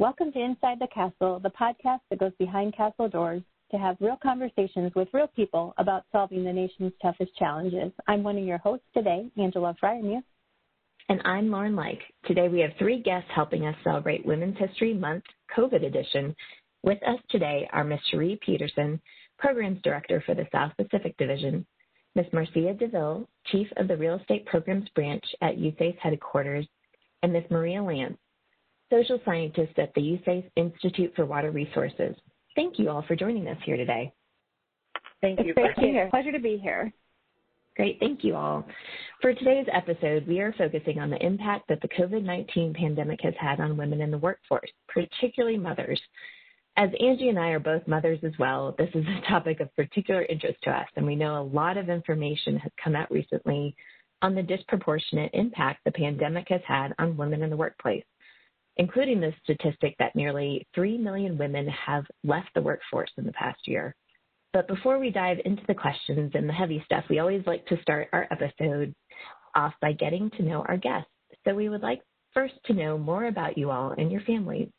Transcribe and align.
Welcome 0.00 0.32
to 0.32 0.40
Inside 0.40 0.78
the 0.80 0.86
Castle, 0.86 1.40
the 1.40 1.50
podcast 1.50 2.00
that 2.08 2.18
goes 2.18 2.32
behind 2.38 2.74
castle 2.74 3.06
doors 3.06 3.42
to 3.70 3.76
have 3.76 3.98
real 4.00 4.16
conversations 4.22 4.92
with 4.96 5.08
real 5.12 5.26
people 5.26 5.74
about 5.76 6.06
solving 6.10 6.42
the 6.42 6.52
nation's 6.54 6.94
toughest 7.02 7.36
challenges. 7.36 7.92
I'm 8.08 8.22
one 8.22 8.38
of 8.38 8.44
your 8.44 8.56
hosts 8.56 8.86
today, 8.94 9.30
Angela 9.36 9.76
Fryermuth. 9.78 10.22
And 11.10 11.20
I'm 11.26 11.50
Lauren 11.50 11.76
Like. 11.76 12.00
Today 12.24 12.48
we 12.48 12.60
have 12.60 12.70
three 12.78 13.02
guests 13.02 13.28
helping 13.34 13.66
us 13.66 13.76
celebrate 13.84 14.24
Women's 14.24 14.56
History 14.56 14.94
Month 14.94 15.24
COVID 15.54 15.84
edition. 15.84 16.34
With 16.82 17.02
us 17.06 17.18
today 17.28 17.68
are 17.70 17.84
Ms. 17.84 18.00
Cheree 18.10 18.40
Peterson, 18.40 19.02
Programs 19.38 19.82
Director 19.82 20.22
for 20.24 20.34
the 20.34 20.46
South 20.50 20.72
Pacific 20.78 21.14
Division, 21.18 21.66
Ms. 22.14 22.24
Marcia 22.32 22.72
DeVille, 22.72 23.28
Chief 23.48 23.66
of 23.76 23.86
the 23.86 23.98
Real 23.98 24.14
Estate 24.18 24.46
Programs 24.46 24.88
Branch 24.94 25.24
at 25.42 25.58
USACE 25.58 25.98
headquarters, 25.98 26.66
and 27.22 27.34
Ms. 27.34 27.44
Maria 27.50 27.80
Lantz, 27.80 28.16
Social 28.90 29.20
Scientist 29.24 29.78
at 29.78 29.94
the 29.94 30.00
USACE 30.00 30.50
Institute 30.56 31.12
for 31.14 31.24
Water 31.24 31.50
Resources. 31.50 32.16
Thank 32.56 32.78
you 32.78 32.90
all 32.90 33.02
for 33.02 33.14
joining 33.14 33.46
us 33.48 33.58
here 33.64 33.76
today. 33.76 34.12
Thank 35.20 35.40
you. 35.40 35.54
It's 35.56 35.78
great 35.78 35.94
to 35.94 36.10
Pleasure 36.10 36.32
to 36.32 36.40
be 36.40 36.58
here. 36.58 36.92
Great, 37.76 37.98
thank 38.00 38.24
you 38.24 38.34
all. 38.34 38.66
For 39.22 39.32
today's 39.32 39.66
episode, 39.72 40.26
we 40.26 40.40
are 40.40 40.52
focusing 40.58 40.98
on 40.98 41.08
the 41.08 41.24
impact 41.24 41.68
that 41.68 41.80
the 41.80 41.88
COVID 41.88 42.24
19 42.24 42.74
pandemic 42.74 43.20
has 43.22 43.34
had 43.38 43.60
on 43.60 43.76
women 43.76 44.00
in 44.00 44.10
the 44.10 44.18
workforce, 44.18 44.70
particularly 44.88 45.56
mothers. 45.56 46.00
As 46.76 46.90
Angie 47.00 47.28
and 47.28 47.38
I 47.38 47.50
are 47.50 47.60
both 47.60 47.86
mothers 47.86 48.18
as 48.22 48.32
well, 48.38 48.74
this 48.76 48.90
is 48.94 49.04
a 49.06 49.28
topic 49.28 49.60
of 49.60 49.74
particular 49.76 50.24
interest 50.24 50.58
to 50.62 50.70
us, 50.70 50.88
and 50.96 51.06
we 51.06 51.16
know 51.16 51.40
a 51.40 51.50
lot 51.54 51.76
of 51.76 51.88
information 51.88 52.58
has 52.58 52.72
come 52.82 52.96
out 52.96 53.10
recently 53.10 53.74
on 54.22 54.34
the 54.34 54.42
disproportionate 54.42 55.30
impact 55.32 55.80
the 55.84 55.92
pandemic 55.92 56.48
has 56.48 56.60
had 56.66 56.92
on 56.98 57.16
women 57.16 57.42
in 57.42 57.50
the 57.50 57.56
workplace, 57.56 58.04
including 58.80 59.20
the 59.20 59.34
statistic 59.44 59.94
that 59.98 60.16
nearly 60.16 60.66
3 60.74 60.96
million 60.96 61.36
women 61.36 61.68
have 61.68 62.02
left 62.24 62.48
the 62.54 62.62
workforce 62.62 63.10
in 63.18 63.26
the 63.26 63.32
past 63.32 63.60
year. 63.66 63.94
But 64.54 64.66
before 64.68 64.98
we 64.98 65.10
dive 65.10 65.36
into 65.44 65.62
the 65.68 65.74
questions 65.74 66.32
and 66.34 66.48
the 66.48 66.54
heavy 66.54 66.82
stuff, 66.86 67.04
we 67.10 67.18
always 67.18 67.42
like 67.46 67.66
to 67.66 67.80
start 67.82 68.08
our 68.14 68.26
episode 68.30 68.94
off 69.54 69.74
by 69.82 69.92
getting 69.92 70.30
to 70.30 70.42
know 70.42 70.64
our 70.66 70.78
guests. 70.78 71.10
So 71.46 71.54
we 71.54 71.68
would 71.68 71.82
like 71.82 72.00
first 72.32 72.54
to 72.64 72.72
know 72.72 72.96
more 72.96 73.26
about 73.26 73.58
you 73.58 73.70
all 73.70 73.90
and 73.98 74.10
your 74.10 74.22
families. 74.22 74.70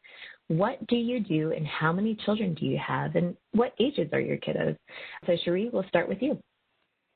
What 0.47 0.85
do 0.87 0.95
you 0.95 1.19
do 1.19 1.51
and 1.51 1.65
how 1.67 1.93
many 1.93 2.17
children 2.25 2.55
do 2.55 2.65
you 2.65 2.79
have 2.85 3.15
and 3.15 3.37
what 3.51 3.73
ages 3.79 4.09
are 4.13 4.19
your 4.19 4.37
kiddos? 4.37 4.75
So 5.27 5.33
Cheree, 5.45 5.71
we'll 5.71 5.87
start 5.87 6.09
with 6.09 6.23
you. 6.23 6.41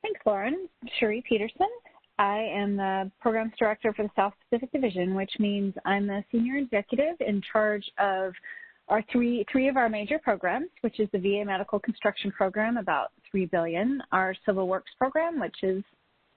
Thanks, 0.04 0.22
Lauren. 0.24 0.70
Cheree 1.02 1.24
Peterson. 1.24 1.68
I 2.18 2.38
am 2.38 2.78
the 2.78 3.12
Programs 3.20 3.54
Director 3.60 3.94
for 3.94 4.04
the 4.04 4.12
South 4.16 4.34
Pacific 4.50 4.72
Division, 4.72 5.16
which 5.16 5.32
means 5.40 5.74
I'm 5.86 6.08
the 6.08 6.24
Senior 6.32 6.58
Executive 6.58 7.16
in 7.20 7.42
charge 7.52 7.84
of 7.98 8.34
our 8.88 9.04
three 9.12 9.46
three 9.52 9.68
of 9.68 9.78
our 9.78 9.90
major 9.90 10.20
programs, 10.20 10.70
which 10.82 11.00
is 11.00 11.10
the 11.12 11.20
VA 11.20 11.44
Medical 11.46 11.80
Construction 11.80 12.32
Program, 12.32 12.78
about 12.78 13.12
three 13.30 13.46
billion, 13.46 14.02
our 14.12 14.36
Civil 14.46 14.68
Works 14.68 14.92
Program, 14.98 15.40
which 15.40 15.58
is 15.64 15.84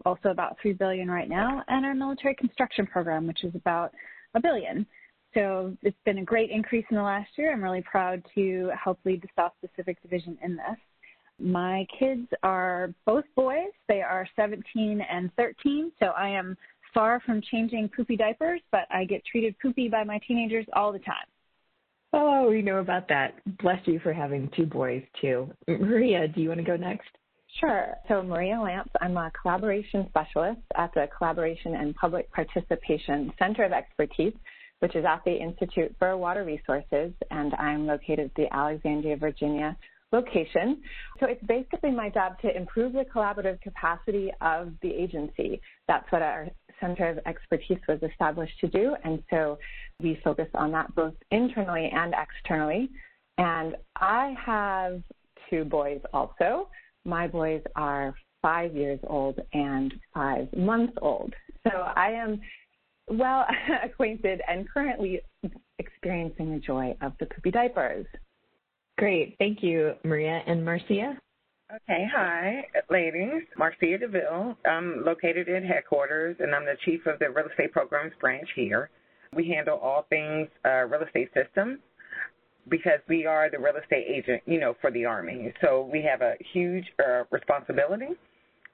also 0.05 0.31
about 0.31 0.57
three 0.61 0.73
billion 0.73 1.11
right 1.11 1.29
now, 1.29 1.63
and 1.69 1.85
our 1.85 1.95
Military 1.95 2.35
Construction 2.35 2.87
Program, 2.87 3.27
which 3.27 3.45
is 3.45 3.55
about 3.55 3.93
a 4.35 4.41
billion. 4.41 4.87
So 5.35 5.77
it's 5.83 5.97
been 6.05 6.19
a 6.19 6.25
great 6.25 6.51
increase 6.51 6.87
in 6.91 6.97
the 6.97 7.03
last 7.03 7.31
year. 7.37 7.53
I'm 7.53 7.63
really 7.63 7.83
proud 7.83 8.23
to 8.35 8.71
help 8.83 8.99
lead 9.05 9.23
the 9.23 9.29
South 9.37 9.53
Pacific 9.61 10.01
Division 10.03 10.39
in 10.43 10.57
this. 10.57 10.79
My 11.41 11.87
kids 11.99 12.27
are 12.43 12.93
both 13.07 13.25
boys. 13.37 13.71
They 13.89 14.03
are 14.03 14.27
17 14.37 15.01
and 15.01 15.31
13, 15.37 15.93
so 15.99 16.07
I 16.07 16.29
am 16.29 16.57
far 16.93 17.21
from 17.21 17.41
changing 17.51 17.91
poopy 17.95 18.17
diapers, 18.17 18.61
but 18.73 18.87
I 18.91 19.05
get 19.05 19.25
treated 19.25 19.55
poopy 19.61 19.89
by 19.89 20.05
my 20.05 20.21
teenagers 20.27 20.67
all 20.75 20.93
the 20.93 20.99
time. 20.99 21.27
Oh, 22.13 22.49
we 22.49 22.63
know 22.63 22.79
about 22.79 23.07
that. 23.09 23.35
Bless 23.59 23.87
you 23.87 24.01
for 24.01 24.13
having 24.13 24.51
two 24.57 24.67
boys, 24.67 25.03
too. 25.21 25.51
Maria, 25.69 26.27
do 26.27 26.41
you 26.41 26.49
want 26.49 26.59
to 26.59 26.65
go 26.65 26.77
next? 26.77 27.09
Sure. 27.61 27.95
So, 28.09 28.23
Maria 28.23 28.55
Lantz, 28.55 28.91
I'm 29.01 29.17
a 29.17 29.31
collaboration 29.41 30.07
specialist 30.09 30.61
at 30.77 30.93
the 30.95 31.09
Collaboration 31.17 31.75
and 31.75 31.95
Public 31.95 32.31
Participation 32.33 33.33
Center 33.39 33.65
of 33.65 33.73
Expertise 33.73 34.35
which 34.81 34.95
is 34.95 35.05
at 35.05 35.23
the 35.25 35.35
Institute 35.35 35.95
for 35.99 36.17
Water 36.17 36.45
Resources, 36.45 37.13
and 37.31 37.55
I'm 37.55 37.87
located 37.87 38.27
at 38.27 38.35
the 38.37 38.55
Alexandria, 38.55 39.17
Virginia 39.17 39.77
location. 40.13 40.81
So 41.21 41.27
it's 41.27 41.43
basically 41.45 41.91
my 41.91 42.09
job 42.11 42.41
to 42.41 42.57
improve 42.57 42.93
the 42.93 43.05
collaborative 43.15 43.61
capacity 43.61 44.31
of 44.41 44.73
the 44.83 44.91
agency. 44.91 45.61
That's 45.87 46.11
what 46.11 46.23
our 46.23 46.49
Center 46.81 47.09
of 47.09 47.19
Expertise 47.27 47.81
was 47.89 47.99
established 48.03 48.59
to 48.61 48.69
do, 48.69 48.95
and 49.05 49.23
so 49.31 49.59
we 50.01 50.21
focus 50.23 50.49
on 50.55 50.71
that 50.73 50.95
both 50.95 51.15
internally 51.31 51.91
and 51.93 52.15
externally. 52.15 52.89
And 53.37 53.77
I 53.97 54.35
have 54.45 55.03
two 55.51 55.65
boys 55.65 56.01
also. 56.13 56.69
My 57.05 57.27
boys 57.27 57.63
are 57.75 58.15
five 58.43 58.75
years 58.77 59.01
old 59.07 59.41
and 59.53 59.93
five 60.15 60.49
months 60.57 60.95
old. 61.03 61.35
So 61.65 61.77
I 61.77 62.11
am 62.11 62.41
well 63.09 63.47
acquainted 63.85 64.41
and 64.49 64.69
currently 64.69 65.21
experiencing 65.79 66.53
the 66.53 66.61
joy 66.61 66.97
of 67.01 67.13
the 67.19 67.27
poopy 67.27 67.51
diapers. 67.51 68.07
Great. 68.99 69.37
Thank 69.39 69.63
you, 69.63 69.95
Maria. 70.03 70.43
And 70.49 70.65
Marcia? 70.65 71.17
Okay, 71.73 72.09
hi, 72.13 72.65
ladies. 72.91 73.45
Marcia 73.57 73.97
DeVille. 73.97 74.57
I'm 74.67 75.05
located 75.05 75.47
in 75.47 75.63
headquarters, 75.63 76.37
and 76.41 76.53
I'm 76.53 76.65
the 76.65 76.75
chief 76.85 77.07
of 77.07 77.21
the 77.21 77.31
real 77.31 77.47
estate 77.49 77.71
programs 77.71 78.13
branch 78.21 78.49
here. 78.57 78.91
We 79.37 79.49
handle 79.49 79.79
all 79.79 80.07
things 80.11 80.49
uh, 80.65 80.87
real 80.87 81.03
estate 81.03 81.31
systems 81.33 81.79
because 82.69 82.99
we 83.09 83.25
are 83.25 83.49
the 83.49 83.59
real 83.59 83.77
estate 83.77 84.07
agent, 84.09 84.43
you 84.47 84.59
know, 84.59 84.75
for 84.81 84.91
the 84.91 85.05
Army. 85.05 85.53
So 85.61 85.89
we 85.93 86.03
have 86.03 86.21
a 86.21 86.35
huge 86.53 86.85
uh, 86.99 87.23
responsibility. 87.31 88.09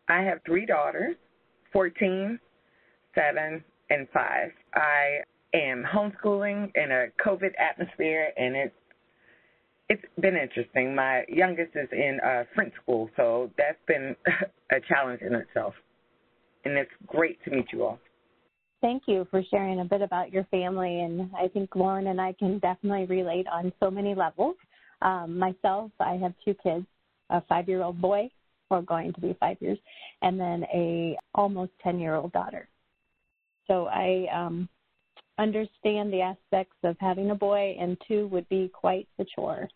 I 0.09 0.23
have 0.23 0.39
three 0.47 0.65
daughters, 0.65 1.17
14, 1.71 2.39
7, 3.15 3.65
and 3.91 4.09
five. 4.15 4.53
I 4.75 5.19
am 5.53 5.85
homeschooling 5.85 6.71
in 6.77 6.93
a 6.93 7.07
COVID 7.23 7.51
atmosphere, 7.59 8.31
and 8.39 8.57
it's 8.57 8.75
it's 9.89 10.03
been 10.21 10.37
interesting. 10.37 10.95
My 10.95 11.25
youngest 11.29 11.73
is 11.75 11.89
in 11.93 12.19
uh, 12.25 12.45
French 12.55 12.73
school, 12.83 13.11
so 13.17 13.51
that's 13.59 13.79
been 13.87 14.17
a 14.73 14.81
challenge 14.89 15.21
in 15.21 15.35
itself. 15.35 15.75
And 16.65 16.77
it's 16.79 16.91
great 17.07 17.43
to 17.45 17.51
meet 17.51 17.67
you 17.73 17.85
all. 17.85 17.99
Thank 18.81 19.05
you 19.07 19.27
for 19.31 19.43
sharing 19.51 19.81
a 19.81 19.85
bit 19.85 20.03
about 20.03 20.33
your 20.33 20.45
family, 20.45 21.01
and 21.01 21.31
I 21.39 21.49
think 21.49 21.75
Lauren 21.75 22.09
and 22.09 22.21
I 22.21 22.35
can 22.39 22.59
definitely 22.59 23.07
relate 23.07 23.47
on 23.51 23.73
so 23.81 23.91
many 23.91 24.15
levels. 24.15 24.57
Um, 25.03 25.39
myself, 25.39 25.91
I 26.01 26.17
have 26.17 26.35
two 26.45 26.55
kids, 26.63 26.87
a 27.31 27.43
five-year-old 27.43 28.01
boy, 28.01 28.31
or 28.71 28.83
going 28.83 29.13
to 29.13 29.21
be 29.21 29.37
five 29.41 29.57
years, 29.61 29.79
and 30.23 30.39
then 30.39 30.65
a 30.75 31.17
almost 31.35 31.73
ten-year-old 31.83 32.33
daughter. 32.33 32.69
So 33.67 33.87
I 33.87 34.27
um, 34.35 34.69
understand 35.39 36.13
the 36.13 36.21
aspects 36.21 36.77
of 36.85 36.97
having 37.01 37.31
a 37.31 37.35
boy, 37.35 37.77
and 37.81 37.97
two 38.07 38.29
would 38.29 38.49
be 38.49 38.71
quite 38.73 39.09
the 39.19 39.27
chore. 39.35 39.69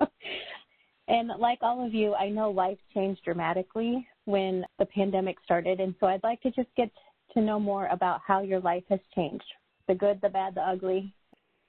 and 1.08 1.28
like 1.38 1.58
all 1.62 1.84
of 1.84 1.94
you, 1.94 2.14
I 2.14 2.28
know 2.28 2.50
life 2.50 2.78
changed 2.94 3.22
dramatically 3.24 4.06
when 4.24 4.64
the 4.78 4.86
pandemic 4.86 5.36
started, 5.44 5.80
and 5.80 5.94
so 6.00 6.06
I'd 6.06 6.22
like 6.22 6.40
to 6.42 6.50
just 6.50 6.68
get 6.76 6.90
to 7.34 7.40
know 7.40 7.60
more 7.60 7.86
about 7.88 8.20
how 8.26 8.42
your 8.42 8.60
life 8.60 8.84
has 8.88 9.00
changed 9.14 9.44
the 9.88 9.94
good, 9.94 10.20
the 10.22 10.28
bad, 10.28 10.54
the 10.54 10.60
ugly. 10.60 11.12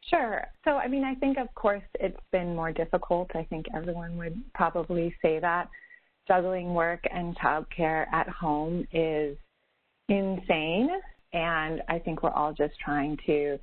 Sure. 0.10 0.46
So, 0.64 0.72
I 0.72 0.88
mean, 0.88 1.04
I 1.04 1.16
think, 1.16 1.38
of 1.38 1.54
course, 1.54 1.84
it's 2.00 2.20
been 2.32 2.56
more 2.56 2.72
difficult. 2.72 3.30
I 3.36 3.44
think 3.44 3.66
everyone 3.76 4.18
would 4.18 4.42
probably 4.54 5.14
say 5.22 5.40
that. 5.40 5.70
Juggling 6.28 6.74
work 6.74 7.04
and 7.12 7.38
childcare 7.38 8.06
at 8.12 8.28
home 8.28 8.88
is 8.92 9.38
insane. 10.10 10.90
And 11.34 11.82
I 11.90 12.00
think 12.00 12.24
we're 12.24 12.32
all 12.32 12.54
just 12.54 12.74
trying 12.80 13.18
to 13.26 13.60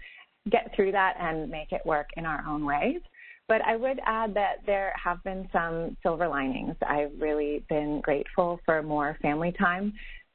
get 0.51 0.71
through 0.75 0.93
that 0.93 1.15
and 1.19 1.51
make 1.51 1.73
it 1.73 1.81
work 1.85 2.09
in 2.17 2.27
our 2.27 2.45
own 2.47 2.65
ways. 2.65 3.01
But 3.47 3.61
I 3.63 3.77
would 3.77 4.01
add 4.07 4.35
that 4.35 4.65
there 4.65 4.95
have 5.03 5.23
been 5.23 5.49
some 5.53 5.97
silver 6.03 6.29
linings. 6.29 6.77
I've 6.87 7.13
really 7.19 7.65
been 7.69 8.01
grateful 8.01 8.61
for 8.65 8.83
more 8.83 9.19
family 9.21 9.53
time. 9.53 9.93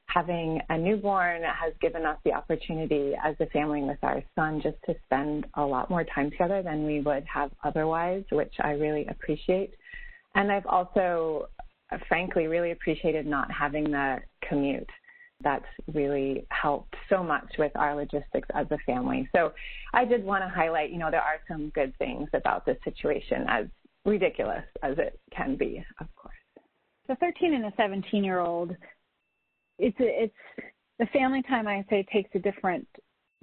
Having 0.08 0.60
a 0.70 0.78
newborn 0.78 1.44
has 1.44 1.74
given 1.82 2.06
us 2.06 2.18
the 2.24 2.34
opportunity 2.34 3.14
as 3.24 3.36
a 3.40 3.46
family 3.48 3.84
with 3.84 3.98
our 4.04 4.24
son 4.36 4.62
just 4.62 4.78
to 4.86 4.96
spend 5.06 5.46
a 5.56 5.66
lot 5.66 5.90
more 5.90 6.04
time 6.04 6.32
together 6.32 6.62
than 6.64 6.86
we 6.86 7.00
would 7.02 7.24
have 7.32 7.52
otherwise, 7.64 8.24
which 8.32 8.54
I 8.60 8.72
really 8.72 9.06
appreciate. 9.08 9.74
And 10.36 10.52
I've 10.52 10.66
also, 10.66 11.48
frankly, 12.08 12.48
really 12.48 12.72
appreciated 12.72 13.26
not 13.26 13.52
having 13.52 13.86
the 13.86 14.18
commute 14.48 14.90
that's 15.42 15.66
really 15.94 16.46
helped 16.50 16.96
so 17.10 17.24
much 17.24 17.48
with 17.58 17.72
our 17.76 17.96
logistics 17.96 18.48
as 18.54 18.68
a 18.72 18.78
family. 18.86 19.30
So 19.34 19.54
I 19.94 20.06
did 20.06 20.24
want 20.24 20.44
to 20.44 20.50
highlight, 20.50 20.92
you 20.92 20.98
know, 20.98 21.10
there 21.10 21.22
are 21.22 21.40
some 21.48 21.70
good 21.70 21.98
things 21.98 22.28
about 22.34 22.66
this 22.66 22.78
situation, 22.84 23.46
as 23.48 23.66
ridiculous 24.06 24.66
as 24.84 24.98
it 24.98 25.20
can 25.36 25.56
be, 25.56 25.84
of 26.00 26.08
course. 26.16 26.36
The 27.08 27.16
13 27.16 27.54
and 27.54 27.66
a 27.66 27.74
17 27.78 28.24
year 28.24 28.40
old, 28.40 28.76
it's 29.80 29.98
it's 30.00 30.34
the 31.00 31.06
family 31.08 31.42
time 31.44 31.68
I 31.68 31.86
say 31.90 32.06
takes 32.12 32.30
a 32.36 32.40
different 32.40 32.88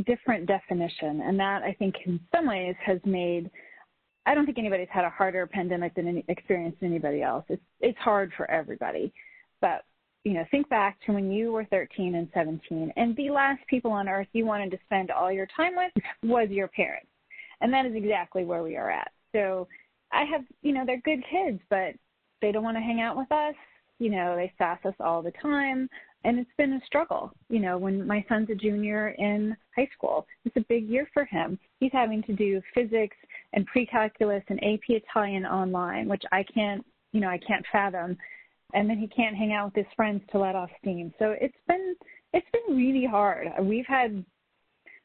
different 0.04 0.46
definition. 0.46 1.22
And 1.22 1.40
that 1.40 1.62
I 1.62 1.72
think 1.78 1.94
in 2.04 2.20
some 2.34 2.46
ways 2.46 2.74
has 2.84 3.00
made 3.04 3.50
I 4.26 4.34
don't 4.34 4.44
think 4.44 4.58
anybody's 4.58 4.88
had 4.90 5.04
a 5.04 5.10
harder 5.10 5.46
pandemic 5.46 5.94
than 5.94 6.08
any 6.08 6.24
experienced 6.28 6.78
anybody 6.82 7.22
else. 7.22 7.44
It's 7.48 7.62
it's 7.80 7.98
hard 7.98 8.32
for 8.36 8.50
everybody. 8.50 9.12
But 9.60 9.84
you 10.26 10.34
know, 10.34 10.44
think 10.50 10.68
back 10.68 10.98
to 11.06 11.12
when 11.12 11.30
you 11.30 11.52
were 11.52 11.64
13 11.66 12.16
and 12.16 12.28
17, 12.34 12.92
and 12.96 13.16
the 13.16 13.30
last 13.30 13.60
people 13.68 13.92
on 13.92 14.08
earth 14.08 14.26
you 14.32 14.44
wanted 14.44 14.72
to 14.72 14.78
spend 14.84 15.12
all 15.12 15.30
your 15.30 15.46
time 15.56 15.76
with 15.76 15.92
was 16.24 16.48
your 16.50 16.66
parents. 16.66 17.06
And 17.60 17.72
that 17.72 17.86
is 17.86 17.94
exactly 17.94 18.44
where 18.44 18.64
we 18.64 18.76
are 18.76 18.90
at. 18.90 19.12
So 19.30 19.68
I 20.10 20.24
have, 20.24 20.42
you 20.62 20.74
know, 20.74 20.82
they're 20.84 21.00
good 21.02 21.22
kids, 21.30 21.60
but 21.70 21.94
they 22.42 22.50
don't 22.50 22.64
want 22.64 22.76
to 22.76 22.82
hang 22.82 23.00
out 23.00 23.16
with 23.16 23.30
us. 23.30 23.54
You 24.00 24.10
know, 24.10 24.34
they 24.34 24.52
sass 24.58 24.80
us 24.84 24.96
all 24.98 25.22
the 25.22 25.30
time. 25.40 25.88
And 26.24 26.40
it's 26.40 26.50
been 26.58 26.72
a 26.72 26.80
struggle. 26.84 27.30
You 27.48 27.60
know, 27.60 27.78
when 27.78 28.04
my 28.04 28.24
son's 28.28 28.50
a 28.50 28.56
junior 28.56 29.10
in 29.18 29.56
high 29.76 29.88
school, 29.96 30.26
it's 30.44 30.56
a 30.56 30.64
big 30.68 30.88
year 30.88 31.08
for 31.14 31.24
him. 31.24 31.56
He's 31.78 31.92
having 31.92 32.24
to 32.24 32.32
do 32.32 32.60
physics 32.74 33.16
and 33.52 33.64
pre-calculus 33.66 34.42
and 34.48 34.58
AP 34.58 34.88
Italian 34.88 35.46
online, 35.46 36.08
which 36.08 36.24
I 36.32 36.44
can't, 36.52 36.84
you 37.12 37.20
know, 37.20 37.28
I 37.28 37.38
can't 37.46 37.64
fathom 37.70 38.16
and 38.74 38.88
then 38.88 38.98
he 38.98 39.06
can't 39.08 39.36
hang 39.36 39.52
out 39.52 39.66
with 39.66 39.86
his 39.86 39.94
friends 39.94 40.22
to 40.32 40.38
let 40.38 40.54
off 40.54 40.70
steam. 40.80 41.12
So 41.18 41.34
it's 41.40 41.56
been 41.68 41.94
it's 42.32 42.46
been 42.52 42.76
really 42.76 43.06
hard. 43.06 43.48
We've 43.62 43.86
had 43.86 44.24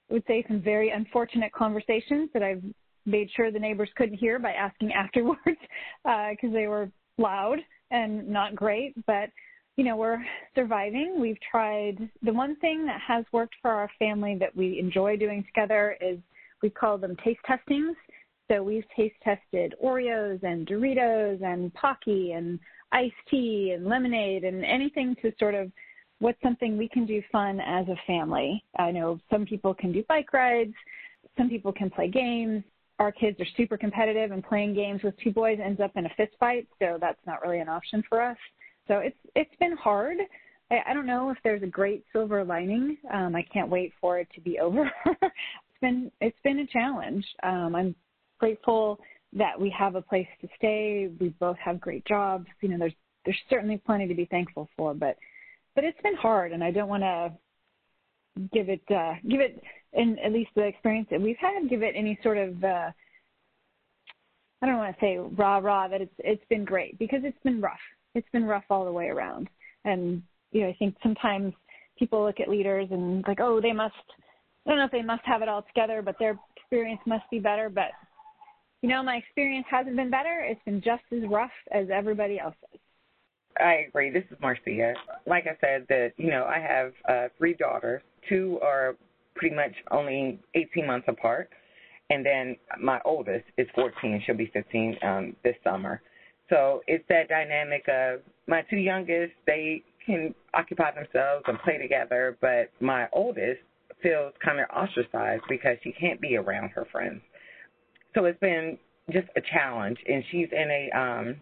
I 0.09 0.13
would 0.13 0.23
say 0.27 0.43
some 0.47 0.61
very 0.61 0.89
unfortunate 0.89 1.53
conversations 1.53 2.29
that 2.33 2.43
I've 2.43 2.63
made 3.05 3.29
sure 3.35 3.51
the 3.51 3.59
neighbors 3.59 3.89
couldn't 3.95 4.17
hear 4.17 4.39
by 4.39 4.51
asking 4.51 4.93
afterwards 4.93 5.39
because 6.03 6.49
uh, 6.49 6.53
they 6.53 6.67
were 6.67 6.91
loud 7.17 7.59
and 7.91 8.27
not 8.27 8.55
great. 8.55 8.93
But 9.05 9.29
you 9.77 9.83
know 9.83 9.95
we're 9.95 10.23
surviving. 10.55 11.17
We've 11.19 11.39
tried 11.49 12.09
the 12.23 12.33
one 12.33 12.55
thing 12.57 12.85
that 12.87 12.99
has 13.07 13.25
worked 13.31 13.55
for 13.61 13.71
our 13.71 13.89
family 13.99 14.37
that 14.39 14.55
we 14.55 14.79
enjoy 14.79 15.17
doing 15.17 15.43
together 15.43 15.97
is 16.01 16.17
we 16.61 16.69
call 16.69 16.97
them 16.97 17.15
taste 17.23 17.39
testings. 17.45 17.95
So 18.49 18.61
we've 18.61 18.83
taste 18.97 19.15
tested 19.23 19.75
Oreos 19.81 20.43
and 20.43 20.67
Doritos 20.67 21.41
and 21.41 21.73
Pocky 21.73 22.33
and 22.33 22.59
iced 22.91 23.13
tea 23.29 23.71
and 23.75 23.85
lemonade 23.85 24.43
and 24.43 24.63
anything 24.65 25.15
to 25.21 25.31
sort 25.39 25.55
of 25.55 25.71
what's 26.19 26.41
something 26.41 26.77
we 26.77 26.87
can 26.87 27.05
do 27.05 27.21
fun 27.31 27.59
as 27.59 27.87
a 27.87 27.95
family. 28.05 28.63
I 28.77 28.91
know 28.91 29.19
some 29.29 29.45
people 29.45 29.73
can 29.73 29.91
do 29.91 30.03
bike 30.07 30.33
rides, 30.33 30.73
some 31.37 31.49
people 31.49 31.71
can 31.71 31.89
play 31.89 32.09
games. 32.09 32.63
Our 32.99 33.11
kids 33.11 33.39
are 33.39 33.47
super 33.57 33.77
competitive 33.77 34.31
and 34.31 34.43
playing 34.43 34.75
games 34.75 35.01
with 35.01 35.15
two 35.23 35.31
boys 35.31 35.57
ends 35.63 35.81
up 35.81 35.91
in 35.95 36.05
a 36.05 36.09
fist 36.15 36.33
fight, 36.39 36.67
so 36.77 36.97
that's 37.01 37.19
not 37.25 37.41
really 37.41 37.59
an 37.59 37.67
option 37.67 38.03
for 38.07 38.21
us. 38.21 38.37
So 38.87 38.99
it's 38.99 39.17
it's 39.35 39.55
been 39.59 39.75
hard. 39.75 40.17
I, 40.69 40.81
I 40.87 40.93
don't 40.93 41.07
know 41.07 41.31
if 41.31 41.37
there's 41.43 41.63
a 41.63 41.67
great 41.67 42.05
silver 42.13 42.43
lining. 42.43 42.97
Um, 43.11 43.35
I 43.35 43.43
can't 43.51 43.69
wait 43.69 43.93
for 43.99 44.19
it 44.19 44.27
to 44.35 44.41
be 44.41 44.59
over. 44.59 44.91
it's 45.05 45.81
been 45.81 46.11
it's 46.21 46.37
been 46.43 46.59
a 46.59 46.67
challenge. 46.67 47.25
Um, 47.41 47.75
I'm 47.75 47.95
grateful 48.39 48.99
that 49.33 49.59
we 49.59 49.69
have 49.77 49.95
a 49.95 50.01
place 50.01 50.27
to 50.41 50.47
stay. 50.57 51.09
We 51.19 51.29
both 51.39 51.57
have 51.57 51.79
great 51.79 52.05
jobs. 52.05 52.47
You 52.61 52.69
know, 52.69 52.77
there's 52.77 52.93
there's 53.25 53.37
certainly 53.49 53.77
plenty 53.85 54.07
to 54.07 54.15
be 54.15 54.25
thankful 54.25 54.67
for, 54.75 54.93
but 54.93 55.17
but 55.75 55.83
it's 55.83 56.01
been 56.01 56.15
hard, 56.15 56.51
and 56.51 56.63
I 56.63 56.71
don't 56.71 56.89
want 56.89 57.03
to 57.03 57.31
give 58.53 58.69
it 58.69 58.81
uh, 58.89 59.13
give 59.29 59.39
it 59.39 59.61
in 59.93 60.17
at 60.19 60.31
least 60.31 60.51
the 60.55 60.63
experience 60.63 61.07
that 61.11 61.21
we've 61.21 61.37
had 61.37 61.69
give 61.69 61.83
it 61.83 61.93
any 61.95 62.17
sort 62.23 62.37
of 62.37 62.63
uh, 62.63 62.91
I 64.61 64.65
don't 64.65 64.77
want 64.77 64.95
to 64.95 65.01
say 65.01 65.17
rah 65.17 65.57
rah 65.57 65.87
that 65.87 66.01
it's 66.01 66.13
it's 66.19 66.45
been 66.49 66.65
great 66.65 66.97
because 66.99 67.21
it's 67.23 67.41
been 67.43 67.61
rough. 67.61 67.79
It's 68.15 68.27
been 68.33 68.45
rough 68.45 68.65
all 68.69 68.85
the 68.85 68.91
way 68.91 69.07
around, 69.07 69.49
and 69.85 70.21
you 70.51 70.61
know 70.61 70.69
I 70.69 70.75
think 70.77 70.95
sometimes 71.01 71.53
people 71.97 72.23
look 72.23 72.39
at 72.39 72.49
leaders 72.49 72.87
and 72.91 73.23
like 73.27 73.39
oh 73.39 73.61
they 73.61 73.73
must 73.73 73.95
I 74.65 74.69
don't 74.69 74.79
know 74.79 74.85
if 74.85 74.91
they 74.91 75.01
must 75.01 75.23
have 75.25 75.41
it 75.41 75.49
all 75.49 75.63
together, 75.63 76.01
but 76.01 76.15
their 76.19 76.37
experience 76.55 77.01
must 77.05 77.23
be 77.31 77.39
better. 77.39 77.69
But 77.69 77.91
you 78.81 78.89
know, 78.89 79.03
my 79.03 79.17
experience 79.17 79.65
hasn't 79.69 79.95
been 79.95 80.09
better. 80.09 80.45
It's 80.47 80.61
been 80.65 80.81
just 80.81 81.03
as 81.11 81.29
rough 81.29 81.51
as 81.71 81.87
everybody 81.93 82.39
else's. 82.39 82.79
I 83.59 83.85
agree. 83.87 84.09
This 84.09 84.23
is 84.31 84.37
Marcia. 84.41 84.93
Like 85.27 85.45
I 85.45 85.57
said, 85.61 85.85
that 85.89 86.13
you 86.17 86.31
know, 86.31 86.45
I 86.45 86.59
have 86.59 86.93
uh, 87.07 87.27
three 87.37 87.53
daughters. 87.53 88.01
Two 88.27 88.59
are 88.63 88.95
pretty 89.35 89.55
much 89.55 89.73
only 89.91 90.39
18 90.55 90.87
months 90.87 91.05
apart, 91.07 91.49
and 92.09 92.25
then 92.25 92.55
my 92.79 92.99
oldest 93.05 93.45
is 93.57 93.67
14. 93.75 94.23
She'll 94.25 94.35
be 94.35 94.49
15 94.53 94.97
um, 95.03 95.35
this 95.43 95.55
summer. 95.63 96.01
So 96.49 96.81
it's 96.87 97.03
that 97.09 97.29
dynamic 97.29 97.85
of 97.87 98.21
my 98.47 98.63
two 98.69 98.77
youngest. 98.77 99.33
They 99.45 99.83
can 100.05 100.33
occupy 100.53 100.91
themselves 100.91 101.43
and 101.47 101.59
play 101.59 101.77
together, 101.77 102.37
but 102.41 102.71
my 102.79 103.07
oldest 103.13 103.59
feels 104.01 104.33
kind 104.43 104.59
of 104.59 104.65
ostracized 104.75 105.43
because 105.47 105.77
she 105.83 105.91
can't 105.91 106.19
be 106.19 106.35
around 106.35 106.69
her 106.69 106.87
friends 106.91 107.21
so 108.13 108.25
it's 108.25 108.39
been 108.39 108.77
just 109.11 109.27
a 109.35 109.41
challenge, 109.53 109.97
and 110.07 110.23
she's 110.31 110.47
in 110.51 110.69
a 110.69 110.97
um, 110.97 111.35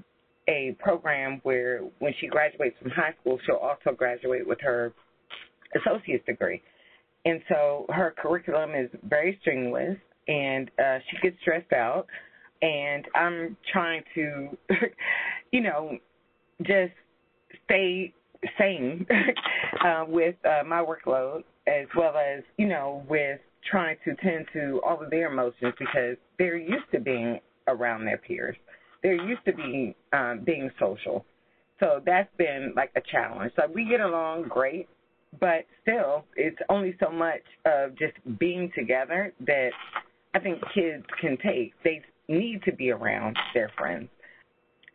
a 0.48 0.76
program 0.80 1.40
where 1.44 1.82
when 2.00 2.14
she 2.20 2.28
graduates 2.28 2.76
from 2.82 2.92
high 2.92 3.14
school, 3.22 3.40
she'll 3.46 3.56
also 3.56 3.96
graduate 3.96 4.48
with 4.48 4.60
her 4.62 4.94
associate's 5.76 6.26
degree, 6.26 6.62
and 7.26 7.42
so 7.50 7.86
her 7.90 8.14
curriculum 8.18 8.72
is 8.76 8.90
very 9.04 9.38
strenuous, 9.42 9.98
and 10.28 10.72
uh, 10.80 11.00
she 11.10 11.18
gets 11.22 11.40
stressed 11.42 11.74
out, 11.74 12.08
and 12.62 13.06
I'm 13.16 13.58
trying 13.72 14.04
to, 14.16 14.58
you 15.52 15.62
know, 15.62 15.98
just 16.62 16.94
stay 17.66 18.14
sane 18.58 19.06
uh, 19.86 20.06
with 20.08 20.36
uh, 20.46 20.64
my 20.66 20.84
workload 20.84 21.44
as 21.68 21.88
well 21.96 22.16
as 22.18 22.44
you 22.58 22.68
know 22.68 23.04
with 23.10 23.40
trying 23.70 23.98
to 24.06 24.16
tend 24.16 24.46
to 24.54 24.82
all 24.86 25.02
of 25.04 25.10
their 25.10 25.32
emotions 25.32 25.74
because 25.78 26.18
they're 26.38 26.58
used 26.58 26.90
to 26.92 27.00
being 27.00 27.40
around 27.68 28.06
their 28.06 28.18
peers. 28.18 28.56
They're 29.04 29.24
used 29.28 29.46
to 29.46 29.54
being 29.54 29.96
um, 30.14 30.42
being 30.46 30.70
social. 30.80 31.26
So 31.80 32.02
that's 32.06 32.30
been 32.38 32.74
like 32.76 32.92
a 32.96 33.02
challenge. 33.12 33.54
So 33.56 33.64
we 33.74 33.86
get 33.86 34.02
along 34.02 34.50
great, 34.50 34.90
but 35.40 35.66
still, 35.82 36.26
it's 36.36 36.58
only 36.70 36.96
so 37.00 37.10
much 37.10 37.42
of 37.66 37.98
just 37.98 38.14
being 38.40 38.70
together 38.76 39.34
that 39.46 39.70
I 40.34 40.40
think 40.40 40.60
kids 40.74 41.06
can 41.22 41.38
take. 41.38 41.74
They 41.84 42.02
need 42.28 42.62
to 42.64 42.74
be 42.74 42.92
around 42.92 43.38
their 43.54 43.72
friends 43.78 44.10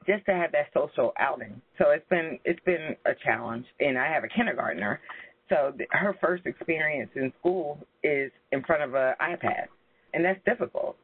just 0.06 0.24
to 0.26 0.32
have 0.32 0.52
that 0.52 0.66
social 0.74 1.12
outing. 1.18 1.60
So 1.78 1.90
it's 1.90 2.08
been 2.10 2.38
it's 2.44 2.60
been 2.64 2.96
a 3.06 3.12
challenge, 3.24 3.64
and 3.80 3.98
I 3.98 4.06
have 4.12 4.24
a 4.24 4.28
kindergartner, 4.28 5.00
so 5.48 5.72
her 5.91 6.17
first 6.20 6.46
experience 6.46 7.10
in 7.15 7.32
school 7.39 7.79
is 8.03 8.31
in 8.53 8.63
front 8.65 8.82
of 8.82 8.94
an 8.94 9.15
iPad, 9.20 9.67
and 10.13 10.24
that's 10.24 10.41
difficult 10.44 10.96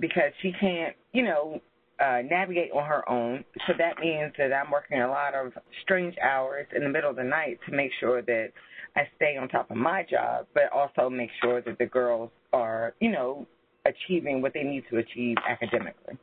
because 0.00 0.32
she 0.42 0.52
can't, 0.60 0.94
you 1.12 1.24
know, 1.24 1.60
uh, 2.00 2.22
navigate 2.28 2.70
on 2.72 2.84
her 2.84 3.08
own. 3.08 3.44
So 3.66 3.72
that 3.78 3.98
means 3.98 4.32
that 4.38 4.52
I'm 4.52 4.70
working 4.70 5.00
a 5.00 5.08
lot 5.08 5.34
of 5.34 5.52
strange 5.82 6.14
hours 6.22 6.66
in 6.74 6.82
the 6.82 6.88
middle 6.88 7.10
of 7.10 7.16
the 7.16 7.24
night 7.24 7.58
to 7.68 7.74
make 7.74 7.90
sure 7.98 8.22
that 8.22 8.48
I 8.96 9.02
stay 9.16 9.36
on 9.36 9.48
top 9.48 9.70
of 9.70 9.76
my 9.76 10.04
job, 10.08 10.46
but 10.54 10.72
also 10.72 11.10
make 11.10 11.30
sure 11.42 11.60
that 11.62 11.78
the 11.78 11.86
girls 11.86 12.30
are, 12.52 12.94
you 13.00 13.10
know, 13.10 13.46
achieving 13.86 14.42
what 14.42 14.54
they 14.54 14.62
need 14.62 14.84
to 14.90 14.98
achieve 14.98 15.36
academically. 15.48 16.16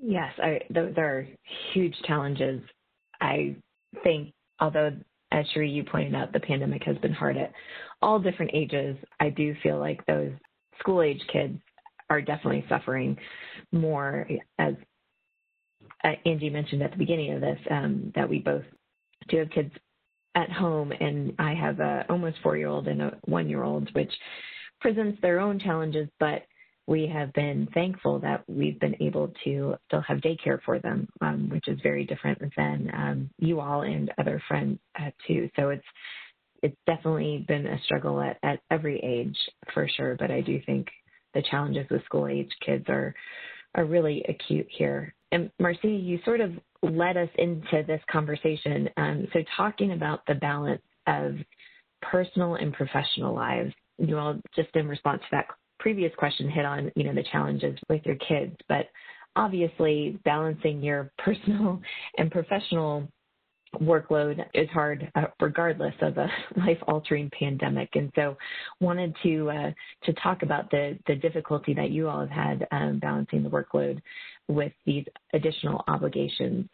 Yes, 0.00 0.32
I, 0.38 0.60
those 0.70 0.94
are 0.96 1.26
huge 1.72 1.94
challenges. 2.06 2.60
I 3.20 3.56
think, 4.04 4.32
although 4.60 4.92
as 5.32 5.46
Cheree, 5.54 5.72
you 5.72 5.84
pointed 5.84 6.14
out, 6.14 6.32
the 6.32 6.40
pandemic 6.40 6.82
has 6.84 6.96
been 6.98 7.12
hard 7.12 7.36
at 7.36 7.52
all 8.00 8.18
different 8.18 8.50
ages. 8.54 8.96
I 9.20 9.30
do 9.30 9.54
feel 9.62 9.78
like 9.78 10.04
those 10.06 10.32
school 10.78 11.02
age 11.02 11.20
kids 11.32 11.58
are 12.10 12.22
definitely 12.22 12.64
suffering 12.68 13.16
more 13.72 14.26
as 14.58 14.74
uh, 16.04 16.12
Angie 16.24 16.50
mentioned 16.50 16.82
at 16.82 16.92
the 16.92 16.96
beginning 16.96 17.32
of 17.34 17.40
this, 17.40 17.58
um, 17.70 18.12
that 18.14 18.28
we 18.28 18.38
both 18.38 18.64
do 19.28 19.38
have 19.38 19.50
kids 19.50 19.72
at 20.34 20.50
home, 20.50 20.92
and 20.92 21.34
I 21.38 21.54
have 21.54 21.80
a 21.80 22.04
almost 22.08 22.38
four 22.42 22.56
year 22.56 22.68
old 22.68 22.86
and 22.88 23.02
a 23.02 23.18
one 23.24 23.48
year 23.48 23.64
old, 23.64 23.92
which 23.94 24.12
presents 24.80 25.20
their 25.20 25.40
own 25.40 25.58
challenges, 25.58 26.08
but 26.20 26.42
we 26.88 27.06
have 27.06 27.30
been 27.34 27.68
thankful 27.74 28.18
that 28.18 28.42
we've 28.48 28.80
been 28.80 28.96
able 29.02 29.30
to 29.44 29.74
still 29.86 30.00
have 30.00 30.18
daycare 30.18 30.58
for 30.64 30.78
them, 30.78 31.06
um, 31.20 31.50
which 31.50 31.68
is 31.68 31.78
very 31.82 32.04
different 32.04 32.38
than 32.56 32.90
um, 32.94 33.30
you 33.38 33.60
all 33.60 33.82
and 33.82 34.10
other 34.18 34.42
friends 34.48 34.78
uh, 34.98 35.10
too. 35.26 35.50
So 35.54 35.68
it's 35.68 35.84
it's 36.62 36.76
definitely 36.86 37.44
been 37.46 37.66
a 37.66 37.80
struggle 37.82 38.20
at, 38.20 38.38
at 38.42 38.60
every 38.70 38.98
age 39.00 39.36
for 39.74 39.86
sure. 39.96 40.16
But 40.18 40.30
I 40.30 40.40
do 40.40 40.60
think 40.64 40.88
the 41.34 41.42
challenges 41.50 41.86
with 41.90 42.04
school 42.06 42.26
age 42.26 42.50
kids 42.64 42.86
are 42.88 43.14
are 43.74 43.84
really 43.84 44.24
acute 44.26 44.66
here. 44.70 45.14
And 45.30 45.50
Marcia, 45.60 45.88
you 45.88 46.18
sort 46.24 46.40
of 46.40 46.52
led 46.82 47.18
us 47.18 47.28
into 47.36 47.84
this 47.86 48.00
conversation. 48.10 48.88
Um, 48.96 49.28
so 49.34 49.40
talking 49.58 49.92
about 49.92 50.20
the 50.26 50.36
balance 50.36 50.80
of 51.06 51.34
personal 52.00 52.54
and 52.54 52.72
professional 52.72 53.34
lives, 53.34 53.74
you 53.98 54.16
all 54.16 54.40
just 54.56 54.70
in 54.74 54.88
response 54.88 55.20
to 55.20 55.28
that 55.32 55.48
previous 55.78 56.12
question 56.16 56.50
hit 56.50 56.64
on, 56.64 56.90
you 56.96 57.04
know, 57.04 57.14
the 57.14 57.24
challenges 57.30 57.78
with 57.88 58.02
your 58.04 58.16
kids, 58.16 58.56
but 58.68 58.88
obviously 59.36 60.18
balancing 60.24 60.82
your 60.82 61.10
personal 61.18 61.80
and 62.18 62.30
professional 62.30 63.08
workload 63.76 64.44
is 64.54 64.68
hard 64.70 65.10
uh, 65.14 65.24
regardless 65.40 65.94
of 66.00 66.16
a 66.16 66.28
life 66.56 66.78
altering 66.86 67.30
pandemic. 67.38 67.90
And 67.94 68.10
so 68.14 68.36
wanted 68.80 69.14
to 69.22 69.50
uh, 69.50 69.70
to 70.04 70.12
talk 70.14 70.42
about 70.42 70.70
the 70.70 70.98
the 71.06 71.14
difficulty 71.14 71.74
that 71.74 71.90
you 71.90 72.08
all 72.08 72.20
have 72.20 72.30
had 72.30 72.66
um, 72.70 72.98
balancing 72.98 73.42
the 73.42 73.50
workload 73.50 74.00
with 74.48 74.72
these 74.86 75.04
additional 75.34 75.84
obligations. 75.86 76.68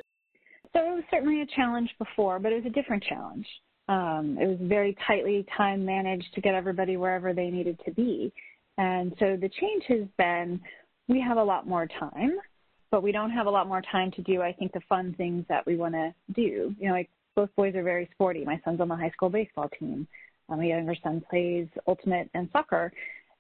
So 0.73 0.81
it 0.81 0.95
was 0.95 1.05
certainly 1.11 1.43
a 1.43 1.47
challenge 1.47 1.91
before 1.99 2.39
but 2.39 2.53
it 2.53 2.63
was 2.63 2.67
a 2.67 2.75
different 2.75 3.03
challenge. 3.03 3.47
Um, 3.87 4.39
it 4.41 4.47
was 4.47 4.59
very 4.63 4.97
tightly 5.07 5.45
time 5.59 5.85
managed 5.85 6.33
to 6.35 6.41
get 6.41 6.55
everybody 6.55 6.97
wherever 6.97 7.35
they 7.35 7.51
needed 7.51 7.79
to 7.85 7.93
be 7.93 8.33
and 8.79 9.15
so 9.19 9.37
the 9.41 9.51
change 9.61 9.85
has 9.89 10.07
been 10.19 10.61
we 11.09 11.21
have 11.21 11.37
a 11.37 11.45
lot 11.45 11.67
more 11.67 11.87
time 11.87 12.39
but 12.95 13.03
we 13.03 13.11
don't 13.11 13.33
have 13.33 13.47
a 13.49 13.51
lot 13.51 13.67
more 13.67 13.83
time 13.91 14.13
to 14.13 14.23
do, 14.23 14.41
I 14.41 14.53
think, 14.53 14.73
the 14.73 14.81
fun 14.89 15.17
things 15.19 15.45
that 15.49 15.67
we 15.67 15.75
want 15.75 15.95
to 15.95 16.15
do. 16.33 16.73
You 16.79 16.87
know, 16.87 16.93
like 16.93 17.11
both 17.35 17.51
boys 17.57 17.75
are 17.75 17.83
very 17.83 18.09
sporty. 18.15 18.45
My 18.45 18.61
son's 18.65 18.81
on 18.81 18.87
the 18.87 18.95
high 18.95 19.11
school 19.11 19.29
baseball 19.29 19.69
team. 19.81 20.07
Um, 20.49 20.59
my 20.59 20.67
younger 20.67 20.95
son 21.03 21.21
plays 21.29 21.67
ultimate 21.89 22.31
and 22.35 22.49
soccer. 22.53 22.93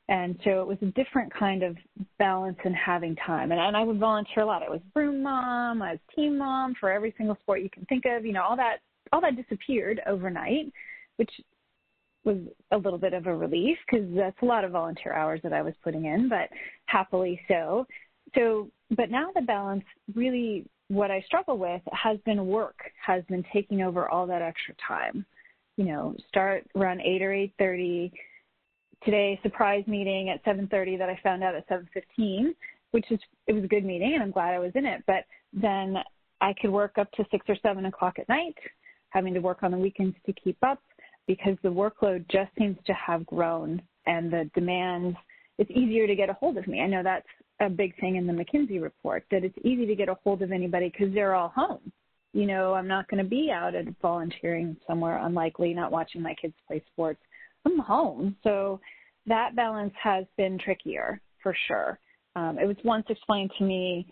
And 0.09 0.37
so 0.43 0.61
it 0.61 0.67
was 0.67 0.79
a 0.83 0.87
different 0.87 1.33
kind 1.33 1.62
of 1.62 1.76
balance 2.19 2.59
in 2.64 2.75
having 2.75 3.14
time. 3.14 3.53
And, 3.53 3.61
and 3.61 3.76
I 3.76 3.85
would 3.85 4.00
volunteer 4.00 4.43
a 4.43 4.47
lot. 4.47 4.64
I 4.64 4.69
was 4.69 4.81
broom 4.93 5.23
mom, 5.23 5.83
I 5.83 5.93
was 5.93 6.00
team 6.17 6.37
mom 6.37 6.75
for 6.81 6.91
every 6.91 7.14
single 7.17 7.37
sport 7.43 7.62
you 7.62 7.71
can 7.71 7.85
think 7.85 8.07
of. 8.07 8.26
You 8.26 8.33
know, 8.33 8.43
all 8.43 8.57
that 8.57 8.79
all 9.12 9.21
that 9.21 9.37
disappeared 9.37 10.00
overnight, 10.09 10.73
which 11.14 11.31
was 12.25 12.38
a 12.71 12.76
little 12.76 12.99
bit 12.99 13.12
of 13.12 13.26
a 13.26 13.35
relief 13.35 13.76
because 13.88 14.07
that's 14.14 14.40
a 14.43 14.47
lot 14.47 14.64
of 14.64 14.73
volunteer 14.73 15.12
hours 15.12 15.40
that 15.43 15.52
I 15.52 15.62
was 15.62 15.75
putting 15.83 16.07
in, 16.07 16.28
but 16.28 16.49
happily 16.87 17.40
so. 17.49 17.87
So 18.35 18.69
but 18.97 19.11
now 19.11 19.31
the 19.35 19.43
balance 19.43 19.85
really 20.14 20.66
what 20.88 21.11
I 21.11 21.23
struggle 21.23 21.57
with 21.57 21.83
has 21.93 22.19
been 22.26 22.47
work, 22.47 22.76
has 23.04 23.25
been 23.25 23.45
taking 23.52 23.83
over 23.83 24.09
all 24.09 24.26
that 24.26 24.43
extra 24.43 24.75
time. 24.87 25.25
You 25.76 25.87
know, 25.87 26.14
start 26.28 26.66
around 26.76 27.00
eight 27.00 27.23
or 27.23 27.33
eight 27.33 27.52
thirty. 27.59 28.12
Today, 29.04 29.38
surprise 29.43 29.85
meeting 29.87 30.31
at 30.31 30.43
seven 30.45 30.66
thirty 30.69 30.97
that 30.97 31.11
I 31.11 31.19
found 31.23 31.45
out 31.45 31.54
at 31.54 31.66
seven 31.69 31.88
fifteen, 31.93 32.54
which 32.93 33.11
is 33.11 33.19
it 33.47 33.52
was 33.52 33.64
a 33.64 33.69
good 33.69 33.85
meeting 33.85 34.14
and 34.14 34.23
I'm 34.23 34.31
glad 34.31 34.54
I 34.54 34.59
was 34.59 34.73
in 34.75 34.87
it. 34.87 35.02
But 35.07 35.25
then 35.52 35.97
I 36.40 36.54
could 36.61 36.71
work 36.71 36.97
up 36.99 37.11
to 37.12 37.25
six 37.31 37.45
or 37.49 37.57
seven 37.62 37.87
o'clock 37.87 38.19
at 38.19 38.28
night, 38.28 38.57
having 39.11 39.35
to 39.35 39.40
work 39.40 39.62
on 39.62 39.71
the 39.71 39.78
weekends 39.78 40.16
to 40.26 40.33
keep 40.33 40.57
up 40.62 40.81
because 41.26 41.57
the 41.62 41.69
workload 41.69 42.28
just 42.31 42.50
seems 42.59 42.76
to 42.87 42.93
have 42.95 43.26
grown 43.26 43.83
and 44.07 44.33
the 44.33 44.50
demands. 44.54 45.16
It's 45.59 45.71
easier 45.71 46.07
to 46.07 46.14
get 46.14 46.31
a 46.31 46.35
hold 46.35 46.59
of 46.59 46.66
me. 46.66 46.81
I 46.81 46.87
know 46.87 47.02
that's 47.02 47.26
a 47.61 47.71
big 47.71 47.99
thing 48.00 48.16
in 48.16 48.26
the 48.26 48.33
McKinsey 48.33 48.83
report 48.83 49.25
that 49.31 49.45
it's 49.45 49.57
easy 49.64 49.87
to 49.87 49.95
get 49.95 50.09
a 50.09 50.16
hold 50.25 50.43
of 50.43 50.52
anybody 50.52 50.90
because 50.90 51.14
they're 51.14 51.35
all 51.35 51.52
home. 51.54 51.93
You 52.33 52.47
know, 52.47 52.75
I'm 52.75 52.88
not 52.88 53.09
going 53.09 53.23
to 53.23 53.28
be 53.28 53.50
out 53.52 53.76
at 53.76 53.87
volunteering 54.02 54.76
somewhere, 54.87 55.19
unlikely, 55.19 55.73
not 55.73 55.93
watching 55.93 56.21
my 56.21 56.35
kids 56.35 56.54
play 56.66 56.83
sports. 56.93 57.21
I'm 57.64 57.78
home. 57.78 58.37
So 58.43 58.81
that 59.26 59.54
balance 59.54 59.95
has 60.02 60.25
been 60.37 60.59
trickier 60.59 61.21
for 61.43 61.57
sure. 61.69 61.99
Um, 62.37 62.59
it 62.59 62.66
was 62.66 62.76
once 62.85 63.07
explained 63.09 63.52
to 63.59 63.64
me 63.64 64.07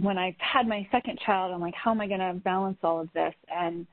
when 0.00 0.16
I 0.16 0.34
had 0.38 0.66
my 0.66 0.88
second 0.90 1.18
child. 1.24 1.52
I'm 1.52 1.60
like, 1.60 1.74
how 1.74 1.90
am 1.90 2.00
I 2.00 2.06
going 2.06 2.20
to 2.20 2.40
balance 2.42 2.78
all 2.82 3.00
of 3.00 3.12
this? 3.12 3.34
And 3.54 3.86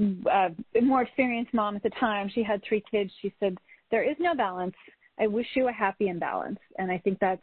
uh, 0.00 0.48
more 0.82 1.02
experienced 1.02 1.54
mom 1.54 1.76
at 1.76 1.82
the 1.82 1.90
time, 1.90 2.30
she 2.34 2.42
had 2.42 2.62
three 2.68 2.82
kids. 2.90 3.10
She 3.22 3.32
said, 3.40 3.56
there 3.90 4.08
is 4.08 4.16
no 4.18 4.34
balance. 4.34 4.74
I 5.18 5.26
wish 5.26 5.46
you 5.54 5.68
a 5.68 5.72
happy 5.72 6.08
imbalance. 6.08 6.58
And 6.78 6.90
I 6.90 6.98
think 6.98 7.18
that's 7.20 7.42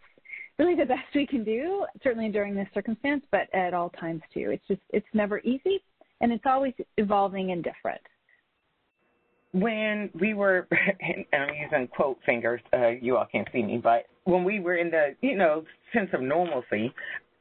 really 0.59 0.75
the 0.75 0.85
best 0.93 1.05
we 1.15 1.25
can 1.25 1.43
do, 1.43 1.85
certainly 2.03 2.29
during 2.29 2.55
this 2.55 2.67
circumstance, 2.73 3.23
but 3.31 3.53
at 3.53 3.73
all 3.73 3.89
times 3.89 4.21
too. 4.33 4.51
It's 4.51 4.67
just, 4.67 4.81
it's 4.89 5.07
never 5.13 5.39
easy 5.39 5.81
and 6.21 6.31
it's 6.31 6.45
always 6.45 6.73
evolving 6.97 7.51
and 7.51 7.63
different. 7.63 8.01
When 9.53 10.09
we 10.19 10.33
were, 10.33 10.67
and 11.01 11.25
I'm 11.33 11.55
using 11.55 11.87
quote 11.87 12.19
fingers, 12.25 12.61
uh, 12.73 12.89
you 12.89 13.17
all 13.17 13.27
can't 13.29 13.47
see 13.51 13.63
me, 13.63 13.77
but 13.77 14.05
when 14.23 14.43
we 14.43 14.59
were 14.59 14.77
in 14.77 14.91
the, 14.91 15.15
you 15.21 15.35
know, 15.35 15.65
sense 15.93 16.09
of 16.13 16.21
normalcy, 16.21 16.93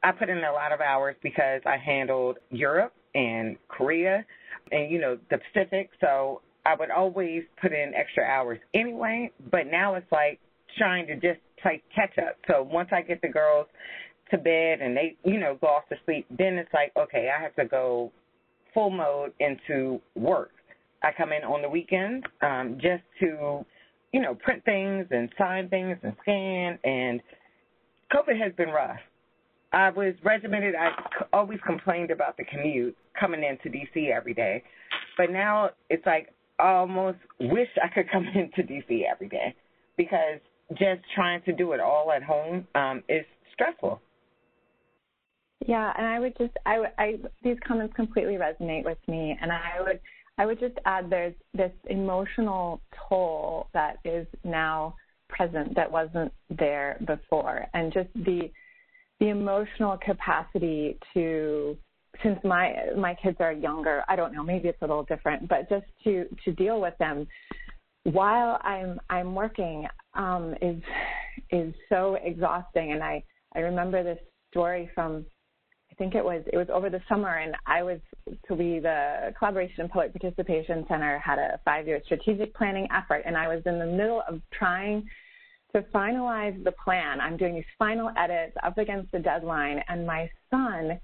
I 0.03 0.11
put 0.11 0.29
in 0.29 0.39
a 0.39 0.51
lot 0.51 0.71
of 0.71 0.81
hours 0.81 1.15
because 1.21 1.61
I 1.65 1.77
handled 1.77 2.37
Europe 2.49 2.93
and 3.13 3.55
Korea 3.67 4.25
and, 4.71 4.91
you 4.91 4.99
know, 4.99 5.17
the 5.29 5.37
Pacific. 5.53 5.89
So 5.99 6.41
I 6.65 6.75
would 6.75 6.91
always 6.91 7.43
put 7.61 7.73
in 7.73 7.93
extra 7.95 8.23
hours 8.23 8.59
anyway, 8.73 9.31
but 9.51 9.67
now 9.69 9.95
it's 9.95 10.11
like 10.11 10.39
trying 10.77 11.07
to 11.07 11.15
just 11.15 11.39
play 11.61 11.81
catch 11.93 12.17
up. 12.17 12.37
So 12.47 12.63
once 12.63 12.89
I 12.91 13.01
get 13.01 13.21
the 13.21 13.29
girls 13.29 13.67
to 14.31 14.37
bed 14.37 14.81
and 14.81 14.95
they, 14.95 15.15
you 15.23 15.39
know, 15.39 15.57
go 15.59 15.67
off 15.67 15.87
to 15.89 15.95
sleep, 16.05 16.25
then 16.29 16.53
it's 16.55 16.73
like, 16.73 16.91
okay, 16.97 17.29
I 17.37 17.41
have 17.41 17.55
to 17.55 17.65
go 17.65 18.11
full 18.73 18.89
mode 18.89 19.33
into 19.39 19.99
work. 20.15 20.51
I 21.03 21.09
come 21.17 21.31
in 21.31 21.43
on 21.43 21.61
the 21.61 21.69
weekends 21.69 22.25
um, 22.41 22.77
just 22.81 23.03
to, 23.21 23.65
you 24.13 24.21
know, 24.21 24.35
print 24.35 24.63
things 24.65 25.07
and 25.11 25.29
sign 25.37 25.67
things 25.69 25.97
and 26.03 26.13
scan. 26.21 26.79
And 26.83 27.21
COVID 28.13 28.39
has 28.41 28.53
been 28.55 28.69
rough. 28.69 28.99
I 29.73 29.89
was 29.89 30.13
regimented. 30.23 30.75
I 30.75 30.89
always 31.33 31.59
complained 31.65 32.11
about 32.11 32.37
the 32.37 32.43
commute 32.43 32.95
coming 33.19 33.43
into 33.43 33.69
DC 33.69 34.11
every 34.11 34.33
day, 34.33 34.63
but 35.17 35.31
now 35.31 35.69
it's 35.89 36.05
like 36.05 36.33
I 36.59 36.73
almost 36.73 37.17
wish 37.39 37.69
I 37.83 37.87
could 37.93 38.09
come 38.11 38.25
into 38.27 38.61
DC 38.61 39.03
every 39.09 39.27
day 39.27 39.55
because 39.97 40.39
just 40.71 41.01
trying 41.15 41.41
to 41.43 41.53
do 41.53 41.73
it 41.73 41.79
all 41.79 42.11
at 42.11 42.23
home 42.23 42.67
um, 42.75 43.03
is 43.09 43.25
stressful. 43.53 44.01
Yeah, 45.67 45.93
and 45.97 46.07
I 46.07 46.19
would 46.19 46.35
just 46.37 46.53
I, 46.65 46.83
I 46.97 47.19
these 47.43 47.57
comments 47.67 47.93
completely 47.95 48.33
resonate 48.33 48.83
with 48.83 48.97
me, 49.07 49.37
and 49.39 49.51
I 49.51 49.81
would 49.81 49.99
I 50.37 50.45
would 50.45 50.59
just 50.59 50.75
add 50.85 51.09
there's 51.09 51.35
this 51.53 51.71
emotional 51.87 52.81
toll 53.07 53.67
that 53.73 53.97
is 54.03 54.25
now 54.43 54.95
present 55.29 55.75
that 55.75 55.91
wasn't 55.91 56.31
there 56.49 56.97
before, 57.05 57.67
and 57.73 57.93
just 57.93 58.09
the 58.15 58.49
the 59.19 59.29
emotional 59.29 59.97
capacity 60.03 60.97
to 61.13 61.77
since 62.23 62.39
my 62.43 62.75
my 62.97 63.15
kids 63.15 63.37
are 63.39 63.51
younger, 63.51 64.03
I 64.07 64.15
don't 64.15 64.33
know, 64.33 64.43
maybe 64.43 64.67
it's 64.67 64.81
a 64.81 64.85
little 64.85 65.03
different, 65.03 65.47
but 65.47 65.69
just 65.69 65.85
to 66.03 66.25
to 66.45 66.51
deal 66.51 66.81
with 66.81 66.97
them 66.97 67.27
while 68.03 68.59
I'm 68.63 68.99
I'm 69.09 69.35
working 69.35 69.87
um, 70.13 70.55
is 70.61 70.81
is 71.51 71.73
so 71.89 72.17
exhausting. 72.23 72.91
And 72.93 73.03
I 73.03 73.23
I 73.55 73.59
remember 73.59 74.03
this 74.03 74.19
story 74.51 74.89
from 74.93 75.25
I 75.91 75.95
think 75.95 76.15
it 76.15 76.23
was 76.23 76.43
it 76.51 76.57
was 76.57 76.67
over 76.71 76.89
the 76.89 77.01
summer, 77.07 77.37
and 77.37 77.55
I 77.65 77.83
was 77.83 77.99
to 78.47 78.55
be 78.55 78.79
the 78.79 79.33
Collaboration 79.37 79.81
and 79.81 79.89
Public 79.89 80.13
Participation 80.13 80.85
Center 80.87 81.19
had 81.19 81.37
a 81.37 81.59
five 81.65 81.87
year 81.87 82.01
strategic 82.05 82.53
planning 82.55 82.87
effort, 82.95 83.23
and 83.25 83.37
I 83.37 83.47
was 83.47 83.61
in 83.65 83.77
the 83.77 83.85
middle 83.85 84.23
of 84.27 84.41
trying 84.53 85.07
to 85.75 85.81
finalize 85.93 86.61
the 86.63 86.73
plan. 86.83 87.21
I'm 87.21 87.37
doing 87.37 87.55
these 87.55 87.63
final 87.79 88.11
edits 88.17 88.55
up 88.63 88.77
against 88.77 89.11
the 89.11 89.19
deadline, 89.19 89.81
and 89.87 90.05
my 90.05 90.29
son 90.49 90.99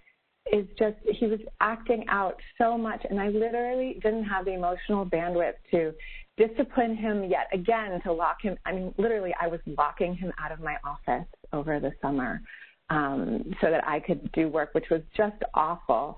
is 0.51 0.66
just 0.77 0.96
he 1.04 1.27
was 1.27 1.39
acting 1.62 2.06
out 2.10 2.39
so 2.58 2.77
much 2.77 3.06
and 3.10 3.20
I 3.20 3.30
literally 3.30 4.00
didn't 4.01 4.25
have 4.25 4.46
the 4.46 4.54
emotional 4.54 5.06
bandwidth 5.06 5.54
to 5.72 5.94
discipline 6.38 6.96
him 6.96 7.24
yet 7.24 7.48
again 7.54 8.00
to 8.04 8.13
lock 8.13 8.38
him 8.42 8.58
I 8.66 8.74
mean 8.74 8.94
literally 8.98 9.34
I 9.39 9.48
was 9.48 9.60
locking 9.66 10.16
him 10.16 10.32
out 10.39 10.51
of 10.51 10.60
my 10.60 10.77
office 10.84 11.27
over 11.54 11.80
the 11.80 11.92
summer 12.01 12.42
um, 12.89 13.44
so 13.62 13.70
that 13.70 13.88
I 13.88 14.00
could 14.00 14.32
do 14.32 14.48
work 14.48 14.74
which 14.74 14.86
was 14.89 15.01
just 15.16 15.38
awful. 15.54 16.18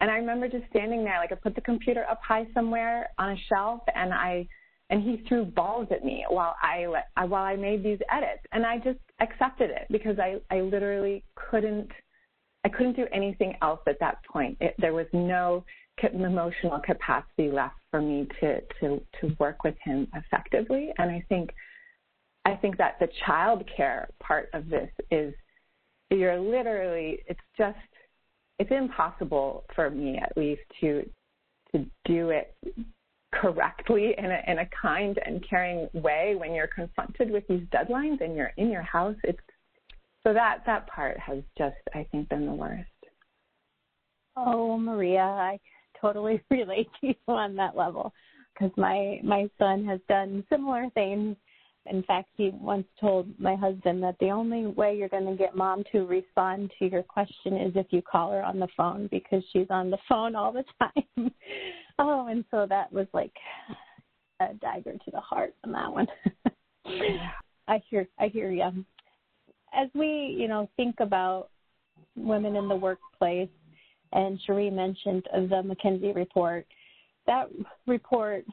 And 0.00 0.10
I 0.10 0.16
remember 0.16 0.48
just 0.48 0.64
standing 0.70 1.04
there 1.04 1.18
like 1.18 1.32
I 1.32 1.36
put 1.36 1.54
the 1.54 1.60
computer 1.60 2.04
up 2.10 2.20
high 2.26 2.46
somewhere 2.52 3.08
on 3.18 3.30
a 3.30 3.36
shelf 3.48 3.80
and 3.94 4.12
I 4.12 4.46
and 4.90 5.02
he 5.02 5.22
threw 5.28 5.44
balls 5.44 5.88
at 5.90 6.04
me 6.04 6.24
while 6.28 6.56
I 6.62 6.86
while 7.24 7.44
I 7.44 7.56
made 7.56 7.82
these 7.82 8.00
edits 8.10 8.42
and 8.52 8.66
I 8.66 8.78
just 8.78 8.98
accepted 9.20 9.70
it 9.70 9.86
because 9.90 10.18
I 10.18 10.36
I 10.50 10.60
literally 10.60 11.24
couldn't 11.50 11.90
I 12.64 12.68
couldn't 12.68 12.96
do 12.96 13.06
anything 13.12 13.54
else 13.62 13.80
at 13.86 14.00
that 14.00 14.24
point. 14.24 14.56
It, 14.60 14.74
there 14.78 14.94
was 14.94 15.06
no 15.12 15.64
emotional 16.02 16.80
capacity 16.80 17.50
left 17.50 17.76
for 17.90 18.00
me 18.00 18.26
to, 18.40 18.60
to, 18.80 19.00
to 19.20 19.36
work 19.38 19.64
with 19.64 19.74
him 19.84 20.08
effectively. 20.14 20.92
And 20.98 21.10
I 21.10 21.24
think, 21.28 21.50
I 22.44 22.54
think 22.54 22.76
that 22.78 22.96
the 23.00 23.08
child 23.24 23.64
care 23.76 24.08
part 24.20 24.48
of 24.54 24.68
this 24.68 24.90
is 25.10 25.34
you're 26.10 26.38
literally, 26.38 27.20
it's 27.26 27.40
just, 27.56 27.78
it's 28.58 28.70
impossible 28.70 29.64
for 29.74 29.90
me 29.90 30.18
at 30.18 30.36
least 30.36 30.62
to, 30.80 31.08
to 31.72 31.84
do 32.04 32.30
it 32.30 32.54
correctly 33.32 34.14
in 34.16 34.26
a, 34.26 34.40
in 34.46 34.58
a 34.58 34.68
kind 34.80 35.18
and 35.24 35.44
caring 35.48 35.88
way 35.92 36.34
when 36.36 36.54
you're 36.54 36.68
confronted 36.68 37.30
with 37.30 37.46
these 37.48 37.64
deadlines 37.72 38.20
and 38.20 38.36
you're 38.36 38.52
in 38.56 38.70
your 38.70 38.82
house. 38.82 39.16
It's 39.24 39.40
so 40.26 40.32
that 40.32 40.58
that 40.66 40.86
part 40.86 41.18
has 41.18 41.38
just 41.56 41.76
I 41.94 42.06
think 42.10 42.28
been 42.28 42.46
the 42.46 42.52
worst. 42.52 42.88
Oh, 44.36 44.76
Maria, 44.76 45.20
I 45.20 45.60
totally 46.00 46.42
relate 46.50 46.88
to 47.00 47.08
you 47.08 47.14
on 47.28 47.56
that 47.56 47.76
level 47.76 48.12
because 48.52 48.72
my 48.76 49.20
my 49.22 49.48
son 49.58 49.84
has 49.84 50.00
done 50.08 50.44
similar 50.50 50.88
things 50.94 51.36
In 51.86 52.02
fact, 52.04 52.30
he 52.36 52.50
once 52.50 52.86
told 52.98 53.28
my 53.38 53.54
husband 53.54 54.02
that 54.02 54.16
the 54.18 54.30
only 54.30 54.66
way 54.66 54.96
you're 54.96 55.08
going 55.08 55.26
to 55.26 55.36
get 55.36 55.54
mom 55.54 55.84
to 55.92 56.06
respond 56.06 56.72
to 56.78 56.88
your 56.88 57.02
question 57.02 57.58
is 57.58 57.72
if 57.74 57.86
you 57.90 58.00
call 58.00 58.32
her 58.32 58.42
on 58.42 58.58
the 58.58 58.68
phone 58.76 59.08
because 59.10 59.42
she's 59.52 59.66
on 59.68 59.90
the 59.90 59.98
phone 60.08 60.34
all 60.34 60.52
the 60.52 60.64
time. 60.78 61.30
oh, 61.98 62.26
and 62.28 62.44
so 62.50 62.66
that 62.68 62.90
was 62.92 63.06
like 63.12 63.34
a 64.40 64.54
dagger 64.54 64.92
to 64.92 65.10
the 65.10 65.20
heart 65.20 65.54
on 65.64 65.72
that 65.72 65.92
one. 65.92 66.06
I 67.68 67.82
hear 67.90 68.08
I 68.18 68.28
hear 68.28 68.50
you. 68.50 68.84
As 69.74 69.88
we, 69.94 70.36
you 70.38 70.48
know, 70.48 70.68
think 70.76 70.96
about 71.00 71.48
women 72.16 72.56
in 72.56 72.68
the 72.68 72.76
workplace, 72.76 73.48
and 74.12 74.38
Cheree 74.46 74.72
mentioned 74.72 75.24
the 75.32 75.62
McKinsey 75.62 76.14
report. 76.14 76.66
That 77.26 77.48
report 77.86 78.44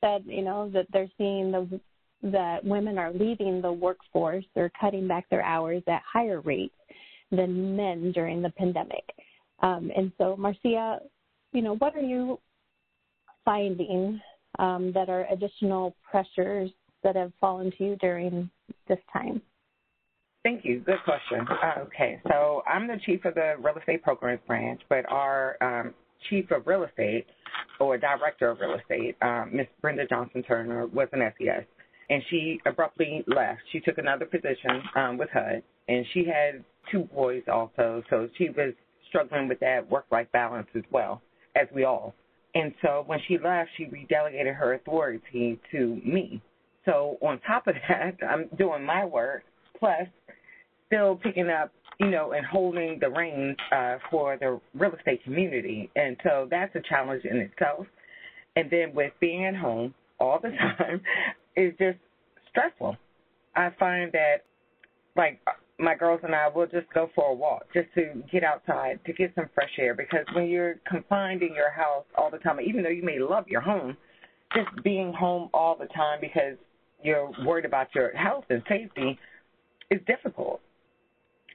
said, 0.00 0.24
you 0.26 0.42
know, 0.42 0.70
that 0.72 0.86
they're 0.92 1.10
seeing 1.18 1.50
the 1.50 1.80
that 2.24 2.64
women 2.64 2.98
are 2.98 3.12
leaving 3.12 3.60
the 3.60 3.72
workforce 3.72 4.44
or 4.54 4.70
cutting 4.80 5.08
back 5.08 5.28
their 5.28 5.42
hours 5.42 5.82
at 5.88 6.02
higher 6.10 6.40
rates 6.40 6.74
than 7.32 7.76
men 7.76 8.12
during 8.12 8.40
the 8.40 8.50
pandemic. 8.50 9.02
Um, 9.60 9.90
and 9.96 10.12
so, 10.18 10.36
Marcia, 10.36 11.00
you 11.52 11.62
know, 11.62 11.74
what 11.76 11.96
are 11.96 12.02
you 12.02 12.38
finding 13.44 14.20
um, 14.60 14.92
that 14.92 15.08
are 15.08 15.26
additional 15.32 15.96
pressures 16.08 16.70
that 17.02 17.16
have 17.16 17.32
fallen 17.40 17.72
to 17.78 17.84
you 17.84 17.96
during 17.96 18.48
this 18.86 19.00
time? 19.12 19.42
Thank 20.42 20.64
you. 20.64 20.80
Good 20.80 20.98
question. 21.04 21.46
Uh, 21.48 21.82
okay, 21.82 22.20
so 22.28 22.62
I'm 22.66 22.88
the 22.88 22.96
chief 23.06 23.24
of 23.24 23.34
the 23.34 23.54
real 23.62 23.76
estate 23.78 24.02
programs 24.02 24.40
branch, 24.46 24.80
but 24.88 25.04
our 25.08 25.56
um, 25.62 25.94
chief 26.28 26.50
of 26.50 26.66
real 26.66 26.82
estate 26.82 27.26
or 27.78 27.96
director 27.96 28.50
of 28.50 28.58
real 28.58 28.74
estate, 28.74 29.16
um, 29.22 29.50
Miss 29.52 29.68
Brenda 29.80 30.04
Johnson 30.06 30.42
Turner, 30.42 30.86
was 30.86 31.06
an 31.12 31.20
SES, 31.38 31.64
and 32.10 32.22
she 32.28 32.60
abruptly 32.66 33.24
left. 33.28 33.60
She 33.70 33.78
took 33.78 33.98
another 33.98 34.24
position 34.24 34.82
um, 34.96 35.16
with 35.16 35.28
HUD, 35.32 35.62
and 35.88 36.04
she 36.12 36.24
had 36.24 36.64
two 36.90 37.08
boys 37.14 37.42
also, 37.46 38.02
so 38.10 38.28
she 38.36 38.48
was 38.48 38.74
struggling 39.08 39.46
with 39.46 39.60
that 39.60 39.88
work-life 39.88 40.26
balance 40.32 40.68
as 40.74 40.82
well 40.90 41.22
as 41.54 41.68
we 41.72 41.84
all. 41.84 42.14
And 42.56 42.74
so 42.82 43.04
when 43.06 43.20
she 43.28 43.38
left, 43.38 43.70
she 43.76 43.84
redelegated 43.84 44.56
her 44.56 44.74
authority 44.74 45.60
to 45.70 46.00
me. 46.04 46.42
So 46.84 47.16
on 47.22 47.38
top 47.46 47.68
of 47.68 47.74
that, 47.88 48.16
I'm 48.28 48.48
doing 48.58 48.84
my 48.84 49.04
work 49.04 49.44
plus 49.78 50.06
still 50.92 51.16
picking 51.16 51.48
up, 51.48 51.72
you 52.00 52.10
know, 52.10 52.32
and 52.32 52.44
holding 52.44 52.98
the 53.00 53.08
reins 53.08 53.56
uh, 53.74 53.96
for 54.10 54.36
the 54.38 54.60
real 54.74 54.92
estate 54.94 55.22
community. 55.24 55.90
And 55.96 56.16
so 56.22 56.46
that's 56.50 56.74
a 56.74 56.80
challenge 56.88 57.24
in 57.24 57.38
itself. 57.38 57.86
And 58.56 58.70
then 58.70 58.94
with 58.94 59.12
being 59.20 59.46
at 59.46 59.56
home 59.56 59.94
all 60.20 60.38
the 60.42 60.50
time 60.78 61.00
is 61.56 61.72
just 61.78 61.98
stressful. 62.50 62.96
I 63.56 63.70
find 63.78 64.12
that, 64.12 64.44
like, 65.16 65.40
my 65.78 65.94
girls 65.94 66.20
and 66.22 66.34
I 66.34 66.48
will 66.48 66.66
just 66.66 66.86
go 66.94 67.10
for 67.14 67.30
a 67.30 67.34
walk 67.34 67.64
just 67.74 67.88
to 67.94 68.22
get 68.30 68.44
outside, 68.44 69.00
to 69.06 69.12
get 69.12 69.34
some 69.34 69.46
fresh 69.54 69.70
air. 69.78 69.94
Because 69.94 70.24
when 70.34 70.46
you're 70.46 70.76
confined 70.88 71.42
in 71.42 71.54
your 71.54 71.70
house 71.70 72.04
all 72.16 72.30
the 72.30 72.38
time, 72.38 72.60
even 72.60 72.82
though 72.82 72.90
you 72.90 73.02
may 73.02 73.18
love 73.18 73.48
your 73.48 73.62
home, 73.62 73.96
just 74.54 74.68
being 74.84 75.12
home 75.12 75.48
all 75.54 75.76
the 75.78 75.86
time 75.86 76.18
because 76.20 76.56
you're 77.02 77.32
worried 77.44 77.64
about 77.64 77.88
your 77.94 78.14
health 78.14 78.44
and 78.50 78.62
safety 78.68 79.18
is 79.90 80.00
difficult. 80.06 80.60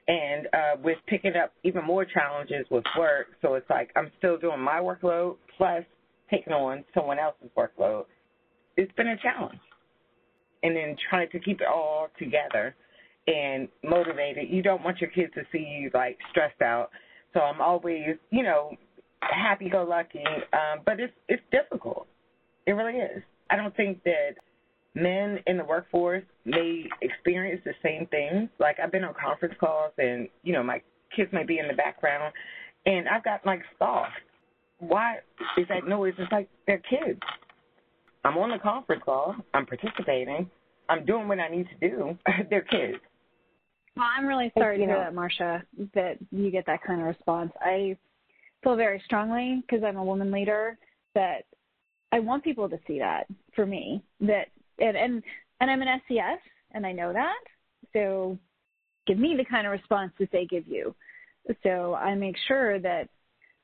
And 0.08 0.46
uh, 0.46 0.80
with 0.82 0.96
picking 1.06 1.36
up 1.36 1.52
even 1.64 1.84
more 1.84 2.06
challenges 2.06 2.66
with 2.70 2.84
work, 2.98 3.26
so 3.42 3.54
it's 3.54 3.68
like 3.68 3.90
I'm 3.94 4.10
still 4.16 4.38
doing 4.38 4.58
my 4.58 4.80
workload 4.80 5.36
plus 5.56 5.84
taking 6.30 6.52
on 6.52 6.84
someone 6.94 7.18
else's 7.18 7.50
workload. 7.56 8.04
It's 8.76 8.92
been 8.92 9.08
a 9.08 9.16
challenge. 9.18 9.60
And 10.62 10.74
then 10.74 10.96
trying 11.10 11.28
to 11.30 11.38
keep 11.38 11.60
it 11.60 11.66
all 11.68 12.08
together 12.18 12.74
and 13.26 13.68
motivated. 13.84 14.48
You 14.50 14.62
don't 14.62 14.82
want 14.82 15.00
your 15.00 15.10
kids 15.10 15.32
to 15.34 15.42
see 15.52 15.58
you 15.58 15.90
like 15.92 16.16
stressed 16.30 16.62
out. 16.62 16.90
So 17.34 17.40
I'm 17.40 17.60
always, 17.60 18.16
you 18.30 18.42
know, 18.42 18.72
happy 19.20 19.68
go 19.68 19.84
lucky. 19.84 20.24
Um, 20.52 20.80
but 20.84 20.98
it's 20.98 21.12
it's 21.28 21.42
difficult. 21.52 22.06
It 22.66 22.72
really 22.72 22.98
is. 22.98 23.22
I 23.50 23.56
don't 23.56 23.76
think 23.76 24.02
that 24.04 24.36
men 24.98 25.38
in 25.46 25.56
the 25.56 25.64
workforce 25.64 26.24
may 26.44 26.84
experience 27.02 27.60
the 27.64 27.74
same 27.82 28.06
things. 28.06 28.48
Like 28.58 28.76
I've 28.82 28.92
been 28.92 29.04
on 29.04 29.14
conference 29.14 29.54
calls 29.58 29.92
and, 29.98 30.28
you 30.42 30.52
know, 30.52 30.62
my 30.62 30.82
kids 31.14 31.30
may 31.32 31.44
be 31.44 31.58
in 31.58 31.68
the 31.68 31.74
background 31.74 32.32
and 32.86 33.08
I've 33.08 33.24
got 33.24 33.44
like 33.46 33.60
stalked. 33.76 34.12
Why 34.78 35.16
is 35.56 35.66
that 35.68 35.86
noise? 35.86 36.14
It's 36.18 36.30
like 36.30 36.48
they're 36.66 36.82
kids. 36.88 37.20
I'm 38.24 38.36
on 38.36 38.50
the 38.50 38.58
conference 38.58 39.02
call, 39.04 39.34
I'm 39.54 39.64
participating, 39.64 40.50
I'm 40.88 41.04
doing 41.04 41.28
what 41.28 41.38
I 41.38 41.48
need 41.48 41.66
to 41.80 41.88
do. 41.88 42.18
they're 42.50 42.62
kids. 42.62 42.98
Well, 43.96 44.06
I'm 44.16 44.26
really 44.26 44.52
sorry 44.56 44.78
to 44.78 44.84
hear 44.84 44.96
that, 44.96 45.14
Marcia, 45.14 45.62
that 45.94 46.18
you 46.30 46.50
get 46.50 46.66
that 46.66 46.82
kind 46.84 47.00
of 47.00 47.06
response. 47.06 47.50
I 47.60 47.96
feel 48.62 48.76
very 48.76 49.02
strongly 49.04 49.62
because 49.62 49.84
I'm 49.84 49.96
a 49.96 50.04
woman 50.04 50.30
leader 50.30 50.78
that 51.14 51.46
I 52.12 52.20
want 52.20 52.44
people 52.44 52.68
to 52.68 52.78
see 52.86 52.98
that 53.00 53.26
for 53.54 53.66
me 53.66 54.02
that 54.20 54.48
and 54.78 54.96
and 54.96 55.22
and 55.60 55.70
I'm 55.70 55.82
an 55.82 56.00
SES 56.08 56.40
and 56.72 56.86
I 56.86 56.92
know 56.92 57.12
that. 57.12 57.38
So 57.92 58.38
give 59.06 59.18
me 59.18 59.34
the 59.36 59.44
kind 59.44 59.66
of 59.66 59.72
response 59.72 60.12
that 60.18 60.30
they 60.32 60.44
give 60.44 60.66
you. 60.66 60.94
So 61.62 61.94
I 61.94 62.14
make 62.14 62.36
sure 62.46 62.78
that 62.80 63.08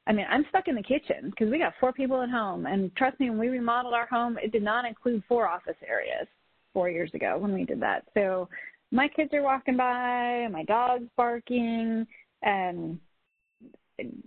I 0.07 0.13
mean, 0.13 0.27
I'm 0.29 0.45
stuck 0.51 0.69
in 0.69 0.75
the 0.75 0.83
kitchen 0.83 1.31
because 1.31 1.51
we 1.51 1.59
got 1.59 1.75
four 1.81 1.93
people 1.93 2.21
at 2.23 2.31
home 2.31 2.67
and 2.67 2.95
trust 2.97 3.19
me 3.21 3.31
when 3.31 3.39
we 3.39 3.49
remodeled 3.49 3.95
our 3.95 4.07
home, 4.07 4.39
it 4.43 4.53
did 4.53 4.63
not 4.63 4.85
include 4.85 5.23
four 5.29 5.49
office 5.49 5.77
areas 5.87 6.27
4 6.75 6.91
years 6.91 7.11
ago 7.15 7.39
when 7.39 7.55
we 7.55 7.65
did 7.65 7.81
that. 7.81 8.05
So 8.13 8.49
my 8.91 9.09
kids 9.09 9.33
are 9.33 9.43
walking 9.43 9.77
by, 9.77 10.47
my 10.51 10.65
dog's 10.65 11.09
barking, 11.17 12.07
and 12.43 12.99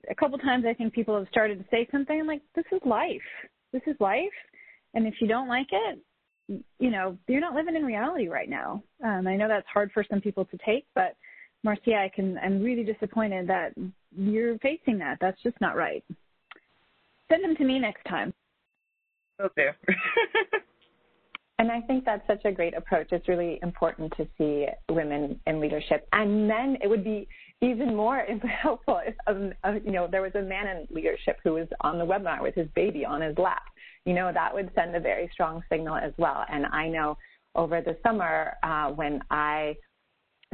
a 0.10 0.16
couple 0.16 0.38
times 0.40 0.66
I 0.68 0.74
think 0.74 0.94
people 0.94 1.18
have 1.18 1.28
started 1.30 1.60
to 1.60 1.66
say 1.70 1.88
something 1.92 2.26
like, 2.26 2.42
"This 2.56 2.66
is 2.72 2.82
life. 2.86 3.22
This 3.72 3.84
is 3.86 4.00
life." 4.00 4.34
And 4.94 5.06
if 5.06 5.22
you 5.22 5.28
don't 5.28 5.48
like 5.48 5.72
it, 5.72 6.00
you 6.48 6.92
know, 6.92 7.18
you're 7.28 7.42
not 7.42 7.56
living 7.56 7.76
in 7.76 7.84
reality 7.84 8.28
right 8.28 8.50
now. 8.50 8.82
Um, 9.04 9.28
I 9.28 9.36
know 9.36 9.48
that's 9.48 9.68
hard 9.72 9.92
for 9.94 10.06
some 10.10 10.22
people 10.22 10.46
to 10.46 10.58
take, 10.66 10.86
but 10.96 11.16
Marcia, 11.64 11.96
I 11.96 12.12
can. 12.14 12.38
I'm 12.38 12.64
really 12.64 12.84
disappointed 12.84 13.48
that 13.48 13.74
you're 14.16 14.58
facing 14.60 14.98
that. 15.00 15.18
That's 15.20 15.42
just 15.44 15.60
not 15.60 15.76
right. 15.76 16.04
Send 17.30 17.44
them 17.44 17.56
to 17.58 17.66
me 17.66 17.80
next 17.80 18.04
time. 18.06 18.34
Okay. 19.42 19.70
And 21.60 21.72
I 21.72 21.82
think 21.82 22.06
that's 22.06 22.26
such 22.28 22.46
a 22.46 22.52
great 22.52 22.76
approach. 22.76 23.08
It's 23.12 23.28
really 23.28 23.60
important 23.64 24.14
to 24.18 24.28
see 24.38 24.68
women 24.90 25.40
in 25.48 25.60
leadership. 25.60 26.08
And 26.14 26.50
then 26.50 26.78
it 26.84 26.88
would 26.88 27.04
be 27.04 27.28
even 27.62 27.96
more 27.96 28.24
helpful 28.62 29.02
if, 29.04 29.16
um, 29.26 29.54
uh, 29.64 29.74
you 29.84 29.92
know, 29.92 30.08
there 30.10 30.22
was 30.22 30.36
a 30.36 30.42
man 30.42 30.68
in 30.68 30.88
leadership 30.92 31.38
who 31.44 31.54
was 31.54 31.68
on 31.82 31.98
the 31.98 32.06
webinar 32.06 32.44
with 32.44 32.54
his 32.54 32.68
baby 32.76 33.06
on 33.06 33.22
his 33.22 33.36
lap. 33.40 33.64
You 34.08 34.14
know, 34.14 34.32
that 34.34 34.54
would 34.54 34.72
send 34.74 34.96
a 34.96 35.00
very 35.00 35.30
strong 35.34 35.62
signal 35.70 35.96
as 35.96 36.14
well. 36.18 36.46
And 36.50 36.66
I 36.68 36.88
know 36.88 37.18
over 37.56 37.82
the 37.82 37.98
summer 38.04 38.54
uh, 38.64 38.90
when 38.92 39.22
I 39.30 39.76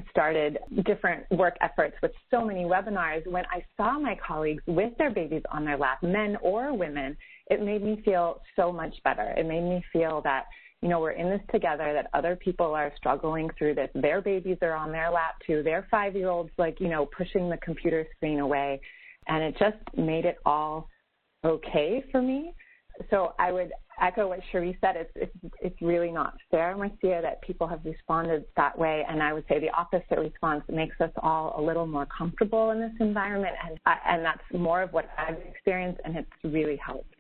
started 0.10 0.58
different 0.86 1.30
work 1.30 1.56
efforts 1.62 1.96
with 2.02 2.12
so 2.32 2.44
many 2.44 2.64
webinars, 2.64 3.28
when 3.28 3.46
I 3.46 3.64
saw 3.78 4.00
my 4.00 4.18
colleagues 4.26 4.64
with 4.66 4.98
their 4.98 5.12
babies 5.12 5.44
on 5.52 5.64
their 5.64 5.78
lap, 5.78 6.02
men 6.02 6.36
or 6.42 6.76
women, 6.76 7.16
it 7.52 7.62
made 7.62 7.84
me 7.84 8.02
feel 8.04 8.42
so 8.56 8.72
much 8.72 8.96
better. 9.04 9.36
It 9.38 9.46
made 9.46 9.62
me 9.62 9.84
feel 9.94 10.22
that 10.24 10.46
you 10.82 10.90
know, 10.90 11.00
we're 11.00 11.12
in 11.12 11.30
this 11.30 11.40
together, 11.50 11.94
that 11.94 12.10
other 12.14 12.36
people 12.36 12.74
are 12.74 12.92
struggling 12.98 13.50
through 13.58 13.74
this. 13.74 13.90
Their 13.96 14.20
babies 14.20 14.58
are 14.62 14.74
on 14.74 14.92
their 14.92 15.10
lap 15.12 15.36
too. 15.48 15.64
Their 15.64 15.88
five 15.90 16.14
year 16.14 16.30
olds, 16.30 16.50
like, 16.58 16.82
you 16.82 16.90
know, 16.90 17.06
pushing 17.06 17.50
the 17.50 17.56
computer 17.58 18.06
screen 18.18 18.40
away. 18.40 18.82
And 19.28 19.42
it 19.42 19.56
just 19.58 19.78
made 19.96 20.26
it 20.26 20.40
all 20.46 20.90
okay 21.46 22.04
for 22.12 22.22
me. 22.22 22.54
So 23.10 23.34
I 23.40 23.52
would 23.52 23.72
echo 24.02 24.28
what 24.28 24.40
Cheree 24.52 24.78
said. 24.82 24.96
It's, 24.96 25.12
it's, 25.16 25.54
it's 25.62 25.82
really 25.82 26.12
not 26.12 26.36
fair, 26.52 26.76
Marcia, 26.76 27.20
that 27.22 27.42
people 27.42 27.68
have 27.68 27.82
responded 27.84 28.46
that 28.56 28.78
way. 28.78 29.06
And 29.08 29.22
I 29.22 29.34
would 29.34 29.46
say 29.48 29.60
the 29.60 29.70
opposite 29.70 30.20
response 30.20 30.64
makes 30.70 31.00
us 31.00 31.12
all 31.18 31.56
a 31.58 31.62
little 31.62 31.88
more 31.88 32.06
comfortable 32.06 32.72
in 32.72 32.80
this 32.80 32.92
environment. 33.00 33.56
And, 33.68 33.80
and 34.08 34.26
that's 34.26 34.42
more 34.54 34.82
of 34.82 34.94
what 34.94 35.10
I've 35.18 35.38
experienced, 35.50 36.02
and 36.06 36.18
it's 36.18 36.30
really 36.44 36.78
helped. 36.78 37.14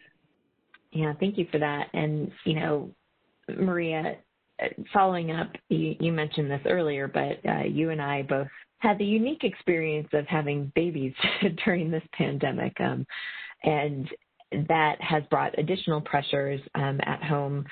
Yeah, 0.92 1.14
thank 1.20 1.38
you 1.38 1.48
for 1.52 1.58
that. 1.60 1.88
And, 1.94 2.32
you 2.46 2.56
know, 2.56 2.90
Maria, 3.58 4.18
following 4.94 5.32
up, 5.32 5.52
you, 5.70 5.96
you 6.00 6.12
mentioned 6.12 6.50
this 6.50 6.62
earlier, 6.66 7.08
but 7.08 7.40
uh, 7.50 7.64
you 7.64 7.90
and 7.90 8.02
I 8.02 8.22
both 8.22 8.48
had 8.80 8.98
the 8.98 9.06
unique 9.06 9.44
experience 9.44 10.10
of 10.14 10.28
having 10.28 10.72
babies 10.76 11.14
during 11.66 11.90
this 11.90 12.04
pandemic. 12.14 12.80
Um, 12.80 13.06
and 13.64 14.10
that 14.68 15.02
has 15.02 15.24
brought 15.30 15.58
additional 15.58 16.02
pressures 16.02 16.62
um, 16.76 17.00
at 17.06 17.24
home 17.24 17.66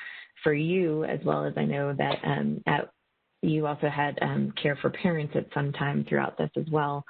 for 0.44 0.54
you, 0.54 1.04
as 1.06 1.20
well 1.24 1.46
as 1.46 1.54
I 1.58 1.65
know 1.65 1.94
that 1.98 2.17
um, 2.24 2.62
at, 2.67 2.89
you 3.41 3.67
also 3.67 3.89
had 3.89 4.17
um, 4.22 4.54
care 4.62 4.78
for 4.82 4.89
parents 4.89 5.34
at 5.36 5.48
some 5.54 5.72
time 5.74 6.06
throughout 6.08 6.38
this 6.38 6.50
as 6.58 6.65
well. 6.72 7.04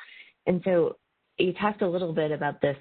And 0.48 0.62
so 0.64 0.98
you 1.38 1.54
talked 1.54 1.82
a 1.82 1.90
little 1.90 2.14
bit 2.14 2.32
about 2.32 2.62
this 2.62 2.78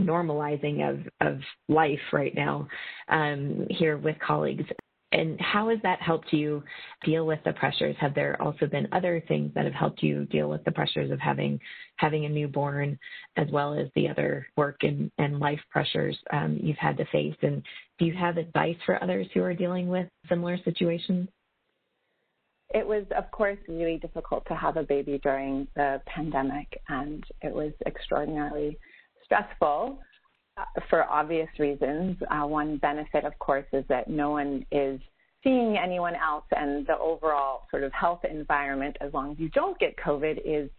normalizing 0.00 0.88
of, 0.88 1.00
of 1.26 1.40
life 1.68 1.98
right 2.12 2.34
now 2.34 2.68
um, 3.08 3.66
here 3.70 3.98
with 3.98 4.16
colleagues 4.20 4.64
and 5.12 5.40
how 5.40 5.70
has 5.70 5.78
that 5.82 6.02
helped 6.02 6.32
you 6.32 6.62
deal 7.04 7.26
with 7.26 7.38
the 7.44 7.52
pressures? 7.54 7.96
Have 7.98 8.14
there 8.14 8.40
also 8.42 8.66
been 8.66 8.88
other 8.92 9.22
things 9.26 9.50
that 9.54 9.64
have 9.64 9.74
helped 9.74 10.02
you 10.02 10.26
deal 10.26 10.50
with 10.50 10.64
the 10.64 10.72
pressures 10.72 11.10
of 11.10 11.18
having 11.18 11.58
having 11.96 12.26
a 12.26 12.28
newborn, 12.28 12.98
as 13.36 13.48
well 13.50 13.72
as 13.72 13.88
the 13.94 14.08
other 14.08 14.46
work 14.56 14.76
and, 14.82 15.10
and 15.18 15.40
life 15.40 15.60
pressures 15.70 16.16
um, 16.32 16.58
you've 16.62 16.76
had 16.76 16.98
to 16.98 17.06
face? 17.06 17.36
And 17.40 17.62
do 17.98 18.04
you 18.04 18.14
have 18.14 18.36
advice 18.36 18.76
for 18.84 19.02
others 19.02 19.26
who 19.32 19.42
are 19.42 19.54
dealing 19.54 19.88
with 19.88 20.08
similar 20.28 20.58
situations? 20.64 21.28
It 22.74 22.86
was, 22.86 23.04
of 23.16 23.30
course, 23.30 23.58
really 23.66 23.96
difficult 23.96 24.44
to 24.48 24.54
have 24.54 24.76
a 24.76 24.82
baby 24.82 25.18
during 25.22 25.66
the 25.74 26.02
pandemic, 26.04 26.82
and 26.88 27.24
it 27.40 27.52
was 27.52 27.72
extraordinarily 27.86 28.76
stressful 29.24 30.00
for 30.88 31.04
obvious 31.04 31.48
reasons. 31.58 32.16
Uh, 32.30 32.46
one 32.46 32.76
benefit, 32.78 33.24
of 33.24 33.38
course, 33.38 33.66
is 33.72 33.84
that 33.88 34.08
no 34.08 34.30
one 34.30 34.64
is 34.70 35.00
seeing 35.44 35.76
anyone 35.76 36.14
else, 36.14 36.44
and 36.52 36.86
the 36.86 36.98
overall 36.98 37.62
sort 37.70 37.84
of 37.84 37.92
health 37.92 38.24
environment, 38.24 38.96
as 39.00 39.12
long 39.12 39.32
as 39.32 39.38
you 39.38 39.48
don't 39.50 39.78
get 39.78 39.96
COVID, 39.96 40.40
is 40.44 40.70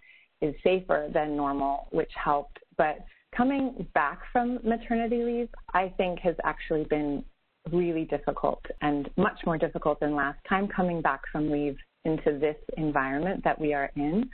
is 0.42 0.56
safer 0.64 1.10
than 1.14 1.36
normal, 1.36 1.88
which 1.92 2.12
helped. 2.16 2.60
But 2.78 3.00
coming 3.36 3.86
back 3.94 4.20
from 4.32 4.60
maternity 4.64 5.24
leave, 5.24 5.50
I 5.74 5.94
think 5.98 6.20
has 6.20 6.36
actually 6.44 6.86
been 6.86 7.26
really 7.72 8.06
difficult 8.06 8.64
and 8.82 9.10
much 9.18 9.38
more 9.46 9.58
difficult 9.58 10.00
than 10.00 10.16
last 10.16 10.40
time 10.48 10.68
coming 10.68 11.02
back 11.02 11.22
from 11.32 11.52
leave 11.52 11.78
into 12.06 12.40
this 12.40 12.56
environment 12.78 13.44
that 13.44 13.60
we 13.60 13.74
are 13.74 13.92
in. 13.96 14.30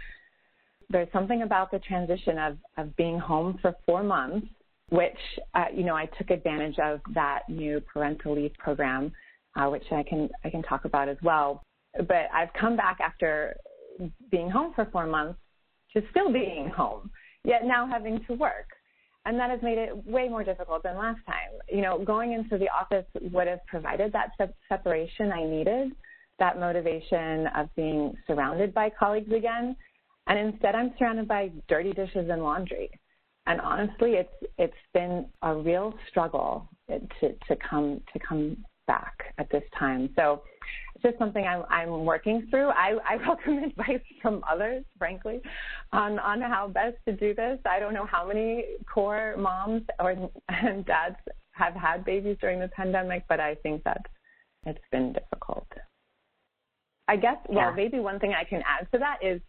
There's 0.89 1.11
something 1.11 1.41
about 1.41 1.71
the 1.71 1.79
transition 1.79 2.37
of, 2.37 2.57
of 2.77 2.95
being 2.95 3.17
home 3.17 3.57
for 3.61 3.75
four 3.87 4.03
months 4.03 4.47
which 4.89 5.17
uh, 5.53 5.65
you 5.73 5.83
know 5.83 5.95
I 5.95 6.05
took 6.17 6.29
advantage 6.29 6.77
of 6.79 7.01
that 7.13 7.41
new 7.49 7.81
parental 7.81 8.35
leave 8.35 8.53
program, 8.57 9.11
uh, 9.55 9.67
which 9.67 9.85
I 9.91 10.03
can 10.03 10.29
I 10.43 10.49
can 10.49 10.63
talk 10.63 10.85
about 10.85 11.09
as 11.09 11.17
well. 11.23 11.63
But 11.97 12.27
I've 12.33 12.53
come 12.59 12.75
back 12.75 12.99
after 12.99 13.55
being 14.29 14.49
home 14.49 14.73
for 14.75 14.85
four 14.91 15.07
months 15.07 15.39
to 15.93 16.03
still 16.11 16.31
being 16.31 16.69
home, 16.69 17.09
yet 17.43 17.65
now 17.65 17.87
having 17.87 18.23
to 18.27 18.33
work. 18.33 18.67
And 19.27 19.39
that 19.39 19.49
has 19.49 19.59
made 19.63 19.79
it 19.79 20.05
way 20.05 20.27
more 20.27 20.43
difficult 20.43 20.83
than 20.83 20.97
last 20.97 21.19
time. 21.25 21.57
You 21.67 21.81
know, 21.81 21.97
going 21.97 22.33
into 22.33 22.59
the 22.59 22.69
office 22.69 23.05
would 23.31 23.47
have 23.47 23.65
provided 23.65 24.13
that 24.13 24.31
se- 24.37 24.53
separation 24.69 25.31
I 25.31 25.43
needed, 25.45 25.93
that 26.37 26.59
motivation 26.59 27.47
of 27.55 27.73
being 27.75 28.15
surrounded 28.27 28.71
by 28.71 28.91
colleagues 28.91 29.31
again. 29.31 29.75
And 30.27 30.37
instead, 30.37 30.75
I'm 30.75 30.93
surrounded 30.99 31.27
by 31.27 31.51
dirty 31.67 31.91
dishes 31.93 32.29
and 32.29 32.43
laundry 32.43 32.91
and 33.47 33.61
honestly, 33.61 34.13
it's 34.13 34.51
it's 34.57 34.73
been 34.93 35.27
a 35.41 35.53
real 35.53 35.93
struggle 36.09 36.69
to 36.89 37.33
to 37.47 37.55
come 37.67 38.01
to 38.13 38.19
come 38.19 38.57
back 38.87 39.33
at 39.37 39.49
this 39.51 39.63
time. 39.77 40.09
So 40.15 40.43
it's 40.95 41.03
just 41.03 41.17
something 41.17 41.45
I'm 41.45 41.63
I'm 41.69 42.05
working 42.05 42.47
through. 42.49 42.69
I, 42.69 42.97
I 43.07 43.15
welcome 43.27 43.59
advice 43.59 44.01
from 44.21 44.43
others, 44.49 44.83
frankly, 44.97 45.41
on 45.91 46.19
on 46.19 46.41
how 46.41 46.67
best 46.67 46.97
to 47.07 47.13
do 47.13 47.33
this. 47.33 47.59
I 47.65 47.79
don't 47.79 47.93
know 47.93 48.05
how 48.05 48.27
many 48.27 48.65
Corps 48.91 49.35
moms 49.37 49.83
or 49.99 50.15
and 50.49 50.85
dads 50.85 51.17
have 51.51 51.73
had 51.73 52.03
babies 52.03 52.37
during 52.41 52.59
the 52.59 52.67
pandemic, 52.69 53.23
but 53.29 53.39
I 53.39 53.55
think 53.55 53.83
that 53.83 54.01
it's 54.65 54.79
been 54.91 55.13
difficult. 55.13 55.67
I 57.07 57.17
guess 57.17 57.37
well, 57.47 57.69
yeah. 57.69 57.75
maybe 57.75 57.99
one 57.99 58.19
thing 58.19 58.33
I 58.33 58.43
can 58.43 58.63
add 58.65 58.87
to 58.91 58.97
that 58.97 59.17
is 59.21 59.39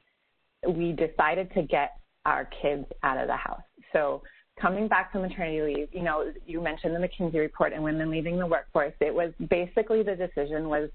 we 0.68 0.92
decided 0.92 1.52
to 1.54 1.62
get 1.62 1.92
our 2.26 2.48
kids 2.60 2.84
out 3.02 3.18
of 3.18 3.28
the 3.28 3.36
house. 3.36 3.62
So 3.96 4.22
coming 4.60 4.88
back 4.88 5.12
from 5.12 5.22
maternity 5.22 5.74
leave, 5.74 5.88
you 5.92 6.02
know, 6.02 6.32
you 6.46 6.60
mentioned 6.60 6.94
the 6.94 7.00
McKinsey 7.00 7.38
report 7.38 7.72
and 7.72 7.82
women 7.82 8.10
leaving 8.10 8.38
the 8.38 8.46
workforce. 8.46 8.94
It 9.00 9.14
was 9.14 9.32
basically 9.48 10.02
the 10.02 10.14
decision 10.14 10.68
was 10.68 10.90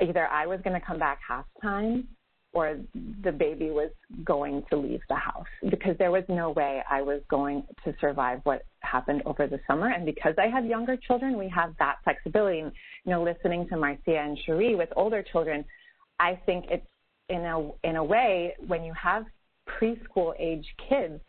either 0.00 0.26
I 0.26 0.46
was 0.46 0.60
going 0.62 0.78
to 0.78 0.84
come 0.84 0.98
back 0.98 1.20
half 1.26 1.44
time 1.60 2.08
or 2.52 2.78
the 3.22 3.32
baby 3.32 3.70
was 3.70 3.90
going 4.24 4.64
to 4.70 4.78
leave 4.78 5.00
the 5.10 5.14
house 5.14 5.46
because 5.68 5.96
there 5.98 6.10
was 6.10 6.24
no 6.28 6.50
way 6.50 6.82
I 6.90 7.02
was 7.02 7.20
going 7.28 7.64
to 7.84 7.94
survive 8.00 8.40
what 8.44 8.62
happened 8.80 9.22
over 9.26 9.46
the 9.46 9.60
summer. 9.66 9.88
And 9.88 10.06
because 10.06 10.34
I 10.38 10.46
have 10.46 10.64
younger 10.64 10.96
children, 10.96 11.36
we 11.36 11.48
have 11.50 11.74
that 11.78 11.96
flexibility. 12.02 12.60
And, 12.60 12.72
you 13.04 13.10
know, 13.10 13.22
listening 13.22 13.68
to 13.68 13.76
Marcia 13.76 14.18
and 14.18 14.38
Cheree 14.46 14.76
with 14.76 14.88
older 14.96 15.22
children, 15.22 15.66
I 16.18 16.40
think 16.46 16.66
it's 16.70 16.86
in 17.28 17.44
a 17.44 17.70
in 17.86 17.96
a 17.96 18.04
way 18.04 18.54
when 18.66 18.84
you 18.84 18.94
have 18.94 19.26
preschool 19.68 20.32
age 20.38 20.66
kids, 20.88 21.20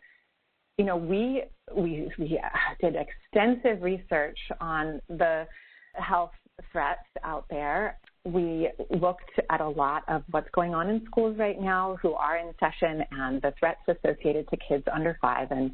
you 0.78 0.84
know, 0.84 0.96
we 0.96 1.42
we 1.74 2.10
we 2.18 2.40
did 2.80 2.94
extensive 2.96 3.82
research 3.82 4.38
on 4.60 5.00
the 5.08 5.46
health 5.94 6.30
threats 6.72 7.00
out 7.24 7.46
there. 7.50 7.98
We 8.24 8.70
looked 8.90 9.30
at 9.50 9.60
a 9.60 9.68
lot 9.68 10.04
of 10.08 10.22
what's 10.30 10.48
going 10.52 10.74
on 10.74 10.88
in 10.88 11.04
schools 11.06 11.36
right 11.38 11.60
now, 11.60 11.98
who 12.00 12.14
are 12.14 12.36
in 12.36 12.52
session, 12.60 13.02
and 13.10 13.42
the 13.42 13.52
threats 13.58 13.80
associated 13.88 14.48
to 14.50 14.56
kids 14.56 14.84
under 14.92 15.18
five. 15.20 15.50
And 15.50 15.72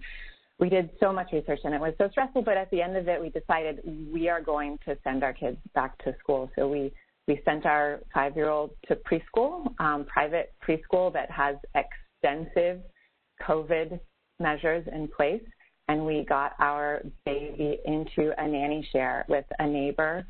we 0.59 0.69
did 0.69 0.89
so 1.01 1.13
much 1.13 1.33
research, 1.33 1.61
and 1.65 1.75
it 1.75 1.81
was 1.81 1.95
so 1.99 2.09
stressful. 2.11 2.43
But 2.43 2.57
at 2.57 2.71
the 2.71 2.81
end 2.81 2.97
of 2.97 3.07
it, 3.07 3.21
we 3.21 3.29
decided 3.29 3.81
we 4.13 4.29
are 4.29 4.41
going 4.41 4.79
to 4.87 4.97
send 5.05 5.23
our 5.23 5.35
kids 5.35 5.59
back 5.75 6.03
to 6.05 6.15
school. 6.19 6.51
So 6.57 6.67
we 6.67 6.93
we 7.27 7.41
sent 7.45 7.67
our 7.67 8.01
five-year-old 8.13 8.71
to 8.89 8.97
preschool, 8.97 9.75
um, 9.81 10.05
private 10.05 10.53
preschool 10.67 11.13
that 11.13 11.31
has 11.31 11.57
extensive 11.75 12.81
COVID 13.43 13.99
measures 14.41 14.87
in 14.93 15.09
place, 15.09 15.43
and 15.89 16.05
we 16.05 16.25
got 16.25 16.53
our 16.59 17.03
baby 17.25 17.79
into 17.85 18.33
a 18.39 18.49
nanny 18.49 18.87
share 18.93 19.25
with 19.29 19.45
a 19.59 19.67
neighbor 19.67 20.25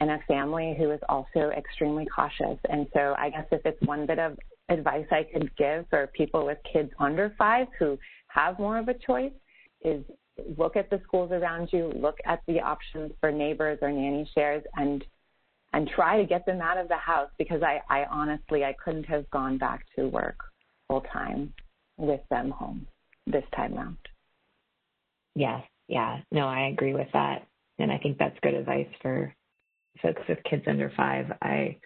and 0.00 0.10
a 0.10 0.18
family 0.28 0.74
who 0.76 0.90
is 0.90 1.00
also 1.08 1.50
extremely 1.56 2.06
cautious. 2.06 2.58
And 2.68 2.86
so 2.92 3.14
I 3.18 3.30
guess 3.30 3.46
if 3.50 3.64
it's 3.64 3.80
one 3.82 4.06
bit 4.06 4.18
of 4.18 4.36
advice 4.68 5.06
I 5.10 5.22
could 5.32 5.54
give 5.56 5.86
for 5.88 6.08
people 6.08 6.44
with 6.44 6.58
kids 6.70 6.90
under 6.98 7.34
five 7.38 7.68
who 7.78 7.98
have 8.28 8.58
more 8.58 8.78
of 8.78 8.88
a 8.88 8.94
choice 8.94 9.32
is 9.82 10.04
look 10.58 10.76
at 10.76 10.90
the 10.90 11.00
schools 11.04 11.30
around 11.32 11.70
you, 11.72 11.92
look 11.96 12.18
at 12.26 12.42
the 12.46 12.60
options 12.60 13.12
for 13.20 13.32
neighbors 13.32 13.78
or 13.80 13.90
nanny 13.90 14.28
shares 14.34 14.62
and 14.74 15.04
and 15.72 15.88
try 15.88 16.16
to 16.16 16.26
get 16.26 16.46
them 16.46 16.60
out 16.60 16.78
of 16.78 16.88
the 16.88 16.96
house 16.96 17.30
because 17.38 17.62
I, 17.62 17.80
I 17.90 18.04
honestly 18.10 18.64
I 18.64 18.74
couldn't 18.82 19.04
have 19.04 19.28
gone 19.30 19.58
back 19.58 19.84
to 19.96 20.08
work 20.08 20.38
full 20.88 21.02
time 21.12 21.52
with 21.96 22.20
them 22.30 22.50
home 22.50 22.86
this 23.26 23.44
time 23.54 23.74
round. 23.74 23.98
Yes, 25.34 25.62
yeah, 25.88 26.20
no, 26.32 26.46
I 26.46 26.68
agree 26.68 26.94
with 26.94 27.08
that, 27.12 27.46
and 27.78 27.92
I 27.92 27.98
think 27.98 28.18
that's 28.18 28.38
good 28.42 28.54
advice 28.54 28.88
for 29.02 29.34
folks 30.02 30.22
with 30.28 30.38
kids 30.48 30.64
under 30.66 30.92
five. 30.96 31.26
I 31.42 31.78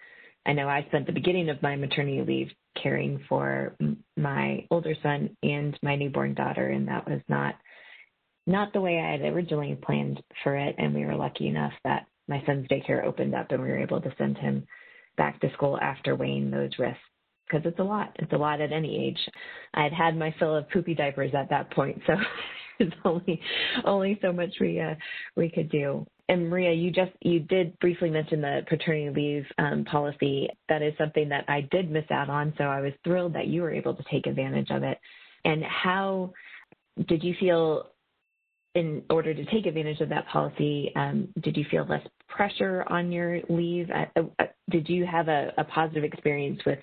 I 0.45 0.53
know 0.53 0.67
I 0.67 0.85
spent 0.87 1.05
the 1.05 1.13
beginning 1.13 1.49
of 1.49 1.61
my 1.61 1.75
maternity 1.75 2.21
leave 2.21 2.49
caring 2.81 3.23
for 3.29 3.75
my 4.17 4.65
older 4.71 4.95
son 5.03 5.35
and 5.43 5.77
my 5.83 5.95
newborn 5.95 6.33
daughter, 6.33 6.67
and 6.67 6.87
that 6.87 7.07
was 7.07 7.21
not 7.27 7.55
not 8.47 8.73
the 8.73 8.81
way 8.81 8.99
I 8.99 9.11
had 9.11 9.21
originally 9.21 9.75
planned 9.75 10.21
for 10.43 10.55
it. 10.55 10.75
And 10.77 10.95
we 10.95 11.05
were 11.05 11.15
lucky 11.15 11.47
enough 11.47 11.73
that 11.83 12.07
my 12.27 12.41
son's 12.45 12.67
daycare 12.67 13.05
opened 13.05 13.35
up, 13.35 13.51
and 13.51 13.61
we 13.61 13.69
were 13.69 13.81
able 13.81 14.01
to 14.01 14.15
send 14.17 14.37
him 14.37 14.65
back 15.17 15.39
to 15.41 15.53
school 15.53 15.77
after 15.79 16.15
weighing 16.15 16.49
those 16.49 16.71
risks 16.79 16.99
because 17.51 17.65
it's 17.65 17.79
a 17.79 17.83
lot. 17.83 18.15
It's 18.19 18.31
a 18.33 18.37
lot 18.37 18.61
at 18.61 18.71
any 18.71 19.07
age. 19.07 19.19
I 19.73 19.83
had 19.83 19.93
had 19.93 20.17
my 20.17 20.33
fill 20.39 20.55
of 20.55 20.69
poopy 20.69 20.95
diapers 20.95 21.31
at 21.33 21.49
that 21.49 21.71
point, 21.71 22.01
so 22.07 22.13
there's 22.79 22.93
only 23.05 23.41
only 23.85 24.19
so 24.21 24.31
much 24.31 24.53
we 24.59 24.79
uh, 24.79 24.95
we 25.35 25.49
could 25.49 25.69
do. 25.69 26.05
And 26.29 26.49
Maria, 26.49 26.71
you 26.71 26.91
just 26.91 27.11
you 27.21 27.41
did 27.41 27.77
briefly 27.79 28.09
mention 28.09 28.41
the 28.41 28.61
paternity 28.67 29.09
leave 29.09 29.45
um, 29.57 29.85
policy. 29.85 30.49
That 30.69 30.81
is 30.81 30.93
something 30.97 31.29
that 31.29 31.45
I 31.47 31.67
did 31.71 31.91
miss 31.91 32.05
out 32.11 32.29
on, 32.29 32.53
so 32.57 32.65
I 32.65 32.81
was 32.81 32.93
thrilled 33.03 33.33
that 33.35 33.47
you 33.47 33.61
were 33.61 33.71
able 33.71 33.93
to 33.95 34.03
take 34.09 34.27
advantage 34.27 34.69
of 34.71 34.83
it. 34.83 34.97
And 35.43 35.63
how 35.63 36.33
did 37.07 37.23
you 37.23 37.35
feel 37.39 37.87
in 38.73 39.03
order 39.09 39.33
to 39.33 39.45
take 39.45 39.65
advantage 39.65 39.99
of 39.99 40.09
that 40.09 40.25
policy, 40.27 40.91
um, 40.95 41.27
did 41.41 41.57
you 41.57 41.65
feel 41.69 41.85
less 41.85 42.05
pressure 42.29 42.85
on 42.87 43.11
your 43.11 43.41
leave? 43.49 43.89
Uh, 43.89 44.21
uh, 44.39 44.45
did 44.69 44.87
you 44.87 45.05
have 45.05 45.27
a, 45.27 45.51
a, 45.57 45.63
positive 45.65 46.05
experience 46.05 46.61
with 46.65 46.79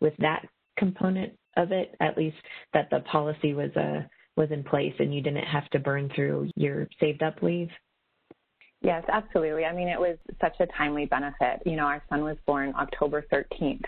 with 0.00 0.14
that 0.18 0.46
component 0.78 1.32
of 1.56 1.72
it, 1.72 1.94
at 2.00 2.16
least 2.16 2.36
that 2.72 2.88
the 2.90 3.00
policy 3.00 3.54
was 3.54 3.70
uh, 3.76 4.02
was 4.36 4.50
in 4.50 4.64
place 4.64 4.94
and 4.98 5.14
you 5.14 5.20
didn't 5.20 5.44
have 5.44 5.68
to 5.70 5.78
burn 5.78 6.10
through 6.14 6.50
your 6.56 6.88
saved 6.98 7.22
up 7.22 7.42
leave? 7.42 7.68
Yes, 8.82 9.04
absolutely. 9.12 9.64
I 9.66 9.74
mean, 9.74 9.88
it 9.88 10.00
was 10.00 10.16
such 10.40 10.56
a 10.60 10.66
timely 10.78 11.04
benefit. 11.04 11.60
You 11.66 11.76
know, 11.76 11.84
our 11.84 12.02
son 12.08 12.24
was 12.24 12.38
born 12.46 12.72
October 12.78 13.26
13th, 13.30 13.82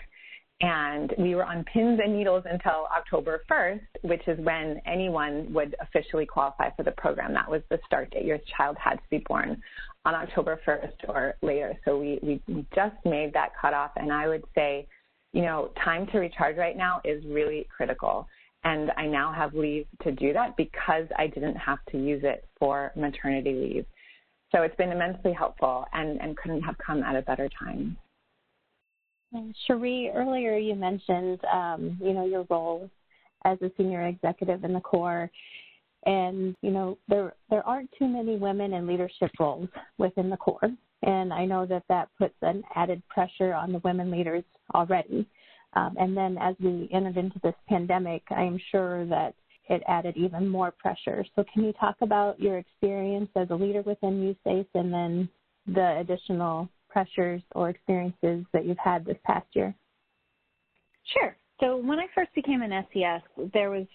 and 0.61 1.11
we 1.17 1.33
were 1.33 1.45
on 1.45 1.63
pins 1.63 1.99
and 2.03 2.15
needles 2.15 2.43
until 2.47 2.87
October 2.95 3.41
1st, 3.49 3.81
which 4.03 4.21
is 4.27 4.37
when 4.39 4.79
anyone 4.85 5.51
would 5.51 5.75
officially 5.81 6.27
qualify 6.27 6.69
for 6.75 6.83
the 6.83 6.91
program. 6.91 7.33
That 7.33 7.49
was 7.49 7.63
the 7.71 7.79
start 7.87 8.11
date. 8.11 8.25
Your 8.25 8.39
child 8.55 8.77
had 8.79 8.95
to 8.97 9.09
be 9.09 9.23
born 9.27 9.59
on 10.05 10.13
October 10.13 10.59
1st 10.67 11.09
or 11.09 11.33
later. 11.41 11.73
So 11.85 11.97
we, 11.97 12.19
we 12.47 12.65
just 12.75 12.95
made 13.03 13.33
that 13.33 13.49
cutoff, 13.59 13.91
and 13.95 14.13
I 14.13 14.27
would 14.27 14.43
say 14.53 14.87
you 15.33 15.41
know, 15.41 15.71
time 15.83 16.07
to 16.07 16.19
recharge 16.19 16.57
right 16.57 16.77
now 16.77 17.01
is 17.03 17.23
really 17.25 17.67
critical. 17.75 18.27
And 18.63 18.91
I 18.95 19.07
now 19.07 19.33
have 19.33 19.53
leave 19.53 19.87
to 20.03 20.11
do 20.11 20.31
that 20.31 20.55
because 20.55 21.05
I 21.17 21.27
didn't 21.27 21.55
have 21.55 21.79
to 21.91 21.97
use 21.97 22.21
it 22.23 22.47
for 22.57 22.91
maternity 22.95 23.53
leave. 23.53 23.85
so 24.51 24.61
it's 24.61 24.75
been 24.75 24.91
immensely 24.91 25.33
helpful 25.33 25.85
and, 25.93 26.21
and 26.21 26.37
couldn't 26.37 26.61
have 26.61 26.77
come 26.77 27.03
at 27.03 27.15
a 27.15 27.21
better 27.23 27.49
time. 27.59 27.97
Cherie, 29.65 30.11
earlier 30.13 30.57
you 30.57 30.75
mentioned, 30.75 31.39
um, 31.51 31.97
you 31.99 32.13
know, 32.13 32.25
your 32.25 32.45
role 32.49 32.89
as 33.45 33.57
a 33.61 33.71
senior 33.77 34.07
executive 34.07 34.63
in 34.63 34.73
the 34.73 34.79
Corps, 34.79 35.29
and 36.05 36.55
you 36.61 36.71
know 36.71 36.97
there 37.07 37.33
there 37.49 37.65
aren't 37.67 37.89
too 37.97 38.07
many 38.07 38.35
women 38.35 38.73
in 38.73 38.85
leadership 38.85 39.31
roles 39.39 39.69
within 39.97 40.29
the 40.29 40.37
Corps, 40.37 40.71
and 41.01 41.33
I 41.33 41.45
know 41.45 41.65
that 41.65 41.83
that 41.89 42.09
puts 42.17 42.35
an 42.41 42.63
added 42.75 43.01
pressure 43.09 43.53
on 43.53 43.71
the 43.71 43.79
women 43.79 44.11
leaders 44.11 44.43
already. 44.73 45.27
Um, 45.73 45.95
and 45.99 46.15
then 46.15 46.37
as 46.39 46.55
we 46.59 46.89
entered 46.93 47.17
into 47.17 47.39
this 47.43 47.55
pandemic, 47.67 48.23
I 48.29 48.43
am 48.43 48.59
sure 48.71 49.05
that 49.07 49.33
it 49.69 49.81
added 49.87 50.15
even 50.17 50.47
more 50.47 50.71
pressure. 50.71 51.25
So 51.35 51.43
can 51.53 51.63
you 51.63 51.73
talk 51.73 51.95
about 52.01 52.39
your 52.39 52.57
experience 52.57 53.29
as 53.35 53.49
a 53.49 53.55
leader 53.55 53.81
within 53.81 54.35
USACE 54.45 54.67
and 54.73 54.93
then 54.93 55.29
the 55.65 55.99
additional 55.99 56.69
pressures 56.89 57.41
or 57.55 57.69
experiences 57.69 58.45
that 58.53 58.65
you've 58.65 58.77
had 58.77 59.05
this 59.05 59.17
past 59.25 59.47
year? 59.53 59.73
Sure. 61.05 61.35
So 61.59 61.77
when 61.77 61.99
I 61.99 62.05
first 62.13 62.33
became 62.35 62.61
an 62.61 62.85
SES, 62.93 63.51
there 63.53 63.71
was 63.71 63.85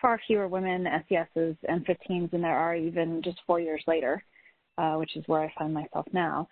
far 0.00 0.20
fewer 0.26 0.48
women 0.48 0.86
SESs 1.08 1.56
and 1.68 1.86
15s 1.86 2.30
than 2.30 2.42
there 2.42 2.58
are 2.58 2.74
even 2.74 3.22
just 3.22 3.38
four 3.46 3.60
years 3.60 3.82
later, 3.86 4.22
uh, 4.78 4.94
which 4.96 5.16
is 5.16 5.24
where 5.26 5.42
I 5.42 5.52
find 5.58 5.72
myself 5.72 6.06
now. 6.12 6.48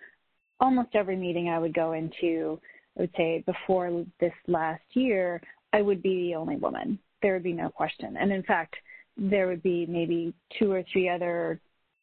Almost 0.59 0.95
every 0.95 1.17
meeting 1.17 1.49
I 1.49 1.59
would 1.59 1.73
go 1.73 1.93
into, 1.93 2.59
I 2.97 3.01
would 3.01 3.11
say 3.17 3.43
before 3.45 4.05
this 4.19 4.33
last 4.47 4.83
year, 4.93 5.41
I 5.71 5.81
would 5.81 6.01
be 6.01 6.27
the 6.27 6.35
only 6.35 6.57
woman. 6.57 6.99
There 7.21 7.33
would 7.33 7.43
be 7.43 7.53
no 7.53 7.69
question. 7.69 8.17
And 8.17 8.31
in 8.31 8.43
fact, 8.43 8.75
there 9.17 9.47
would 9.47 9.63
be 9.63 9.85
maybe 9.87 10.33
two 10.59 10.71
or 10.71 10.83
three 10.91 11.09
other 11.09 11.59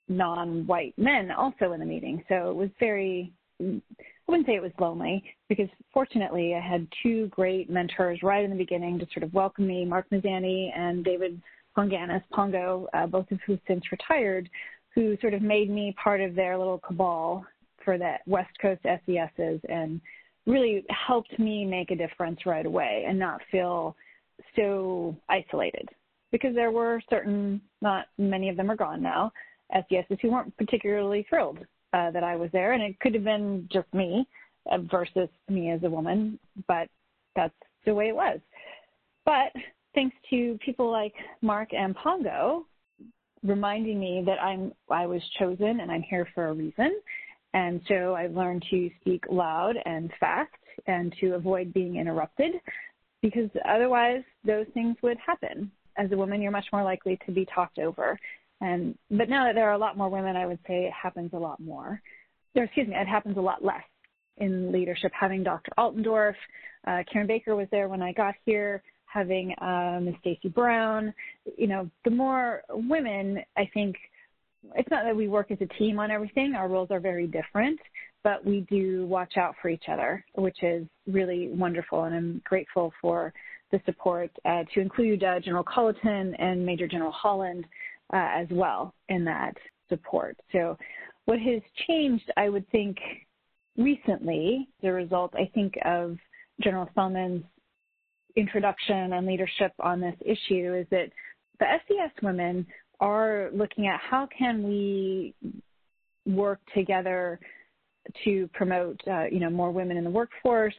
non-white 0.09 0.94
men 0.98 1.31
also 1.31 1.72
in 1.72 1.81
the 1.81 1.87
meeting. 1.87 2.24
So 2.29 2.50
it 2.50 2.57
was 2.57 2.70
very 2.81 3.33
I 3.61 3.81
wouldn't 4.26 4.46
say 4.46 4.55
it 4.55 4.62
was 4.62 4.72
lonely 4.81 5.22
because 5.48 5.68
fortunately 5.92 6.55
I 6.55 6.61
had 6.61 6.87
two 7.03 7.26
great 7.29 7.68
mentors 7.68 8.22
right 8.22 8.44
in 8.44 8.50
the 8.50 8.57
beginning 8.57 8.98
to 8.98 9.07
sort 9.12 9.22
of 9.22 9.35
welcome 9.35 9.66
me, 9.66 9.85
Mark 9.85 10.09
Mazzanti 10.11 10.70
and 10.74 11.05
David 11.05 11.42
Ponganis, 11.76 12.22
Pongo, 12.33 12.87
uh, 12.94 13.07
both 13.07 13.31
of 13.31 13.38
who 13.46 13.59
since 13.66 13.85
retired, 13.92 14.48
who 14.94 15.16
sort 15.20 15.35
of 15.35 15.42
made 15.42 15.68
me 15.68 15.94
part 16.03 16.20
of 16.20 16.35
their 16.35 16.57
little 16.57 16.79
cabal 16.79 17.44
for 17.85 17.98
the 17.98 18.14
West 18.26 18.50
Coast 18.61 18.81
SESs 18.85 19.61
and 19.68 20.00
really 20.46 20.85
helped 20.88 21.38
me 21.38 21.64
make 21.64 21.90
a 21.90 21.96
difference 21.96 22.46
right 22.46 22.66
away 22.66 23.05
and 23.07 23.18
not 23.18 23.40
feel 23.50 23.96
so 24.57 25.16
isolated. 25.29 25.88
Because 26.33 26.55
there 26.55 26.70
were 26.70 27.00
certain, 27.11 27.61
not 27.83 28.07
many 28.18 28.48
of 28.48 28.57
them 28.57 28.70
are 28.70 28.76
gone 28.76 29.03
now, 29.03 29.33
SESs 29.72 30.18
who 30.22 30.31
weren't 30.31 30.57
particularly 30.57 31.26
thrilled 31.29 31.59
uh, 31.92 32.11
that 32.11 32.24
I 32.24 32.37
was 32.37 32.50
there, 32.53 32.72
and 32.72 32.83
it 32.83 32.98
could 33.00 33.14
have 33.14 33.24
been 33.24 33.68
just 33.72 33.92
me 33.92 34.26
uh, 34.70 34.79
versus 34.90 35.29
me 35.48 35.70
as 35.70 35.83
a 35.83 35.90
woman, 35.90 36.38
but 36.68 36.88
that's 37.35 37.55
the 37.85 37.94
way 37.94 38.09
it 38.09 38.14
was. 38.14 38.38
But 39.24 39.53
thanks 39.94 40.16
to 40.31 40.59
people 40.64 40.90
like 40.90 41.14
Mark 41.42 41.72
and 41.72 41.94
Pongo 41.96 42.66
reminding 43.42 43.98
me 43.98 44.22
that 44.26 44.40
I'm 44.42 44.72
I 44.90 45.07
was 45.07 45.22
chosen 45.38 45.81
and 45.81 45.90
I'm 45.90 46.03
here 46.03 46.29
for 46.35 46.48
a 46.48 46.53
reason, 46.53 47.00
and 47.54 47.80
so 47.88 48.14
I 48.14 48.28
learned 48.28 48.64
to 48.70 48.90
speak 49.00 49.24
loud 49.30 49.76
and 49.84 50.10
fast 50.20 50.50
and 50.86 51.14
to 51.20 51.34
avoid 51.34 51.72
being 51.72 51.96
interrupted 51.96 52.52
because 53.22 53.50
otherwise 53.68 54.22
those 54.44 54.66
things 54.72 54.96
would 55.02 55.18
happen. 55.24 55.70
As 55.98 56.10
a 56.12 56.16
woman, 56.16 56.40
you're 56.40 56.52
much 56.52 56.66
more 56.72 56.84
likely 56.84 57.18
to 57.26 57.32
be 57.32 57.44
talked 57.46 57.78
over 57.78 58.18
and 58.60 58.96
but 59.10 59.28
now 59.28 59.46
that 59.46 59.54
there 59.54 59.68
are 59.68 59.74
a 59.74 59.78
lot 59.78 59.96
more 59.96 60.08
women, 60.08 60.36
I 60.36 60.46
would 60.46 60.58
say 60.66 60.84
it 60.84 60.92
happens 60.92 61.30
a 61.32 61.38
lot 61.38 61.60
more. 61.60 62.00
Or 62.54 62.64
excuse 62.64 62.88
me, 62.88 62.94
it 62.94 63.08
happens 63.08 63.36
a 63.36 63.40
lot 63.40 63.64
less 63.64 63.82
in 64.38 64.72
leadership. 64.72 65.12
Having 65.18 65.44
Dr. 65.44 65.70
Altendorf, 65.78 66.34
uh, 66.86 67.02
Karen 67.10 67.26
Baker 67.26 67.56
was 67.56 67.68
there 67.70 67.88
when 67.88 68.02
I 68.02 68.12
got 68.12 68.34
here. 68.44 68.82
Having 69.06 69.54
uh, 69.60 69.98
Ms. 70.02 70.14
Stacy 70.20 70.48
Brown, 70.48 71.12
you 71.56 71.66
know, 71.66 71.90
the 72.04 72.10
more 72.10 72.62
women, 72.70 73.42
I 73.56 73.68
think 73.74 73.96
it's 74.75 74.90
not 74.90 75.05
that 75.05 75.16
we 75.16 75.29
work 75.29 75.51
as 75.51 75.59
a 75.61 75.66
team 75.79 75.99
on 75.99 76.11
everything. 76.11 76.55
Our 76.55 76.68
roles 76.68 76.90
are 76.90 77.01
very 77.01 77.27
different, 77.27 77.81
but 78.23 78.44
we 78.44 78.66
do 78.70 79.07
watch 79.07 79.37
out 79.37 79.55
for 79.61 79.68
each 79.68 79.85
other, 79.90 80.25
which 80.35 80.62
is 80.62 80.87
really 81.07 81.49
wonderful. 81.49 82.05
And 82.05 82.14
I'm 82.14 82.42
grateful 82.44 82.92
for 83.01 83.33
the 83.73 83.81
support 83.87 84.31
uh, 84.44 84.64
to 84.75 84.81
include 84.81 85.23
uh, 85.23 85.40
General 85.40 85.64
Colloton 85.64 86.35
and 86.35 86.64
Major 86.64 86.87
General 86.87 87.12
Holland 87.12 87.64
uh, 88.12 88.29
as 88.35 88.46
well 88.51 88.94
in 89.09 89.25
that 89.25 89.55
support. 89.88 90.37
So 90.53 90.77
what 91.25 91.38
has 91.38 91.62
changed, 91.87 92.31
I 92.37 92.49
would 92.49 92.68
think, 92.70 92.99
recently, 93.77 94.68
the 94.83 94.92
result, 94.92 95.33
I 95.35 95.51
think, 95.55 95.75
of 95.85 96.16
General 96.62 96.88
Spellmon's 96.90 97.44
introduction 98.37 99.12
and 99.12 99.27
leadership 99.27 99.73
on 99.81 100.01
this 100.01 100.14
issue 100.20 100.75
is 100.75 100.87
that 100.90 101.11
the 101.59 101.66
SES 101.87 102.11
women 102.23 102.66
are 103.00 103.50
looking 103.52 103.86
at 103.86 104.00
how 104.00 104.28
can 104.36 104.62
we 104.62 105.34
work 106.26 106.60
together 106.74 107.40
to 108.24 108.48
promote, 108.52 109.00
uh, 109.10 109.24
you 109.24 109.40
know, 109.40 109.50
more 109.50 109.70
women 109.70 109.96
in 109.96 110.04
the 110.04 110.10
workforce, 110.10 110.74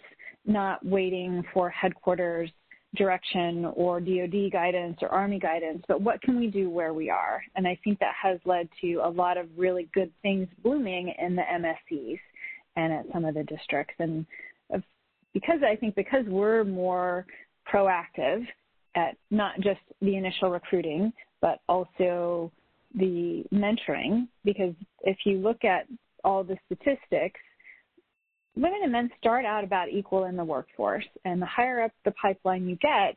not 0.46 0.84
waiting 0.86 1.44
for 1.54 1.70
headquarters 1.70 2.50
direction 2.96 3.66
or 3.76 4.02
DoD 4.02 4.52
guidance 4.52 4.98
or 5.02 5.08
Army 5.10 5.40
guidance, 5.40 5.82
but 5.88 6.02
what 6.02 6.22
can 6.22 6.38
we 6.38 6.48
do 6.48 6.70
where 6.70 6.94
we 6.94 7.10
are? 7.10 7.42
And 7.56 7.66
I 7.66 7.80
think 7.84 8.00
that 8.00 8.14
has 8.22 8.38
led 8.44 8.68
to 8.82 8.96
a 8.96 9.10
lot 9.10 9.38
of 9.38 9.48
really 9.56 9.90
good 9.94 10.12
things 10.22 10.48
blooming 10.62 11.14
in 11.18 11.36
the 11.36 11.44
MSCs 11.44 12.20
and 12.76 12.92
at 12.92 13.06
some 13.14 13.24
of 13.24 13.36
the 13.36 13.44
districts. 13.44 13.96
And 14.00 14.26
because 15.34 15.60
I 15.66 15.76
think 15.76 15.96
because 15.96 16.26
we're 16.28 16.64
more 16.64 17.26
proactive 17.72 18.46
at 18.96 19.16
not 19.30 19.56
just 19.62 19.80
the 20.02 20.16
initial 20.16 20.50
recruiting, 20.50 21.14
but 21.42 21.60
also 21.68 22.52
the 22.96 23.44
mentoring, 23.54 24.28
because 24.44 24.74
if 25.04 25.18
you 25.26 25.38
look 25.38 25.64
at 25.64 25.88
all 26.24 26.44
the 26.44 26.58
statistics, 26.66 27.40
women 28.56 28.80
and 28.84 28.92
men 28.92 29.10
start 29.18 29.46
out 29.46 29.64
about 29.64 29.90
equal 29.90 30.26
in 30.26 30.36
the 30.36 30.44
workforce, 30.44 31.06
and 31.26 31.42
the 31.42 31.46
higher 31.46 31.82
up 31.82 31.92
the 32.06 32.12
pipeline 32.12 32.68
you 32.68 32.76
get, 32.78 33.16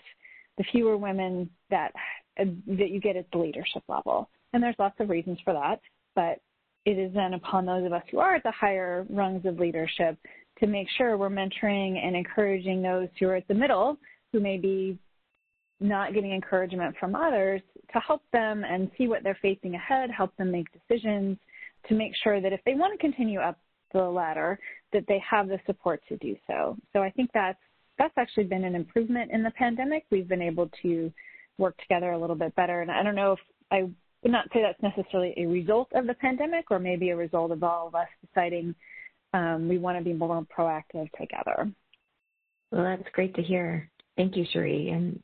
the 0.59 0.65
fewer 0.73 0.97
women 0.97 1.51
that 1.71 1.93
that 2.37 2.91
you 2.91 3.01
get 3.01 3.17
at 3.17 3.27
the 3.33 3.39
leadership 3.39 3.83
level. 3.89 4.29
And 4.53 4.63
there's 4.63 4.75
lots 4.79 4.99
of 4.99 5.09
reasons 5.09 5.39
for 5.45 5.53
that, 5.53 5.81
but 6.17 6.41
it 6.85 6.99
is 6.99 7.13
then 7.15 7.35
upon 7.35 7.65
those 7.65 7.87
of 7.87 7.93
us 7.93 8.03
who 8.11 8.19
are 8.19 8.35
at 8.35 8.43
the 8.43 8.51
higher 8.51 9.07
rungs 9.09 9.47
of 9.47 9.59
leadership 9.59 10.19
to 10.61 10.67
make 10.67 10.89
sure 10.97 11.17
we're 11.17 11.29
mentoring 11.29 11.97
and 12.05 12.15
encouraging 12.15 12.83
those 12.83 13.09
who 13.19 13.27
are 13.27 13.37
at 13.37 13.49
the 13.49 13.55
middle 13.55 13.97
who 14.33 14.41
may 14.41 14.59
be 14.59 14.99
not 15.81 16.15
getting 16.15 16.33
encouragement 16.33 16.95
from 16.99 17.15
others 17.15 17.61
to 17.93 18.01
help 18.01 18.23
them 18.33 18.65
and 18.65 18.91
see 18.97 19.09
what 19.09 19.23
they're 19.23 19.39
facing 19.41 19.75
ahead, 19.75 20.11
help 20.11 20.37
them 20.37 20.51
make 20.51 20.67
decisions 20.73 21.39
to 21.89 21.95
make 21.95 22.13
sure 22.23 22.41
that 22.41 22.53
if 22.53 22.61
they 22.65 22.75
want 22.75 22.93
to 22.93 22.99
continue 22.99 23.41
up 23.41 23.59
the 23.93 24.03
ladder, 24.03 24.59
that 24.93 25.05
they 25.07 25.23
have 25.29 25.49
the 25.49 25.59
support 25.67 26.01
to 26.09 26.17
do 26.17 26.37
so. 26.47 26.77
So 26.93 27.03
I 27.03 27.11
think 27.11 27.31
that's 27.33 27.59
that's 27.99 28.15
actually 28.17 28.45
been 28.45 28.65
an 28.65 28.75
improvement 28.75 29.31
in 29.31 29.43
the 29.43 29.53
pandemic. 29.53 30.05
We've 30.11 30.29
been 30.29 30.43
able 30.43 30.69
to 30.83 31.13
work 31.59 31.77
together 31.79 32.11
a 32.11 32.19
little 32.19 32.37
bit 32.37 32.55
better. 32.57 32.81
And 32.81 32.91
I 32.91 33.03
don't 33.03 33.15
know 33.15 33.33
if 33.33 33.39
I 33.71 33.83
would 33.83 34.33
not 34.33 34.49
say 34.53 34.63
that's 34.63 34.83
necessarily 34.83 35.35
a 35.37 35.47
result 35.47 35.89
of 35.95 36.07
the 36.07 36.15
pandemic 36.15 36.71
or 36.71 36.79
maybe 36.79 37.11
a 37.11 37.17
result 37.17 37.53
of 37.53 37.63
all 37.63 37.87
of 37.87 37.95
us 37.95 38.09
deciding 38.27 38.75
um, 39.33 39.69
we 39.69 39.79
want 39.79 39.99
to 39.99 40.05
be 40.05 40.13
more 40.13 40.45
proactive 40.57 41.11
together. 41.13 41.71
Well, 42.71 42.85
that's 42.85 43.09
great 43.13 43.35
to 43.37 43.43
hear. 43.43 43.89
Thank 44.17 44.37
you, 44.37 44.45
Cheree. 44.53 44.93
And 44.93 45.23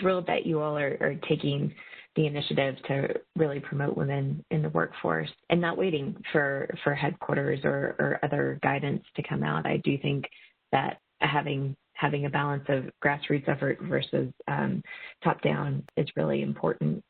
thrilled 0.00 0.26
that 0.26 0.46
you 0.46 0.60
all 0.60 0.76
are, 0.76 0.96
are 1.00 1.16
taking 1.28 1.72
the 2.16 2.26
initiative 2.26 2.76
to 2.88 3.14
really 3.36 3.60
promote 3.60 3.96
women 3.96 4.44
in 4.50 4.62
the 4.62 4.68
workforce 4.70 5.30
and 5.50 5.60
not 5.60 5.78
waiting 5.78 6.16
for, 6.32 6.68
for 6.82 6.94
headquarters 6.94 7.60
or, 7.64 7.94
or 7.98 8.18
other 8.22 8.58
guidance 8.62 9.04
to 9.14 9.22
come 9.22 9.42
out. 9.42 9.66
I 9.66 9.76
do 9.84 9.96
think 9.98 10.24
that 10.72 10.98
having 11.20 11.76
having 11.94 12.26
a 12.26 12.30
balance 12.30 12.64
of 12.68 12.84
grassroots 13.04 13.48
effort 13.48 13.78
versus 13.82 14.32
um, 14.46 14.82
top 15.24 15.42
down 15.42 15.82
is 15.96 16.06
really 16.16 16.42
important. 16.42 17.02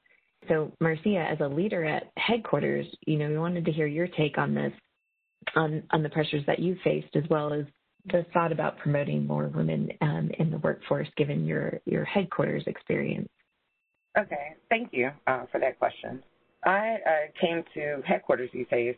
So, 0.48 0.72
Marcia, 0.80 1.26
as 1.30 1.38
a 1.40 1.46
leader 1.46 1.84
at 1.84 2.10
headquarters, 2.16 2.86
you 3.06 3.18
know, 3.18 3.28
we 3.28 3.38
wanted 3.38 3.66
to 3.66 3.72
hear 3.72 3.86
your 3.86 4.06
take 4.06 4.38
on 4.38 4.54
this, 4.54 4.72
on 5.54 5.82
on 5.90 6.02
the 6.02 6.08
pressures 6.08 6.44
that 6.46 6.58
you 6.58 6.76
faced, 6.82 7.14
as 7.16 7.24
well 7.28 7.52
as 7.52 7.66
the 8.10 8.24
thought 8.32 8.52
about 8.52 8.78
promoting 8.78 9.26
more 9.26 9.48
women 9.48 9.90
um, 10.00 10.30
in 10.38 10.50
the 10.50 10.58
workforce, 10.58 11.08
given 11.16 11.44
your 11.44 11.80
your 11.84 12.04
headquarters 12.04 12.64
experience. 12.66 13.28
Okay, 14.18 14.56
thank 14.68 14.90
you 14.92 15.10
uh, 15.26 15.44
for 15.52 15.60
that 15.60 15.78
question. 15.78 16.22
I 16.64 16.96
uh, 17.06 17.40
came 17.40 17.62
to 17.74 18.02
headquarters 18.06 18.50
these 18.52 18.66
days 18.70 18.96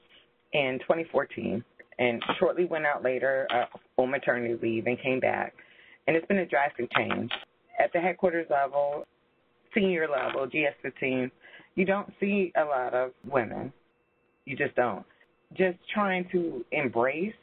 in 0.53 0.79
2014 0.81 1.63
and 1.99 2.23
shortly 2.39 2.65
went 2.65 2.87
out 2.87 3.03
later 3.05 3.47
uh, 3.53 4.01
on 4.01 4.11
maternity 4.11 4.59
leave 4.63 4.87
and 4.87 5.01
came 5.01 5.21
back. 5.21 5.53
And 6.07 6.17
it's 6.17 6.27
been 6.27 6.39
a 6.39 6.47
drastic 6.47 6.89
change. 6.97 7.31
At 7.79 7.93
the 7.93 8.01
headquarters 8.01 8.47
level, 8.51 9.07
senior 9.75 10.09
level, 10.09 10.47
GS 10.47 10.75
15, 10.83 11.31
you 11.75 11.85
don't 11.85 12.11
see 12.19 12.53
a 12.57 12.65
lot 12.65 12.95
of 12.95 13.13
women. 13.31 13.73
You 14.47 14.57
just 14.57 14.75
don't. 14.75 15.05
just 15.57 15.79
trying 15.93 16.27
to 16.33 16.65
embrace 16.73 17.35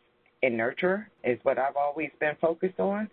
and 0.47 0.57
nurture 0.57 1.09
is 1.25 1.37
what 1.43 1.59
I've 1.59 1.75
always 1.75 2.09
been 2.19 2.35
focused 2.39 2.79
on. 2.79 3.09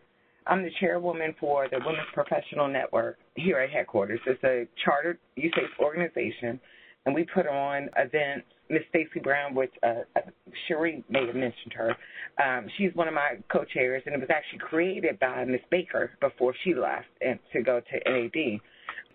I'm 0.46 0.62
the 0.62 0.70
chairwoman 0.78 1.34
for 1.40 1.66
the 1.68 1.78
Women's 1.84 2.06
Professional 2.12 2.68
Network 2.68 3.18
here 3.34 3.58
at 3.58 3.70
headquarters. 3.70 4.20
It's 4.26 4.42
a 4.44 4.68
chartered 4.84 5.18
USACE 5.36 5.80
organization, 5.80 6.60
and 7.04 7.14
we 7.14 7.26
put 7.34 7.46
on 7.46 7.88
events. 7.96 8.46
Miss 8.70 8.82
Stacy 8.88 9.20
Brown, 9.22 9.54
which 9.54 9.72
uh, 9.82 10.04
uh, 10.16 10.20
Cheree 10.66 11.04
may 11.10 11.26
have 11.26 11.34
mentioned 11.34 11.74
her, 11.74 11.94
um, 12.42 12.66
she's 12.78 12.94
one 12.94 13.08
of 13.08 13.14
my 13.14 13.36
co-chairs, 13.52 14.02
and 14.06 14.14
it 14.14 14.18
was 14.18 14.30
actually 14.30 14.60
created 14.60 15.18
by 15.18 15.44
Miss 15.44 15.60
Baker 15.70 16.12
before 16.20 16.54
she 16.64 16.74
left 16.74 17.08
and 17.20 17.38
to 17.52 17.62
go 17.62 17.80
to 17.80 18.10
NAD. 18.10 18.60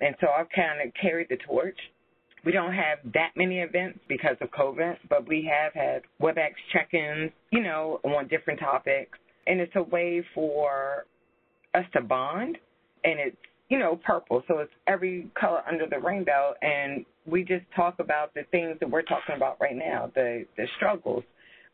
And 0.02 0.16
so 0.22 0.28
I've 0.28 0.50
kind 0.56 0.88
of 0.88 0.94
carried 1.02 1.30
the 1.30 1.38
torch 1.48 1.78
we 2.46 2.52
don't 2.52 2.74
have 2.74 3.00
that 3.14 3.32
many 3.36 3.60
events 3.60 4.00
because 4.08 4.38
of 4.42 4.50
COVID, 4.52 4.98
but 5.10 5.28
we 5.28 5.50
have 5.52 5.74
had 5.74 6.04
WebEx 6.22 6.52
check-ins, 6.72 7.32
you 7.52 7.62
know, 7.62 8.00
on 8.04 8.28
different 8.28 8.60
topics. 8.60 9.18
And 9.48 9.60
it's 9.60 9.76
a 9.76 9.84
way 9.84 10.24
for 10.34 11.06
us 11.74 11.86
to 11.94 12.02
bond. 12.02 12.58
And 13.04 13.20
it's, 13.20 13.38
you 13.70 13.80
know, 13.80 14.00
purple. 14.04 14.44
So 14.48 14.60
it's 14.60 14.72
every 14.88 15.30
color 15.40 15.62
under 15.68 15.86
the 15.88 16.00
rainbow. 16.00 16.54
And 16.62 17.06
we 17.26 17.44
just 17.44 17.66
talk 17.76 18.00
about 18.00 18.34
the 18.34 18.44
things 18.52 18.78
that 18.80 18.90
we're 18.90 19.04
talking 19.04 19.36
about 19.36 19.58
right 19.62 19.76
now, 19.76 20.12
the, 20.16 20.46
the 20.58 20.66
struggles 20.78 21.24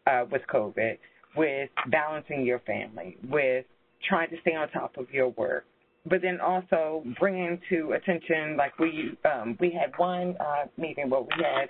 uh, 0.08 0.26
with 0.32 0.42
COVID, 0.54 0.98
with 1.36 1.70
balancing 1.90 2.46
your 2.46 2.60
family, 2.60 3.18
with 3.30 3.66
trying 4.08 4.30
to 4.30 4.36
stay 4.42 4.56
on 4.56 4.70
top 4.70 4.98
of 4.98 5.10
your 5.12 5.30
work, 5.30 5.66
but 6.06 6.22
then 6.22 6.40
also 6.40 7.04
bringing 7.20 7.60
to 7.70 7.94
attention, 7.94 8.56
like 8.58 8.78
we 8.80 9.18
um, 9.26 9.58
we 9.60 9.72
had 9.72 9.92
one 9.98 10.36
uh, 10.40 10.66
meeting 10.78 11.10
where 11.10 11.22
we 11.22 11.44
had 11.44 11.70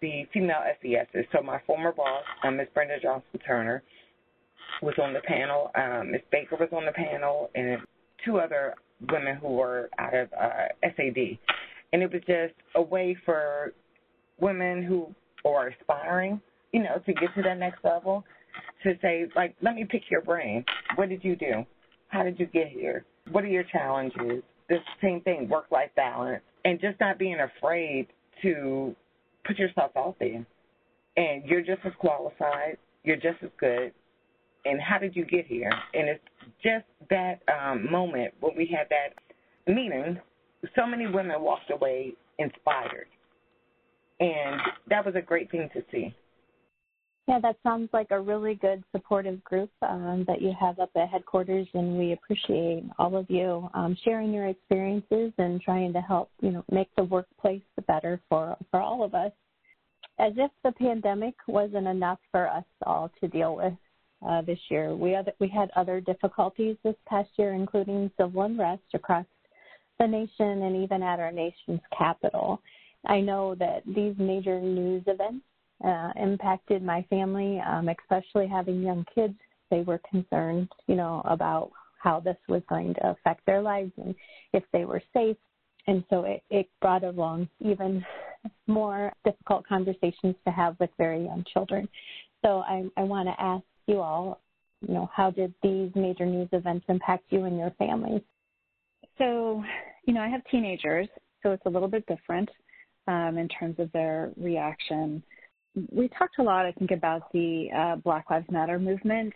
the 0.00 0.26
female 0.32 0.62
SESs. 0.82 1.26
So 1.32 1.42
my 1.42 1.60
former 1.66 1.92
boss, 1.92 2.22
um, 2.42 2.56
Ms. 2.56 2.68
Brenda 2.74 3.00
Johnson 3.00 3.40
Turner, 3.46 3.82
was 4.82 4.94
on 5.02 5.12
the 5.12 5.20
panel. 5.20 5.70
Um, 5.74 6.12
Ms. 6.12 6.22
Baker 6.32 6.56
was 6.58 6.68
on 6.72 6.84
the 6.86 6.92
panel, 6.92 7.50
and 7.54 7.78
two 8.24 8.38
other 8.38 8.74
women 9.10 9.36
who 9.36 9.48
were 9.48 9.90
out 9.98 10.14
of 10.14 10.28
uh, 10.32 10.68
SAD. 10.82 11.38
And 11.92 12.02
it 12.02 12.12
was 12.12 12.22
just 12.26 12.54
a 12.74 12.82
way 12.82 13.16
for 13.24 13.72
women 14.40 14.82
who 14.82 15.14
are 15.44 15.68
aspiring, 15.68 16.40
you 16.72 16.82
know, 16.82 17.00
to 17.06 17.12
get 17.12 17.34
to 17.36 17.42
that 17.42 17.58
next 17.58 17.84
level, 17.84 18.24
to 18.82 18.94
say, 19.00 19.26
like, 19.36 19.54
let 19.62 19.74
me 19.74 19.86
pick 19.88 20.02
your 20.10 20.22
brain. 20.22 20.64
What 20.96 21.08
did 21.08 21.22
you 21.22 21.36
do? 21.36 21.64
How 22.08 22.22
did 22.22 22.38
you 22.40 22.46
get 22.46 22.68
here? 22.68 23.04
What 23.30 23.44
are 23.44 23.48
your 23.48 23.64
challenges? 23.64 24.42
This 24.68 24.80
same 25.02 25.20
thing, 25.22 25.48
work 25.48 25.66
life 25.70 25.90
balance, 25.96 26.42
and 26.64 26.80
just 26.80 26.98
not 27.00 27.18
being 27.18 27.38
afraid 27.40 28.06
to 28.42 28.94
put 29.46 29.58
yourself 29.58 29.92
out 29.96 30.16
there. 30.18 30.46
And 31.16 31.44
you're 31.44 31.62
just 31.62 31.80
as 31.84 31.92
qualified, 31.98 32.78
you're 33.04 33.16
just 33.16 33.42
as 33.42 33.50
good. 33.58 33.92
And 34.64 34.80
how 34.80 34.98
did 34.98 35.14
you 35.14 35.24
get 35.24 35.46
here? 35.46 35.70
And 35.92 36.08
it's 36.08 36.24
just 36.62 36.86
that 37.10 37.40
um, 37.52 37.90
moment 37.90 38.32
when 38.40 38.56
we 38.56 38.66
had 38.66 38.88
that 38.88 39.72
meeting, 39.72 40.18
so 40.74 40.86
many 40.86 41.06
women 41.06 41.40
walked 41.42 41.70
away 41.70 42.14
inspired. 42.38 43.06
And 44.20 44.60
that 44.88 45.04
was 45.04 45.14
a 45.16 45.20
great 45.20 45.50
thing 45.50 45.68
to 45.74 45.82
see. 45.92 46.14
Yeah, 47.26 47.38
that 47.40 47.56
sounds 47.62 47.88
like 47.94 48.08
a 48.10 48.20
really 48.20 48.54
good 48.54 48.84
supportive 48.92 49.42
group 49.44 49.70
um, 49.80 50.24
that 50.28 50.42
you 50.42 50.52
have 50.60 50.78
up 50.78 50.90
at 50.94 51.08
headquarters, 51.08 51.66
and 51.72 51.96
we 51.96 52.12
appreciate 52.12 52.84
all 52.98 53.16
of 53.16 53.30
you 53.30 53.70
um, 53.72 53.96
sharing 54.04 54.30
your 54.30 54.48
experiences 54.48 55.32
and 55.38 55.58
trying 55.62 55.94
to 55.94 56.02
help, 56.02 56.30
you 56.42 56.50
know, 56.50 56.62
make 56.70 56.94
the 56.96 57.04
workplace 57.04 57.62
better 57.86 58.20
for 58.28 58.56
for 58.70 58.80
all 58.80 59.02
of 59.02 59.14
us. 59.14 59.32
As 60.18 60.34
if 60.36 60.50
the 60.62 60.72
pandemic 60.72 61.34
wasn't 61.46 61.86
enough 61.86 62.18
for 62.30 62.46
us 62.46 62.64
all 62.86 63.10
to 63.20 63.28
deal 63.28 63.56
with 63.56 63.72
uh, 64.26 64.42
this 64.42 64.60
year, 64.68 64.94
we 64.94 65.16
other, 65.16 65.32
we 65.40 65.48
had 65.48 65.70
other 65.76 66.02
difficulties 66.02 66.76
this 66.84 66.94
past 67.08 67.30
year, 67.36 67.54
including 67.54 68.10
civil 68.18 68.42
unrest 68.42 68.82
across 68.92 69.26
the 69.98 70.06
nation 70.06 70.62
and 70.62 70.76
even 70.76 71.02
at 71.02 71.20
our 71.20 71.32
nation's 71.32 71.80
capital. 71.96 72.60
I 73.06 73.20
know 73.20 73.54
that 73.54 73.82
these 73.86 74.14
major 74.18 74.60
news 74.60 75.04
events 75.06 75.44
uh, 75.84 76.12
impacted 76.16 76.82
my 76.82 77.02
family, 77.10 77.60
um, 77.60 77.88
especially 77.88 78.46
having 78.46 78.82
young 78.82 79.04
kids. 79.14 79.34
They 79.70 79.82
were 79.82 80.00
concerned, 80.10 80.68
you 80.86 80.94
know, 80.94 81.22
about 81.24 81.70
how 81.98 82.20
this 82.20 82.36
was 82.48 82.62
going 82.68 82.94
to 82.94 83.10
affect 83.10 83.44
their 83.46 83.62
lives 83.62 83.92
and 83.96 84.14
if 84.52 84.62
they 84.72 84.84
were 84.84 85.02
safe. 85.12 85.36
And 85.86 86.04
so 86.10 86.24
it, 86.24 86.42
it 86.50 86.68
brought 86.80 87.04
along 87.04 87.48
even 87.60 88.04
more 88.66 89.12
difficult 89.24 89.66
conversations 89.66 90.34
to 90.46 90.52
have 90.52 90.76
with 90.80 90.90
very 90.98 91.24
young 91.24 91.44
children. 91.52 91.88
So 92.42 92.60
I, 92.60 92.84
I 92.96 93.02
want 93.02 93.28
to 93.28 93.40
ask 93.40 93.64
you 93.86 94.00
all, 94.00 94.40
you 94.86 94.94
know, 94.94 95.10
how 95.14 95.30
did 95.30 95.54
these 95.62 95.90
major 95.94 96.26
news 96.26 96.48
events 96.52 96.84
impact 96.88 97.24
you 97.30 97.44
and 97.44 97.58
your 97.58 97.70
families? 97.78 98.20
So, 99.18 99.62
you 100.06 100.12
know, 100.12 100.20
I 100.20 100.28
have 100.28 100.42
teenagers, 100.50 101.08
so 101.42 101.52
it's 101.52 101.64
a 101.66 101.70
little 101.70 101.88
bit 101.88 102.06
different 102.06 102.50
um, 103.06 103.38
in 103.38 103.48
terms 103.48 103.76
of 103.78 103.90
their 103.92 104.30
reaction 104.36 105.22
we 105.92 106.08
talked 106.08 106.38
a 106.38 106.42
lot, 106.42 106.66
I 106.66 106.72
think, 106.72 106.90
about 106.90 107.32
the 107.32 107.68
uh, 107.76 107.96
Black 107.96 108.30
Lives 108.30 108.46
Matter 108.50 108.78
movement 108.78 109.32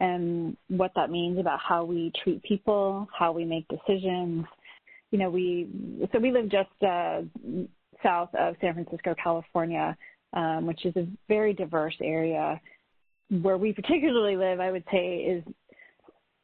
and 0.00 0.56
what 0.68 0.92
that 0.96 1.10
means 1.10 1.38
about 1.38 1.60
how 1.60 1.84
we 1.84 2.12
treat 2.22 2.42
people, 2.42 3.06
how 3.16 3.32
we 3.32 3.44
make 3.44 3.66
decisions. 3.68 4.44
You 5.10 5.18
know, 5.18 5.30
we 5.30 5.68
so 6.12 6.18
we 6.18 6.32
live 6.32 6.50
just 6.50 6.70
uh, 6.82 7.22
south 8.02 8.30
of 8.34 8.56
San 8.60 8.74
Francisco, 8.74 9.14
California, 9.22 9.96
um, 10.32 10.66
which 10.66 10.84
is 10.84 10.96
a 10.96 11.06
very 11.28 11.52
diverse 11.52 11.96
area. 12.02 12.60
Where 13.42 13.58
we 13.58 13.72
particularly 13.72 14.36
live, 14.36 14.58
I 14.58 14.70
would 14.70 14.84
say, 14.90 15.18
is 15.18 15.44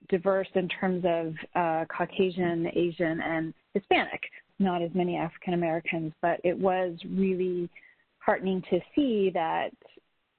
diverse 0.08 0.48
in 0.54 0.68
terms 0.68 1.04
of 1.04 1.34
uh, 1.54 1.84
Caucasian, 1.86 2.68
Asian, 2.74 3.20
and 3.20 3.54
Hispanic. 3.74 4.20
Not 4.58 4.82
as 4.82 4.90
many 4.94 5.16
African 5.16 5.54
Americans, 5.54 6.12
but 6.22 6.40
it 6.44 6.56
was 6.56 6.96
really 7.10 7.68
heartening 8.26 8.60
to 8.68 8.80
see 8.94 9.30
that 9.32 9.70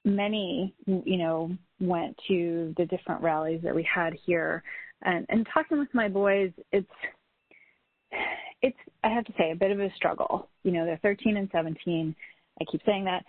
many, 0.04 0.74
you 0.86 1.16
know, 1.16 1.50
went 1.80 2.14
to 2.28 2.74
the 2.76 2.84
different 2.84 3.22
rallies 3.22 3.60
that 3.64 3.74
we 3.74 3.82
had 3.92 4.12
here. 4.26 4.62
And, 5.02 5.24
and 5.30 5.46
talking 5.52 5.78
with 5.78 5.88
my 5.94 6.08
boys, 6.08 6.52
it's, 6.70 6.86
it's, 8.60 8.76
I 9.02 9.08
have 9.08 9.24
to 9.24 9.32
say, 9.38 9.52
a 9.52 9.56
bit 9.56 9.70
of 9.70 9.80
a 9.80 9.92
struggle. 9.96 10.48
You 10.64 10.72
know, 10.72 10.84
they're 10.84 11.00
13 11.02 11.38
and 11.38 11.48
17. 11.50 12.14
I 12.60 12.64
keep 12.70 12.82
saying 12.84 13.04
that. 13.06 13.24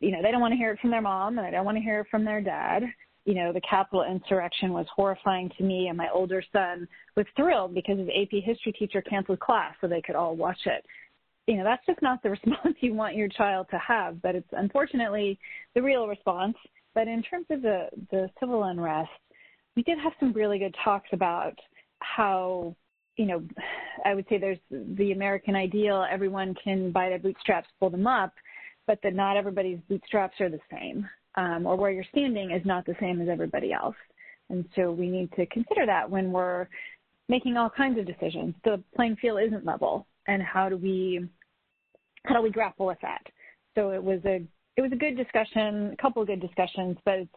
You 0.00 0.12
know, 0.12 0.22
they 0.22 0.30
don't 0.30 0.40
want 0.40 0.52
to 0.52 0.58
hear 0.58 0.72
it 0.72 0.80
from 0.80 0.90
their 0.90 1.02
mom, 1.02 1.36
and 1.36 1.46
they 1.46 1.50
don't 1.50 1.64
want 1.64 1.76
to 1.76 1.82
hear 1.82 2.00
it 2.00 2.06
from 2.10 2.24
their 2.24 2.40
dad. 2.40 2.84
You 3.26 3.34
know, 3.34 3.52
the 3.52 3.60
Capitol 3.68 4.04
insurrection 4.04 4.72
was 4.72 4.86
horrifying 4.94 5.50
to 5.58 5.64
me, 5.64 5.88
and 5.88 5.96
my 5.96 6.08
older 6.12 6.42
son 6.52 6.86
was 7.16 7.26
thrilled 7.36 7.74
because 7.74 7.98
his 7.98 8.08
AP 8.08 8.42
history 8.44 8.72
teacher 8.72 9.02
canceled 9.02 9.40
class 9.40 9.74
so 9.80 9.88
they 9.88 10.02
could 10.02 10.14
all 10.14 10.36
watch 10.36 10.60
it 10.66 10.84
you 11.46 11.56
know, 11.56 11.64
that's 11.64 11.84
just 11.86 12.02
not 12.02 12.22
the 12.22 12.30
response 12.42 12.76
you 12.80 12.94
want 12.94 13.16
your 13.16 13.28
child 13.28 13.66
to 13.70 13.78
have, 13.78 14.20
but 14.22 14.34
it's 14.34 14.48
unfortunately 14.52 15.38
the 15.74 15.82
real 15.82 16.06
response. 16.06 16.56
But 16.94 17.08
in 17.08 17.22
terms 17.22 17.46
of 17.50 17.62
the, 17.62 17.88
the 18.10 18.30
civil 18.38 18.64
unrest, 18.64 19.10
we 19.76 19.82
did 19.82 19.98
have 19.98 20.12
some 20.20 20.32
really 20.32 20.58
good 20.58 20.74
talks 20.84 21.08
about 21.12 21.54
how, 21.98 22.76
you 23.16 23.26
know, 23.26 23.42
I 24.04 24.14
would 24.14 24.26
say 24.28 24.38
there's 24.38 24.58
the 24.70 25.12
American 25.12 25.56
ideal, 25.56 26.06
everyone 26.08 26.54
can 26.62 26.92
by 26.92 27.08
their 27.08 27.18
bootstraps 27.18 27.68
pull 27.80 27.90
them 27.90 28.06
up, 28.06 28.32
but 28.86 29.00
that 29.02 29.14
not 29.14 29.36
everybody's 29.36 29.78
bootstraps 29.88 30.40
are 30.40 30.50
the 30.50 30.60
same, 30.70 31.08
um, 31.34 31.66
or 31.66 31.76
where 31.76 31.90
you're 31.90 32.04
standing 32.12 32.52
is 32.52 32.64
not 32.64 32.86
the 32.86 32.94
same 33.00 33.20
as 33.20 33.28
everybody 33.28 33.72
else. 33.72 33.96
And 34.50 34.64
so 34.76 34.92
we 34.92 35.08
need 35.08 35.32
to 35.32 35.46
consider 35.46 35.86
that 35.86 36.08
when 36.08 36.30
we're 36.30 36.68
making 37.28 37.56
all 37.56 37.70
kinds 37.70 37.98
of 37.98 38.06
decisions. 38.06 38.54
The 38.64 38.82
playing 38.94 39.16
field 39.16 39.40
isn't 39.44 39.64
level 39.64 40.06
and 40.26 40.42
how 40.42 40.68
do 40.68 40.76
we 40.76 41.26
how 42.26 42.36
do 42.36 42.42
we 42.42 42.50
grapple 42.50 42.86
with 42.86 42.98
that? 43.02 43.22
So 43.74 43.90
it 43.90 44.02
was 44.02 44.20
a 44.24 44.42
it 44.76 44.82
was 44.82 44.92
a 44.92 44.96
good 44.96 45.16
discussion, 45.16 45.92
a 45.92 46.02
couple 46.02 46.22
of 46.22 46.28
good 46.28 46.40
discussions, 46.40 46.96
but 47.04 47.14
it's 47.14 47.34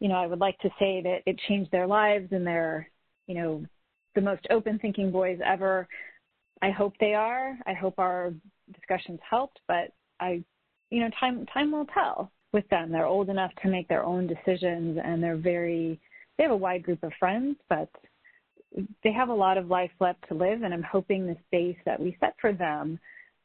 you 0.00 0.08
know 0.08 0.16
I 0.16 0.26
would 0.26 0.40
like 0.40 0.58
to 0.58 0.68
say 0.78 1.00
that 1.02 1.18
it 1.26 1.40
changed 1.48 1.70
their 1.70 1.86
lives 1.86 2.28
and 2.32 2.46
they're 2.46 2.88
you 3.26 3.34
know 3.34 3.64
the 4.14 4.20
most 4.20 4.46
open 4.50 4.78
thinking 4.78 5.10
boys 5.10 5.38
ever. 5.44 5.88
I 6.62 6.70
hope 6.70 6.94
they 7.00 7.14
are. 7.14 7.56
I 7.66 7.72
hope 7.72 7.98
our 7.98 8.34
discussions 8.74 9.20
helped, 9.28 9.60
but 9.66 9.92
I 10.20 10.42
you 10.90 11.00
know 11.00 11.10
time 11.18 11.46
time 11.52 11.72
will 11.72 11.86
tell 11.86 12.30
with 12.52 12.68
them. 12.68 12.90
They're 12.90 13.06
old 13.06 13.30
enough 13.30 13.52
to 13.62 13.68
make 13.68 13.88
their 13.88 14.04
own 14.04 14.26
decisions 14.26 14.98
and 15.02 15.22
they're 15.22 15.36
very 15.36 16.00
they 16.36 16.44
have 16.44 16.52
a 16.52 16.56
wide 16.56 16.82
group 16.82 17.02
of 17.02 17.12
friends, 17.18 17.56
but 17.68 17.90
they 19.02 19.12
have 19.12 19.28
a 19.28 19.34
lot 19.34 19.58
of 19.58 19.68
life 19.68 19.90
left 20.00 20.26
to 20.28 20.34
live, 20.34 20.62
and 20.62 20.72
I'm 20.72 20.82
hoping 20.82 21.26
the 21.26 21.36
space 21.46 21.76
that 21.84 21.98
we 21.98 22.16
set 22.20 22.34
for 22.40 22.52
them 22.52 22.98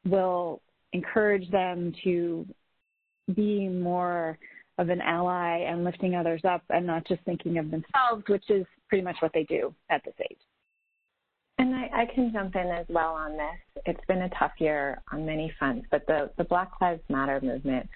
will 0.07 0.61
encourage 0.93 1.49
them 1.51 1.93
to 2.03 2.45
be 3.33 3.67
more 3.67 4.37
of 4.77 4.89
an 4.89 5.01
ally 5.01 5.59
and 5.59 5.83
lifting 5.83 6.15
others 6.15 6.41
up 6.43 6.61
and 6.69 6.85
not 6.85 7.07
just 7.07 7.21
thinking 7.23 7.57
of 7.57 7.71
themselves, 7.71 8.23
which 8.27 8.49
is 8.49 8.65
pretty 8.87 9.03
much 9.03 9.15
what 9.19 9.31
they 9.33 9.43
do 9.43 9.73
at 9.89 10.03
this 10.05 10.13
age. 10.21 10.37
And 11.57 11.73
I, 11.73 11.89
I, 12.01 12.05
can 12.13 12.33
jump 12.33 12.55
in 12.55 12.67
as 12.67 12.85
well 12.89 13.13
on 13.13 13.31
this. 13.31 13.83
It's 13.85 14.05
been 14.07 14.23
a 14.23 14.29
tough 14.37 14.51
year 14.59 15.01
on 15.13 15.25
many 15.25 15.53
fronts, 15.57 15.87
but 15.89 16.05
the, 16.05 16.29
the 16.37 16.43
Black 16.43 16.69
Lives 16.81 17.01
Matter 17.07 17.39
movement 17.41 17.87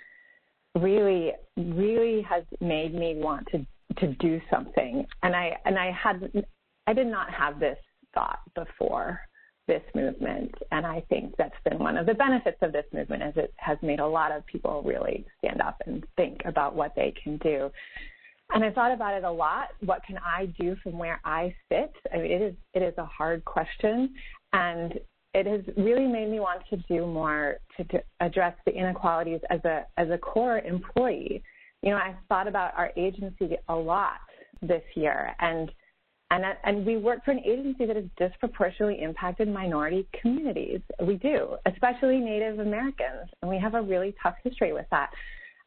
really, 0.76 1.34
really 1.58 2.22
has 2.22 2.44
made 2.62 2.94
me 2.94 3.16
want 3.18 3.48
to 3.52 3.66
to 3.98 4.14
do 4.16 4.40
something. 4.50 5.06
And 5.24 5.36
I 5.36 5.58
and 5.66 5.78
I 5.78 5.92
had 5.92 6.32
I 6.90 6.94
did 6.94 7.06
not 7.06 7.30
have 7.30 7.60
this 7.60 7.78
thought 8.16 8.40
before 8.56 9.22
this 9.68 9.84
movement, 9.94 10.52
and 10.72 10.88
I 10.88 11.04
think 11.08 11.36
that's 11.38 11.54
been 11.64 11.78
one 11.78 11.98
of 11.98 12.08
the 12.08 12.16
benefits 12.16 12.58
of 12.64 12.72
this 12.72 12.86
movement 12.92 13.22
is 13.22 13.34
it 13.36 13.54
has 13.58 13.78
made 13.84 14.00
a 14.00 14.08
lot 14.08 14.32
of 14.32 14.44
people 14.48 14.82
really 14.82 15.24
stand 15.38 15.62
up 15.62 15.78
and 15.86 16.04
think 16.18 16.40
about 16.46 16.76
what 16.76 16.94
they 16.96 17.14
can 17.24 17.38
do. 17.38 17.70
And 18.56 18.66
I 18.66 18.72
thought 18.72 18.92
about 18.92 19.14
it 19.14 19.24
a 19.24 19.32
lot. 19.32 19.68
What 19.86 20.02
can 20.04 20.18
I 20.18 20.48
do 20.60 20.76
from 20.82 20.98
where 20.98 21.22
I 21.24 21.54
sit? 21.72 21.94
I 22.12 22.18
mean, 22.18 22.32
it 22.32 22.42
is 22.42 22.56
it 22.74 22.82
is 22.82 22.96
a 22.98 23.06
hard 23.06 23.46
question, 23.46 24.12
and 24.54 25.00
it 25.36 25.46
has 25.46 25.62
really 25.78 26.08
made 26.08 26.32
me 26.32 26.40
want 26.40 26.64
to 26.72 26.78
do 26.90 27.06
more 27.06 27.58
to, 27.78 27.84
to 27.84 28.02
address 28.20 28.56
the 28.66 28.72
inequalities 28.72 29.42
as 29.52 29.64
a 29.64 29.86
as 29.98 30.10
a 30.10 30.18
Corps 30.18 30.64
employee. 30.66 31.44
You 31.84 31.92
know, 31.92 31.98
I 31.98 32.16
thought 32.30 32.48
about 32.48 32.74
our 32.76 32.92
agency 32.98 33.58
a 33.68 33.76
lot 33.76 34.22
this 34.64 34.84
year, 34.96 35.36
and 35.40 35.72
and 36.32 36.44
and 36.64 36.86
we 36.86 36.98
work 36.98 37.26
for 37.26 37.32
an 37.32 37.40
agency 37.40 37.86
that 37.86 37.96
has 37.96 38.06
disproportionately 38.18 39.02
impacted 39.02 39.48
minority 39.48 40.08
communities. 40.22 40.82
We 41.02 41.16
do, 41.16 41.56
especially 41.66 42.20
Native 42.20 42.60
Americans, 42.60 43.30
and 43.42 43.50
we 43.50 43.58
have 43.60 43.74
a 43.74 43.82
really 43.82 44.16
tough 44.22 44.36
history 44.44 44.74
with 44.74 44.86
that. 44.92 45.10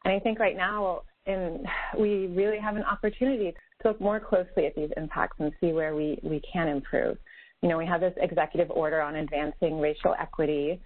And 0.05 0.13
I 0.13 0.19
think 0.19 0.39
right 0.39 0.57
now, 0.57 1.01
in, 1.25 1.65
we 1.97 2.27
really 2.27 2.59
have 2.59 2.75
an 2.75 2.83
opportunity 2.83 3.53
to 3.81 3.87
look 3.89 4.01
more 4.01 4.19
closely 4.19 4.65
at 4.65 4.75
these 4.75 4.89
impacts 4.97 5.37
and 5.39 5.51
see 5.59 5.73
where 5.73 5.95
we 5.95 6.19
we 6.23 6.41
can 6.51 6.67
improve 6.67 7.17
you 7.63 7.69
know, 7.69 7.77
we 7.77 7.85
have 7.85 8.01
this 8.01 8.13
executive 8.17 8.69
order 8.69 9.01
on 9.01 9.15
advancing 9.15 9.79
racial 9.79 10.13
equity, 10.19 10.81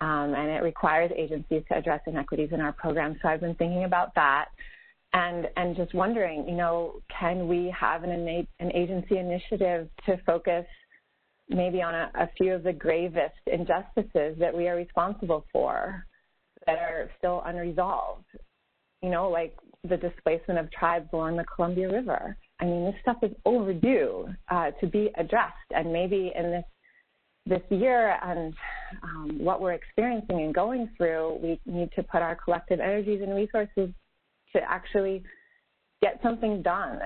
um, 0.00 0.34
and 0.34 0.48
it 0.48 0.62
requires 0.62 1.12
agencies 1.14 1.62
to 1.68 1.76
address 1.76 2.00
inequities 2.06 2.48
in 2.52 2.60
our 2.60 2.72
program. 2.72 3.18
So 3.22 3.28
I've 3.28 3.42
been 3.42 3.54
thinking 3.54 3.84
about 3.84 4.14
that, 4.14 4.46
and 5.12 5.48
and 5.56 5.76
just 5.76 5.94
wondering, 5.94 6.48
you 6.48 6.56
know, 6.56 7.00
can 7.18 7.48
we 7.48 7.74
have 7.78 8.04
an 8.04 8.10
an 8.60 8.72
agency 8.72 9.18
initiative 9.18 9.88
to 10.06 10.16
focus 10.24 10.64
maybe 11.48 11.82
on 11.82 11.94
a, 11.94 12.10
a 12.14 12.28
few 12.38 12.54
of 12.54 12.62
the 12.62 12.72
gravest 12.72 13.34
injustices 13.46 14.36
that 14.38 14.56
we 14.56 14.68
are 14.68 14.76
responsible 14.76 15.44
for 15.52 16.06
that 16.66 16.78
are 16.78 17.10
still 17.18 17.42
unresolved? 17.44 18.24
You 19.02 19.10
know, 19.10 19.28
like 19.28 19.56
the 19.84 19.96
displacement 19.96 20.60
of 20.60 20.70
tribes 20.70 21.08
along 21.12 21.36
the 21.36 21.44
Columbia 21.44 21.90
River 21.90 22.36
I 22.62 22.64
mean, 22.64 22.84
this 22.84 22.94
stuff 23.02 23.16
is 23.22 23.32
overdue 23.44 24.28
uh, 24.48 24.70
to 24.80 24.86
be 24.86 25.10
addressed, 25.16 25.56
and 25.74 25.92
maybe 25.92 26.32
in 26.34 26.50
this 26.50 26.64
this 27.44 27.62
year 27.70 28.16
and 28.22 28.54
um, 29.02 29.36
what 29.40 29.60
we're 29.60 29.72
experiencing 29.72 30.42
and 30.42 30.54
going 30.54 30.88
through, 30.96 31.40
we 31.42 31.60
need 31.66 31.90
to 31.96 32.04
put 32.04 32.22
our 32.22 32.36
collective 32.36 32.78
energies 32.78 33.20
and 33.20 33.34
resources 33.34 33.92
to 34.54 34.60
actually 34.62 35.22
get 36.00 36.20
something 36.22 36.62
done. 36.62 37.00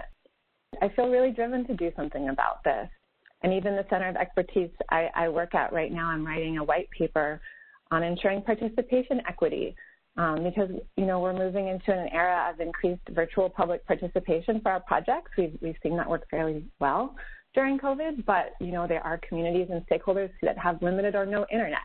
I 0.82 0.88
feel 0.90 1.08
really 1.08 1.30
driven 1.30 1.66
to 1.66 1.74
do 1.74 1.90
something 1.96 2.28
about 2.28 2.62
this. 2.64 2.88
And 3.42 3.52
even 3.52 3.76
the 3.76 3.86
Center 3.90 4.08
of 4.08 4.16
Expertise 4.16 4.70
I, 4.90 5.08
I 5.14 5.28
work 5.28 5.54
at 5.54 5.72
right 5.72 5.92
now, 5.92 6.08
I'm 6.08 6.26
writing 6.26 6.58
a 6.58 6.64
white 6.64 6.88
paper 6.90 7.40
on 7.90 8.02
ensuring 8.02 8.42
participation 8.42 9.20
equity 9.28 9.76
um, 10.16 10.42
because 10.42 10.70
you 10.96 11.04
know 11.04 11.20
we're 11.20 11.32
moving 11.32 11.68
into 11.68 11.92
an 11.92 12.08
era 12.12 12.50
of 12.52 12.60
increased 12.60 13.02
virtual 13.10 13.50
public 13.50 13.86
participation 13.86 14.60
for 14.60 14.72
our 14.72 14.80
projects. 14.80 15.30
We've 15.36 15.56
we've 15.60 15.76
seen 15.82 15.96
that 15.96 16.08
work 16.08 16.26
fairly 16.30 16.64
well 16.80 17.14
during 17.54 17.78
COVID, 17.78 18.24
but 18.24 18.54
you 18.60 18.72
know 18.72 18.86
there 18.86 19.04
are 19.04 19.20
communities 19.28 19.68
and 19.70 19.86
stakeholders 19.86 20.30
that 20.42 20.58
have 20.58 20.82
limited 20.82 21.14
or 21.14 21.26
no 21.26 21.46
internet, 21.52 21.84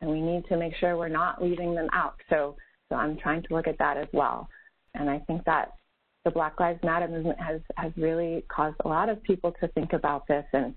and 0.00 0.10
we 0.10 0.20
need 0.20 0.44
to 0.46 0.56
make 0.56 0.74
sure 0.76 0.96
we're 0.96 1.08
not 1.08 1.42
leaving 1.42 1.74
them 1.74 1.88
out. 1.92 2.14
So 2.30 2.56
so 2.88 2.96
I'm 2.96 3.16
trying 3.18 3.42
to 3.42 3.54
look 3.54 3.66
at 3.66 3.78
that 3.78 3.96
as 3.96 4.08
well, 4.12 4.48
and 4.94 5.10
I 5.10 5.18
think 5.20 5.44
that 5.44 5.72
the 6.24 6.30
Black 6.30 6.58
Lives 6.60 6.80
Matter 6.82 7.08
movement 7.08 7.38
has 7.40 7.60
has 7.76 7.92
really 7.96 8.44
caused 8.48 8.76
a 8.84 8.88
lot 8.88 9.08
of 9.08 9.22
people 9.22 9.52
to 9.60 9.68
think 9.68 9.92
about 9.92 10.26
this 10.26 10.44
and. 10.52 10.74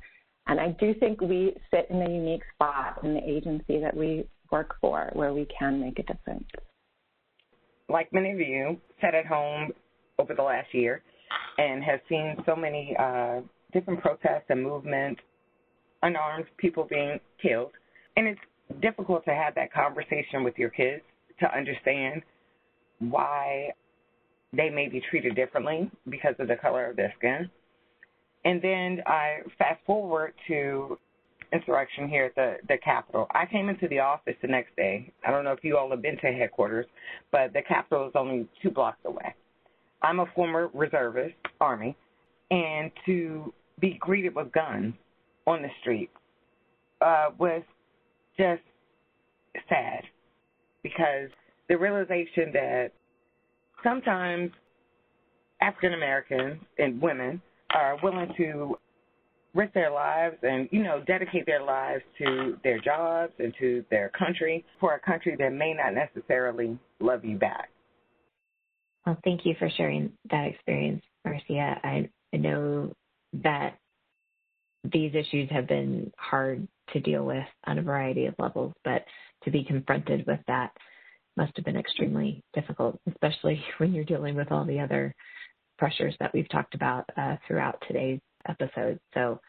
And 0.47 0.59
I 0.59 0.77
do 0.79 0.93
think 0.93 1.21
we 1.21 1.55
sit 1.71 1.87
in 1.89 2.03
a 2.03 2.07
unique 2.07 2.43
spot 2.53 2.99
in 3.03 3.15
the 3.15 3.27
agency 3.27 3.79
that 3.79 3.97
we 3.97 4.27
work 4.51 4.75
for 4.79 5.09
where 5.13 5.33
we 5.33 5.47
can 5.59 5.81
make 5.81 5.97
a 5.97 6.03
difference 6.03 6.45
like 7.89 8.11
many 8.11 8.31
of 8.31 8.39
you, 8.39 8.77
sat 9.01 9.15
at 9.15 9.25
home 9.25 9.71
over 10.19 10.33
the 10.33 10.41
last 10.41 10.73
year 10.73 11.01
and 11.57 11.83
have 11.83 11.99
seen 12.09 12.35
so 12.45 12.55
many 12.55 12.95
uh, 12.99 13.41
different 13.73 14.01
protests 14.01 14.45
and 14.49 14.61
movements, 14.61 15.21
unarmed 16.01 16.45
people 16.57 16.87
being 16.89 17.19
killed. 17.41 17.71
And 18.17 18.27
it's 18.27 18.39
difficult 18.81 19.25
to 19.25 19.31
have 19.31 19.55
that 19.55 19.73
conversation 19.73 20.43
with 20.43 20.57
your 20.57 20.69
kids 20.69 21.01
to 21.39 21.55
understand 21.55 22.21
why 22.99 23.69
they 24.53 24.69
may 24.69 24.87
be 24.87 25.01
treated 25.09 25.35
differently 25.35 25.89
because 26.09 26.35
of 26.39 26.47
the 26.47 26.55
color 26.55 26.89
of 26.89 26.95
their 26.95 27.13
skin. 27.17 27.49
And 28.43 28.61
then 28.61 29.01
I 29.07 29.39
fast 29.57 29.79
forward 29.85 30.33
to 30.47 30.97
insurrection 31.51 32.07
here 32.07 32.25
at 32.25 32.35
the, 32.35 32.55
the 32.67 32.77
Capitol. 32.83 33.27
I 33.31 33.45
came 33.45 33.69
into 33.69 33.87
the 33.87 33.99
office 33.99 34.35
the 34.41 34.47
next 34.47 34.75
day. 34.75 35.11
I 35.25 35.31
don't 35.31 35.43
know 35.43 35.51
if 35.51 35.63
you 35.63 35.77
all 35.77 35.89
have 35.89 36.01
been 36.01 36.17
to 36.17 36.27
headquarters, 36.27 36.85
but 37.31 37.53
the 37.53 37.61
Capitol 37.61 38.07
is 38.07 38.13
only 38.15 38.47
two 38.61 38.71
blocks 38.71 38.99
away. 39.05 39.33
I'm 40.01 40.19
a 40.19 40.25
former 40.35 40.69
reservist, 40.73 41.35
Army, 41.59 41.95
and 42.51 42.91
to 43.05 43.53
be 43.79 43.97
greeted 43.99 44.35
with 44.35 44.51
guns 44.51 44.93
on 45.47 45.61
the 45.61 45.69
street 45.81 46.09
uh, 47.01 47.29
was 47.37 47.63
just 48.37 48.61
sad 49.69 50.03
because 50.83 51.29
the 51.69 51.77
realization 51.77 52.51
that 52.53 52.91
sometimes 53.85 54.51
African 55.61 55.93
Americans 55.93 56.59
and 56.77 57.01
women 57.01 57.41
are 57.73 57.97
willing 58.03 58.33
to 58.37 58.77
risk 59.53 59.73
their 59.73 59.91
lives 59.91 60.35
and, 60.43 60.67
you 60.71 60.83
know, 60.83 61.01
dedicate 61.07 61.45
their 61.45 61.63
lives 61.63 62.03
to 62.17 62.57
their 62.63 62.79
jobs 62.79 63.31
and 63.39 63.53
to 63.59 63.85
their 63.89 64.09
country 64.09 64.65
for 64.79 64.95
a 64.95 64.99
country 64.99 65.35
that 65.39 65.53
may 65.53 65.73
not 65.73 65.93
necessarily 65.93 66.77
love 66.99 67.23
you 67.23 67.37
back. 67.37 67.69
Well, 69.05 69.17
thank 69.23 69.45
you 69.45 69.55
for 69.57 69.69
sharing 69.77 70.11
that 70.31 70.47
experience, 70.47 71.03
Marcia. 71.23 71.79
I, 71.83 72.09
know 72.33 72.91
that 73.31 73.77
these 74.91 75.15
issues 75.15 75.49
have 75.49 75.67
been 75.67 76.11
hard 76.17 76.67
to 76.91 76.99
deal 76.99 77.25
with 77.25 77.45
on 77.65 77.77
a 77.77 77.81
variety 77.81 78.25
of 78.25 78.35
levels, 78.37 78.73
but 78.83 79.05
to 79.45 79.51
be 79.51 79.63
confronted 79.63 80.27
with 80.27 80.41
that 80.47 80.71
must 81.37 81.55
have 81.55 81.65
been 81.65 81.77
extremely 81.77 82.41
difficult, 82.53 82.99
especially 83.09 83.63
when 83.77 83.93
you're 83.93 84.03
dealing 84.05 84.35
with 84.35 84.51
all 84.51 84.65
the 84.65 84.79
other 84.79 85.13
pressures 85.77 86.15
that 86.19 86.33
we've 86.33 86.49
talked 86.49 86.75
about 86.75 87.05
uh, 87.17 87.35
throughout 87.47 87.81
today's 87.87 88.19
episode. 88.47 88.99
So 89.13 89.39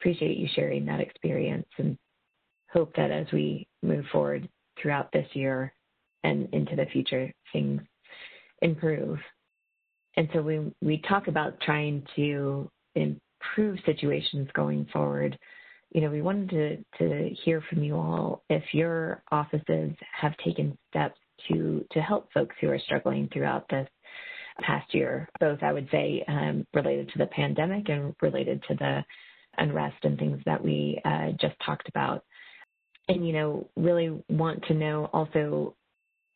appreciate 0.00 0.38
you 0.38 0.48
sharing 0.54 0.86
that 0.86 1.00
experience 1.00 1.68
and 1.78 1.96
hope 2.70 2.94
that 2.96 3.10
as 3.10 3.26
we 3.32 3.66
move 3.82 4.04
forward 4.12 4.48
throughout 4.80 5.10
this 5.12 5.26
year 5.32 5.72
and 6.24 6.48
into 6.52 6.76
the 6.76 6.86
future, 6.86 7.32
things 7.52 7.80
improve. 8.62 9.18
And 10.16 10.28
so 10.32 10.42
we 10.42 10.72
we 10.82 10.98
talk 11.08 11.28
about 11.28 11.60
trying 11.60 12.04
to 12.16 12.70
improve 12.94 13.78
situations 13.86 14.48
going 14.54 14.86
forward. 14.92 15.38
You 15.92 16.02
know, 16.02 16.10
we 16.10 16.22
wanted 16.22 16.50
to, 16.98 16.98
to 16.98 17.34
hear 17.44 17.62
from 17.68 17.82
you 17.82 17.96
all 17.96 18.42
if 18.50 18.62
your 18.72 19.22
offices 19.30 19.92
have 20.12 20.36
taken 20.38 20.76
steps 20.90 21.18
to 21.48 21.84
to 21.92 22.00
help 22.00 22.32
folks 22.32 22.56
who 22.60 22.68
are 22.68 22.78
struggling 22.78 23.28
throughout 23.32 23.68
this 23.70 23.88
past 24.60 24.92
year, 24.92 25.28
both 25.40 25.62
I 25.62 25.72
would 25.72 25.88
say 25.90 26.24
um, 26.28 26.66
related 26.74 27.08
to 27.10 27.18
the 27.18 27.26
pandemic 27.26 27.88
and 27.88 28.14
related 28.20 28.62
to 28.68 28.74
the 28.74 29.04
unrest 29.56 29.96
and 30.02 30.18
things 30.18 30.40
that 30.46 30.62
we 30.62 31.00
uh, 31.04 31.28
just 31.40 31.54
talked 31.64 31.88
about. 31.88 32.24
And, 33.08 33.26
you 33.26 33.32
know, 33.32 33.68
really 33.76 34.22
want 34.28 34.62
to 34.64 34.74
know 34.74 35.08
also 35.12 35.74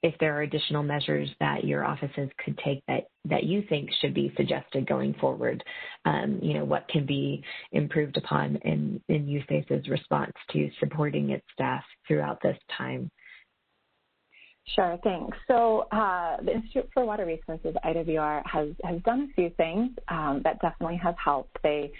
if 0.02 0.14
there 0.18 0.36
are 0.36 0.42
additional 0.42 0.82
measures 0.82 1.28
that 1.38 1.64
your 1.64 1.84
offices 1.84 2.28
could 2.44 2.58
take 2.58 2.82
that, 2.88 3.04
that 3.24 3.44
you 3.44 3.62
think 3.68 3.88
should 4.00 4.14
be 4.14 4.32
suggested 4.36 4.86
going 4.86 5.14
forward. 5.14 5.62
Um, 6.04 6.40
you 6.42 6.54
know, 6.54 6.64
what 6.64 6.88
can 6.88 7.06
be 7.06 7.42
improved 7.70 8.16
upon 8.16 8.56
in, 8.64 9.00
in 9.08 9.26
USACE's 9.26 9.88
response 9.88 10.32
to 10.52 10.70
supporting 10.80 11.30
its 11.30 11.44
staff 11.52 11.84
throughout 12.08 12.40
this 12.42 12.58
time. 12.76 13.10
Sure, 14.74 14.98
thanks. 15.02 15.36
So 15.48 15.86
uh, 15.92 16.36
the 16.42 16.52
Institute 16.52 16.88
for 16.94 17.04
Water 17.04 17.26
Resources, 17.26 17.74
IWR, 17.84 18.42
has, 18.46 18.68
has 18.84 19.00
done 19.02 19.28
a 19.30 19.34
few 19.34 19.50
things 19.56 19.90
um, 20.08 20.40
that 20.44 20.60
definitely 20.60 21.00
have 21.02 21.16
helped. 21.22 21.56
They, 21.62 21.92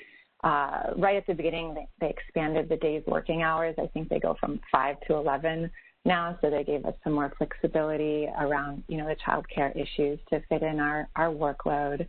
uh, 0.45 0.91
right 0.97 1.17
at 1.17 1.27
the 1.27 1.35
beginning, 1.35 1.75
they, 1.75 1.87
they, 2.01 2.11
expanded 2.11 2.69
the 2.69 2.77
day's 2.77 3.03
working 3.07 3.43
hours. 3.43 3.75
I 3.79 3.89
think 3.89 4.09
they 4.09 4.21
go 4.21 4.37
from 4.41 4.61
5 4.71 4.97
to 5.09 5.15
11 5.15 5.71
now, 6.05 6.37
so 6.41 6.51
they 6.51 6.65
gave 6.65 6.85
us 6.85 6.95
some 7.05 7.13
more 7.13 7.33
flexibility 7.39 8.29
around, 8.41 8.83
you 8.89 8.99
know, 8.99 9.07
the 9.07 9.17
child 9.25 9.47
care 9.55 9.73
issues 9.73 10.19
to 10.31 10.43
fit 10.49 10.63
in 10.63 10.81
our, 10.81 11.09
our 11.17 11.29
workload. 11.29 12.07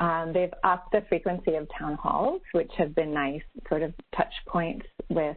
Um, 0.00 0.32
they've 0.32 0.52
upped 0.64 0.92
the 0.92 1.04
frequency 1.08 1.54
of 1.54 1.68
town 1.78 1.94
halls, 1.94 2.40
which 2.52 2.72
have 2.78 2.94
been 2.94 3.12
nice 3.12 3.42
sort 3.68 3.82
of 3.82 3.92
touch 4.16 4.32
points 4.46 4.86
with 5.08 5.36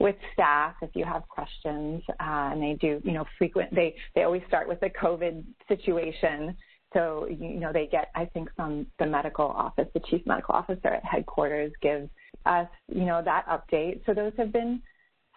with 0.00 0.14
staff 0.32 0.74
if 0.80 0.90
you 0.94 1.04
have 1.04 1.26
questions. 1.28 2.02
Uh, 2.20 2.50
and 2.52 2.62
they 2.62 2.76
do, 2.80 3.00
you 3.02 3.12
know, 3.12 3.24
frequent, 3.36 3.74
they, 3.74 3.96
they 4.14 4.22
always 4.22 4.42
start 4.46 4.68
with 4.68 4.78
the 4.78 4.90
COVID 4.90 5.42
situation. 5.66 6.56
So, 6.94 7.26
you 7.28 7.58
know, 7.58 7.72
they 7.72 7.86
get, 7.86 8.10
I 8.14 8.24
think, 8.26 8.48
from 8.54 8.86
the 8.98 9.06
medical 9.06 9.46
office, 9.46 9.88
the 9.94 10.00
chief 10.08 10.24
medical 10.24 10.54
officer 10.54 10.88
at 10.88 11.04
headquarters 11.04 11.72
gives 11.82 12.08
us, 12.46 12.68
you 12.86 13.04
know, 13.04 13.20
that 13.24 13.44
update. 13.46 14.00
So 14.06 14.14
those 14.14 14.32
have 14.38 14.52
been 14.52 14.80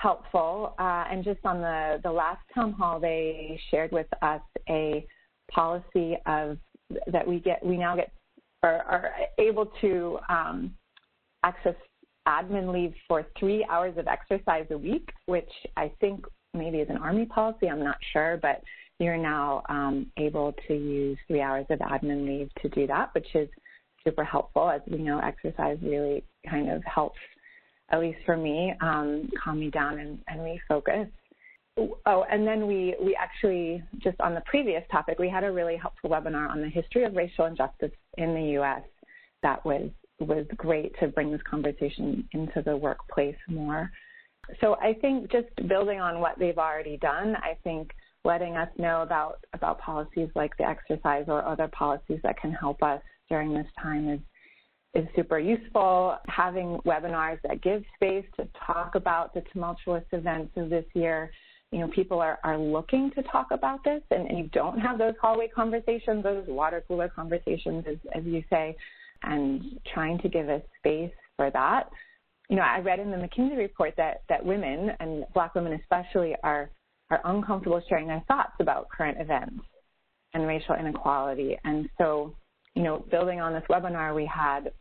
helpful. 0.02 0.74
Uh, 0.80 1.06
and 1.10 1.24
just 1.24 1.40
on 1.44 1.62
the, 1.62 2.00
the 2.04 2.12
last 2.12 2.42
town 2.54 2.72
hall, 2.74 3.00
they 3.00 3.60
shared 3.70 3.92
with 3.92 4.08
us 4.22 4.42
a 4.70 5.06
policy 5.52 6.18
of 6.26 6.58
that 7.08 7.28
we 7.28 7.40
get, 7.40 7.64
we 7.66 7.78
now 7.78 7.96
get, 7.96 8.12
are, 8.64 8.82
are 8.84 9.12
able 9.38 9.68
to 9.82 10.20
um, 10.30 10.74
access 11.44 11.76
admin 12.28 12.72
leave 12.72 12.94
for 13.08 13.26
three 13.40 13.66
hours 13.70 13.98
of 13.98 14.08
exercise 14.08 14.66
a 14.72 14.78
week, 14.78 15.10
which 15.26 15.50
I 15.78 15.92
think 16.00 16.26
maybe 16.54 16.80
is 16.80 16.90
an 16.90 16.98
Army 16.98 17.26
policy, 17.26 17.70
I'm 17.70 17.84
not 17.84 17.98
sure, 18.14 18.38
but 18.42 18.62
you're 19.00 19.18
now 19.18 19.64
um, 19.70 20.12
able 20.18 20.54
to 20.68 20.74
use 20.74 21.18
three 21.28 21.42
hours 21.42 21.66
of 21.70 21.80
admin 21.80 22.26
leave 22.28 22.50
to 22.62 22.70
do 22.70 22.86
that, 22.88 23.10
which 23.14 23.28
is 23.34 23.50
super 24.04 24.24
helpful. 24.24 24.70
As 24.70 24.82
we 24.90 25.00
know, 25.00 25.20
exercise 25.20 25.78
really 25.82 26.24
kind 26.48 26.70
of 26.70 26.84
helps, 26.84 27.20
at 27.92 28.00
least 28.00 28.20
for 28.26 28.38
me, 28.38 28.74
um, 28.82 29.30
calm 29.44 29.60
me 29.60 29.70
down 29.70 30.00
and, 30.00 30.20
and 30.28 30.40
refocus. 30.40 31.10
Oh, 32.06 32.26
and 32.30 32.46
then 32.46 32.68
we, 32.68 32.96
we 33.02 33.16
actually, 33.16 33.82
just 34.00 34.20
on 34.20 34.34
the 34.34 34.42
previous 34.42 34.84
topic, 34.92 35.20
we 35.20 35.30
had 35.30 35.44
a 35.44 35.52
really 35.52 35.78
helpful 35.78 36.10
webinar 36.10 36.50
on 36.50 36.62
the 36.62 36.70
history 36.70 37.04
of 37.04 37.16
racial 37.16 37.46
injustice 37.46 37.92
in 38.18 38.34
the 38.34 38.44
U.S. 38.54 38.84
that 39.44 39.66
was 39.66 39.90
was 40.20 40.46
great 40.56 40.94
to 41.00 41.08
bring 41.08 41.32
this 41.32 41.42
conversation 41.50 42.28
into 42.34 42.62
the 42.62 42.76
workplace 42.76 43.36
more. 43.48 43.92
So 44.60 44.76
I 44.76 44.94
think 44.94 45.32
just 45.32 45.48
building 45.68 46.00
on 46.00 46.20
what 46.20 46.38
they've 46.38 46.58
already 46.58 46.98
done, 46.98 47.36
I 47.38 47.58
think 47.64 47.92
letting 48.24 48.56
us 48.56 48.70
know 48.78 49.02
about, 49.02 49.40
about 49.54 49.80
policies 49.80 50.30
like 50.36 50.56
the 50.58 50.68
exercise 50.68 51.26
or 51.28 51.44
other 51.46 51.68
policies 51.70 52.20
that 52.24 52.40
can 52.40 52.52
help 52.52 52.84
us 52.84 53.02
during 53.30 53.54
this 53.54 53.68
time 53.82 54.10
is, 54.10 54.20
is 54.94 55.06
super 55.16 55.40
useful. 55.40 56.18
Having 56.28 56.80
webinars 56.86 57.42
that 57.44 57.62
give 57.62 57.84
space 57.96 58.26
to 58.38 58.48
talk 58.66 58.96
about 58.96 59.34
the 59.34 59.42
tumultuous 59.54 60.04
events 60.12 60.52
of 60.58 60.70
this 60.70 60.86
year. 60.94 61.32
You 61.72 61.80
know, 61.80 61.88
people 61.88 62.20
are, 62.20 62.38
are 62.44 62.58
looking 62.58 63.12
to 63.12 63.24
talk 63.24 63.48
about 63.52 63.82
this 63.86 64.02
and, 64.12 64.28
and 64.28 64.38
you 64.38 64.50
don't 64.52 64.78
have 64.80 64.98
those 64.98 65.14
hallway 65.22 65.48
conversations, 65.48 66.22
those 66.22 66.46
water 66.48 66.84
cooler 66.86 67.08
conversations, 67.08 67.86
as, 67.88 67.96
as 68.14 68.26
you 68.26 68.44
say 68.50 68.76
and 69.24 69.80
trying 69.94 70.20
to 70.20 70.30
give 70.30 70.50
a 70.50 70.62
space 70.80 71.12
for 71.36 71.50
that. 71.52 71.90
You 72.50 72.58
know, 72.58 72.64
I 72.64 72.80
read 72.80 73.00
in 73.00 73.12
the 73.12 73.18
McKinsey 73.18 73.58
report 73.58 73.94
that, 73.98 74.24
that 74.30 74.46
women, 74.46 74.92
and 75.00 75.26
black 75.34 75.56
women 75.56 75.74
especially, 75.74 76.36
are, 76.44 76.70
are 77.10 77.22
uncomfortable 77.26 77.82
sharing 77.88 78.08
their 78.08 78.24
thoughts 78.28 78.54
about 78.60 78.90
current 78.90 79.20
events 79.20 79.64
and 80.34 80.46
racial 80.48 80.76
inequality. 80.76 81.58
And 81.64 81.90
so, 81.98 82.36
you 82.76 82.84
know, 82.84 83.06
building 83.12 83.40
on 83.40 83.54
this 83.54 83.64
webinar 83.70 84.16
we 84.16 84.26
had, 84.26 84.72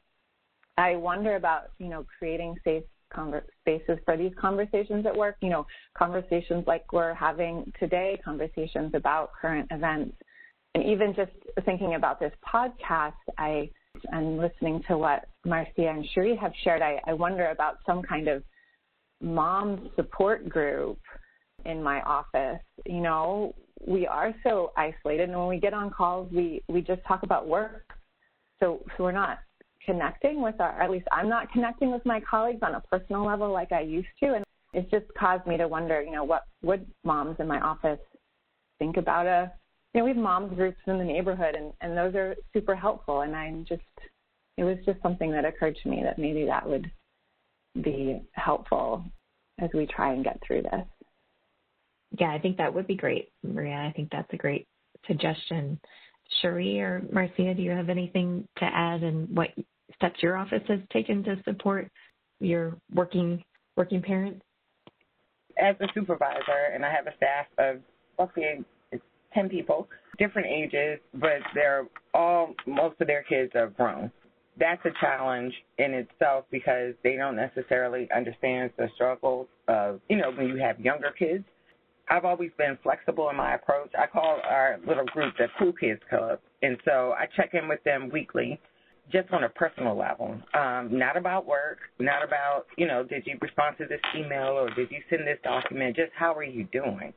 I 0.81 0.97
wonder 0.97 1.37
about, 1.37 1.71
you 1.79 1.89
know, 1.89 2.07
creating 2.19 2.57
safe 2.65 2.85
spaces 3.61 3.99
for 4.05 4.17
these 4.17 4.33
conversations 4.41 5.05
at 5.05 5.17
work, 5.17 5.37
you 5.41 5.51
know, 5.51 5.67
conversations 5.99 6.65
like 6.67 6.93
we're 6.93 7.15
having 7.15 7.73
today, 7.79 8.21
conversations 8.25 8.93
about 8.95 9.33
current 9.41 9.67
events. 9.73 10.17
And 10.75 10.85
even 10.85 11.15
just 11.15 11.33
thinking 11.65 11.97
about 11.97 12.21
this 12.21 12.33
podcast, 12.47 13.15
I 13.37 13.71
and 14.13 14.39
listening 14.39 14.83
to 14.87 14.97
what 14.97 15.29
Marcia 15.45 15.89
and 15.89 16.07
Cheree 16.15 16.39
have 16.39 16.53
shared, 16.63 16.81
I, 16.81 17.01
I 17.07 17.13
wonder 17.13 17.51
about 17.51 17.79
some 17.85 18.03
kind 18.03 18.29
of 18.29 18.45
mom 19.21 19.91
support 19.97 20.49
group 20.49 20.99
in 21.65 21.83
my 21.83 22.01
office. 22.03 22.63
You 22.87 23.01
know, 23.01 23.55
we 23.85 24.07
are 24.07 24.33
so 24.45 24.73
isolated, 24.77 25.29
and 25.29 25.39
when 25.39 25.49
we 25.49 25.59
get 25.59 25.75
on 25.75 25.91
calls, 25.91 26.31
we 26.33 26.63
we 26.69 26.81
just 26.81 27.03
talk 27.07 27.25
about 27.25 27.49
work. 27.49 27.85
So, 28.61 28.81
so 28.97 29.05
we're 29.05 29.13
not 29.13 29.39
connecting 29.91 30.43
with 30.43 30.61
our, 30.61 30.81
at 30.81 30.91
least 30.91 31.07
I'm 31.11 31.29
not 31.29 31.51
connecting 31.53 31.91
with 31.91 32.05
my 32.05 32.21
colleagues 32.21 32.61
on 32.63 32.75
a 32.75 32.81
personal 32.81 33.25
level 33.25 33.51
like 33.51 33.73
I 33.73 33.81
used 33.81 34.09
to, 34.23 34.35
and 34.35 34.45
it's 34.73 34.91
just 34.91 35.07
caused 35.19 35.47
me 35.47 35.57
to 35.57 35.67
wonder, 35.67 36.03
you 36.03 36.13
know, 36.13 36.25
what 36.25 36.45
would 36.63 36.87
moms 37.05 37.37
in 37.41 37.49
my 37.49 37.61
office 37.61 37.99
think 38.79 38.97
about 38.97 39.27
a 39.27 39.53
you 39.93 40.01
know, 40.01 40.05
we 40.05 40.11
have 40.11 40.19
moms 40.19 40.55
groups 40.55 40.79
in 40.87 40.99
the 40.99 41.05
neighborhood, 41.05 41.57
and, 41.57 41.73
and 41.81 41.97
those 41.97 42.15
are 42.15 42.37
super 42.53 42.77
helpful. 42.77 43.23
And 43.23 43.35
I'm 43.35 43.65
just, 43.69 43.83
it 44.57 44.63
was 44.63 44.77
just 44.87 45.03
something 45.03 45.33
that 45.33 45.45
occurred 45.45 45.77
to 45.83 45.89
me 45.89 46.03
that 46.05 46.19
maybe 46.19 46.45
that 46.47 46.69
would 46.69 46.91
be 47.83 48.23
helpful 48.33 49.05
as 49.59 49.71
we 49.75 49.87
try 49.87 50.13
and 50.13 50.23
get 50.25 50.41
through 50.47 50.63
this. 50.63 50.87
Yeah, 52.19 52.33
I 52.33 52.39
think 52.39 52.57
that 52.59 52.73
would 52.73 52.87
be 52.87 52.95
great, 52.95 53.31
Maria. 53.43 53.77
I 53.77 53.93
think 53.95 54.11
that's 54.11 54.33
a 54.33 54.37
great 54.37 54.67
suggestion. 55.07 55.81
Cheree 56.41 56.79
or 56.79 57.03
Marcia, 57.13 57.55
do 57.55 57.63
you 57.63 57.71
have 57.73 57.89
anything 57.89 58.47
to 58.59 58.65
add 58.65 59.03
and 59.03 59.29
what 59.37 59.49
steps 59.97 60.23
your 60.23 60.37
office 60.37 60.63
has 60.69 60.81
taken 60.93 61.23
to 61.25 61.37
support 61.45 61.89
your 62.41 62.77
working 62.95 63.43
working 63.77 64.03
parents? 64.03 64.41
As 65.61 65.77
a 65.81 65.87
supervisor, 65.95 66.73
and 66.73 66.85
I 66.85 66.91
have 66.91 67.07
a 67.07 67.17
staff 67.17 67.47
of 67.59 67.81
roughly 68.19 68.65
10 69.35 69.49
people, 69.49 69.89
different 70.19 70.49
ages, 70.49 70.99
but 71.15 71.41
they're 71.55 71.87
all, 72.15 72.55
most 72.67 73.01
of 73.01 73.07
their 73.07 73.23
kids 73.23 73.53
are 73.55 73.69
grown. 73.69 74.11
That's 74.59 74.85
a 74.85 74.91
challenge 75.01 75.55
in 75.79 75.95
itself 75.95 76.45
because 76.51 76.95
they 77.03 77.17
don't 77.17 77.37
necessarily 77.37 78.09
understand 78.15 78.71
the 78.77 78.89
struggles 78.95 79.47
of, 79.69 80.01
you 80.09 80.17
know, 80.17 80.31
when 80.33 80.49
you 80.49 80.57
have 80.57 80.79
younger 80.81 81.13
kids. 81.19 81.45
I've 82.09 82.25
always 82.25 82.51
been 82.59 82.77
flexible 82.83 83.31
in 83.31 83.37
my 83.37 83.55
approach. 83.55 83.91
I 83.97 84.07
call 84.07 84.41
our 84.45 84.79
little 84.87 85.05
group 85.07 85.35
the 85.39 85.47
Cool 85.59 85.73
Kids 85.73 86.01
Club. 86.11 86.41
And 86.63 86.77
so 86.85 87.15
I 87.17 87.27
check 87.37 87.51
in 87.55 87.69
with 87.69 87.83
them 87.85 88.11
weekly 88.13 88.61
just 89.13 89.31
on 89.33 89.45
a 89.45 89.49
personal 89.49 89.97
level, 89.97 90.39
um, 90.55 90.89
not 90.93 91.17
about 91.17 91.47
work, 91.47 91.79
not 91.99 92.23
about, 92.25 92.67
you 92.77 92.87
know, 92.87 93.03
did 93.03 93.27
you 93.27 93.37
respond 93.41 93.77
to 93.79 93.87
this 93.87 94.01
email 94.17 94.49
or 94.49 94.71
did 94.75 94.91
you 94.91 94.99
send 95.09 95.27
this 95.27 95.39
document, 95.43 95.97
just 95.97 96.13
how 96.17 96.35
are 96.35 96.45
you 96.45 96.65
doing? 96.73 97.13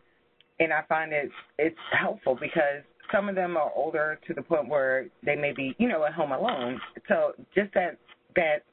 and 0.60 0.72
I 0.72 0.82
find 0.88 1.12
it 1.12 1.30
it's 1.58 1.78
helpful 2.00 2.38
because 2.40 2.84
some 3.12 3.30
of 3.30 3.36
them 3.36 3.58
are 3.58 3.72
older 3.76 4.20
to 4.28 4.34
the 4.34 4.42
point 4.42 4.70
where 4.70 5.08
they 5.26 5.36
may 5.36 5.52
be, 5.52 5.76
you 5.78 5.88
know, 5.88 6.06
at 6.06 6.14
home 6.14 6.32
alone. 6.32 6.80
So 7.08 7.34
just 7.54 7.74
that 7.74 7.98
that 8.36 8.64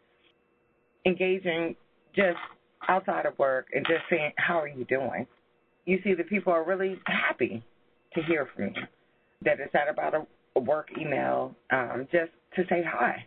engaging 1.05 1.77
just 2.15 2.39
outside 2.89 3.27
of 3.27 3.39
work 3.39 3.67
and 3.73 3.85
just 3.87 4.03
saying, 4.09 4.33
How 4.37 4.61
are 4.61 4.69
you 4.69 4.85
doing? 4.85 5.27
You 5.85 5.99
see 6.05 6.15
that 6.15 6.29
people 6.29 6.53
are 6.53 6.65
really 6.65 6.99
happy 7.07 7.63
to 8.15 8.23
hear 8.23 8.49
from 8.55 8.67
you. 8.67 8.83
That 9.43 9.59
it's 9.61 9.75
not 9.75 9.89
about 9.89 10.15
a 10.15 10.27
work 10.57 10.89
email, 10.99 11.55
um, 11.71 12.07
just 12.11 12.33
to 12.57 12.65
say 12.69 12.83
hi. 12.87 13.25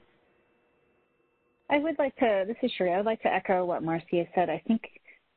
I 1.70 1.80
would 1.80 1.98
like 1.98 2.16
to, 2.18 2.44
this 2.46 2.58
is 2.62 2.72
Cheree, 2.78 2.94
I 2.94 2.98
would 2.98 3.06
like 3.06 3.22
to 3.22 3.34
echo 3.34 3.66
what 3.66 3.84
Marcia 3.84 4.26
said. 4.36 4.50
I 4.50 4.62
think 4.68 4.82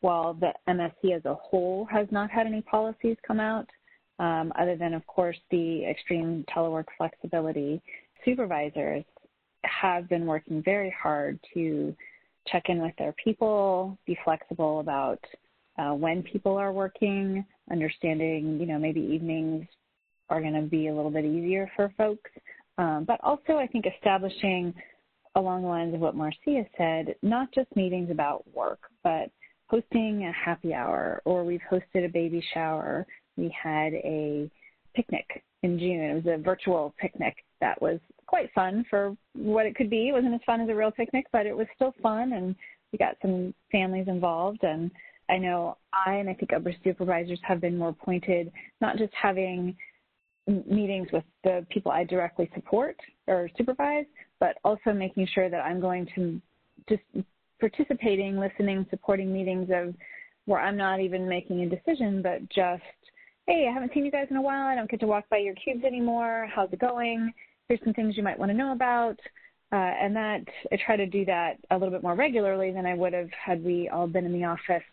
while 0.00 0.34
the 0.34 0.52
MSC 0.68 1.16
as 1.16 1.24
a 1.24 1.34
whole 1.34 1.86
has 1.90 2.06
not 2.10 2.30
had 2.30 2.46
any 2.46 2.62
policies 2.62 3.16
come 3.26 3.40
out, 3.40 3.66
um, 4.18 4.52
other 4.58 4.76
than, 4.76 4.94
of 4.94 5.06
course, 5.06 5.36
the 5.50 5.84
extreme 5.84 6.44
telework 6.54 6.86
flexibility, 6.96 7.80
supervisors 8.24 9.04
have 9.64 10.08
been 10.08 10.26
working 10.26 10.62
very 10.62 10.94
hard 11.00 11.38
to 11.54 11.94
check 12.46 12.64
in 12.68 12.80
with 12.80 12.94
their 12.98 13.14
people, 13.22 13.98
be 14.06 14.16
flexible 14.24 14.80
about 14.80 15.20
uh, 15.78 15.92
when 15.92 16.22
people 16.22 16.56
are 16.56 16.72
working, 16.72 17.44
understanding, 17.70 18.58
you 18.58 18.66
know, 18.66 18.78
maybe 18.78 19.00
evenings 19.00 19.66
are 20.28 20.40
going 20.40 20.54
to 20.54 20.62
be 20.62 20.88
a 20.88 20.94
little 20.94 21.10
bit 21.10 21.24
easier 21.24 21.70
for 21.76 21.92
folks. 21.96 22.30
Um, 22.78 23.04
but 23.06 23.20
also, 23.22 23.54
I 23.54 23.66
think 23.66 23.86
establishing 23.86 24.74
along 25.34 25.62
the 25.62 25.68
lines 25.68 25.94
of 25.94 26.00
what 26.00 26.14
Marcia 26.14 26.64
said, 26.76 27.14
not 27.22 27.52
just 27.52 27.74
meetings 27.76 28.10
about 28.10 28.44
work, 28.54 28.80
but 29.04 29.30
hosting 29.68 30.24
a 30.24 30.32
happy 30.32 30.72
hour 30.72 31.20
or 31.24 31.44
we've 31.44 31.60
hosted 31.70 32.04
a 32.04 32.08
baby 32.08 32.44
shower. 32.54 33.06
We 33.36 33.54
had 33.62 33.92
a 33.94 34.50
picnic 34.94 35.44
in 35.62 35.78
June. 35.78 36.00
It 36.00 36.24
was 36.24 36.34
a 36.38 36.42
virtual 36.42 36.94
picnic 36.98 37.36
that 37.60 37.80
was 37.82 37.98
quite 38.26 38.50
fun 38.54 38.84
for 38.88 39.16
what 39.34 39.66
it 39.66 39.74
could 39.76 39.90
be. 39.90 40.08
It 40.08 40.12
wasn't 40.12 40.34
as 40.34 40.40
fun 40.46 40.60
as 40.60 40.68
a 40.68 40.74
real 40.74 40.90
picnic, 40.90 41.26
but 41.32 41.46
it 41.46 41.56
was 41.56 41.66
still 41.74 41.94
fun 42.02 42.32
and 42.32 42.54
we 42.92 42.98
got 42.98 43.16
some 43.20 43.52
families 43.70 44.08
involved 44.08 44.62
and 44.62 44.90
I 45.28 45.38
know 45.38 45.76
I 45.92 46.14
and 46.14 46.30
I 46.30 46.34
think 46.34 46.52
other 46.52 46.74
supervisors 46.84 47.40
have 47.42 47.60
been 47.60 47.76
more 47.76 47.92
pointed, 47.92 48.52
not 48.80 48.96
just 48.96 49.12
having 49.20 49.76
meetings 50.46 51.08
with 51.12 51.24
the 51.44 51.66
people 51.70 51.92
I 51.92 52.04
directly 52.04 52.50
support 52.54 52.96
or 53.26 53.48
supervise, 53.56 54.06
but 54.38 54.56
also 54.64 54.92
making 54.92 55.28
sure 55.34 55.48
that 55.48 55.60
I'm 55.60 55.80
going 55.80 56.06
to 56.14 56.40
just 56.88 57.02
participating, 57.58 58.38
listening, 58.38 58.86
supporting 58.90 59.32
meetings 59.32 59.68
of 59.72 59.94
where 60.44 60.60
I'm 60.60 60.76
not 60.76 61.00
even 61.00 61.28
making 61.28 61.62
a 61.62 61.68
decision, 61.68 62.22
but 62.22 62.48
just, 62.48 62.82
hey, 63.46 63.66
I 63.68 63.72
haven't 63.72 63.92
seen 63.92 64.04
you 64.04 64.12
guys 64.12 64.28
in 64.30 64.36
a 64.36 64.42
while. 64.42 64.66
I 64.66 64.74
don't 64.74 64.90
get 64.90 65.00
to 65.00 65.06
walk 65.06 65.24
by 65.28 65.38
your 65.38 65.54
cubes 65.54 65.84
anymore. 65.84 66.48
How's 66.54 66.72
it 66.72 66.78
going? 66.78 67.32
Here's 67.68 67.80
some 67.82 67.94
things 67.94 68.16
you 68.16 68.22
might 68.22 68.38
want 68.38 68.50
to 68.50 68.56
know 68.56 68.72
about. 68.72 69.18
Uh, 69.72 69.76
and 70.00 70.14
that 70.14 70.42
I 70.70 70.78
try 70.86 70.96
to 70.96 71.06
do 71.06 71.24
that 71.24 71.54
a 71.72 71.76
little 71.76 71.90
bit 71.90 72.04
more 72.04 72.14
regularly 72.14 72.70
than 72.70 72.86
I 72.86 72.94
would 72.94 73.12
have 73.12 73.30
had 73.32 73.64
we 73.64 73.88
all 73.88 74.06
been 74.06 74.24
in 74.24 74.32
the 74.32 74.44
office 74.44 74.84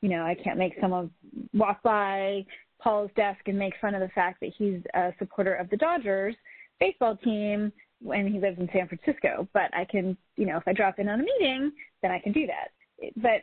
you 0.00 0.08
know, 0.08 0.24
I 0.24 0.34
can't 0.34 0.58
make 0.58 0.74
someone 0.80 1.10
walk 1.54 1.82
by 1.82 2.44
Paul's 2.86 3.10
desk 3.16 3.40
and 3.46 3.58
make 3.58 3.74
fun 3.80 3.96
of 3.96 4.00
the 4.00 4.14
fact 4.14 4.38
that 4.40 4.52
he's 4.56 4.80
a 4.94 5.12
supporter 5.18 5.54
of 5.54 5.68
the 5.70 5.76
Dodgers 5.76 6.36
baseball 6.78 7.16
team 7.16 7.72
when 8.00 8.28
he 8.30 8.38
lives 8.38 8.60
in 8.60 8.68
San 8.72 8.86
Francisco. 8.86 9.48
But 9.52 9.74
I 9.74 9.84
can, 9.84 10.16
you 10.36 10.46
know, 10.46 10.56
if 10.56 10.62
I 10.68 10.72
drop 10.72 11.00
in 11.00 11.08
on 11.08 11.18
a 11.18 11.24
meeting, 11.24 11.72
then 12.00 12.12
I 12.12 12.20
can 12.20 12.30
do 12.30 12.46
that. 12.46 12.70
But 13.16 13.40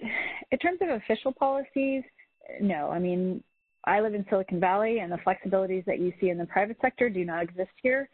in 0.51 0.57
terms 0.59 0.79
of 0.81 0.87
official 0.89 1.33
policies, 1.33 2.03
no. 2.61 2.89
I 2.89 2.99
mean, 2.99 3.43
I 3.83 3.99
live 3.99 4.13
in 4.13 4.25
Silicon 4.29 4.61
Valley, 4.61 4.99
and 4.99 5.11
the 5.11 5.17
flexibilities 5.17 5.83
that 5.85 5.99
you 5.99 6.13
see 6.21 6.29
in 6.29 6.37
the 6.37 6.45
private 6.45 6.77
sector 6.81 7.09
do 7.09 7.25
not 7.25 7.43
exist 7.43 7.71
here. 7.81 8.07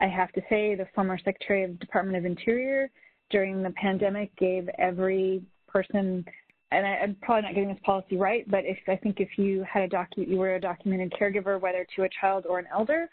I 0.00 0.06
have 0.06 0.32
to 0.32 0.40
say, 0.48 0.76
the 0.76 0.88
former 0.94 1.18
Secretary 1.18 1.62
of 1.62 1.72
the 1.72 1.84
Department 1.84 2.16
of 2.16 2.24
Interior 2.24 2.88
during 3.28 3.62
the 3.62 3.72
pandemic 3.72 4.34
gave 4.36 4.66
every 4.78 5.42
person, 5.68 6.24
and 6.72 6.86
I, 6.86 6.96
am 6.96 7.16
probably 7.22 7.42
not 7.42 7.54
getting 7.54 7.70
this 7.70 7.82
policy 7.84 8.16
right, 8.16 8.48
but 8.50 8.60
if 8.64 8.78
I 8.88 8.96
think 8.96 9.20
if 9.20 9.30
you 9.36 9.64
had 9.70 9.82
a 9.82 9.88
docu, 9.88 10.28
you 10.28 10.36
were 10.36 10.54
a 10.54 10.60
documented 10.60 11.12
caregiver, 11.20 11.60
whether 11.60 11.86
to 11.96 12.02
a 12.04 12.08
child 12.20 12.46
or 12.48 12.58
an 12.58 12.66
elder, 12.72 13.08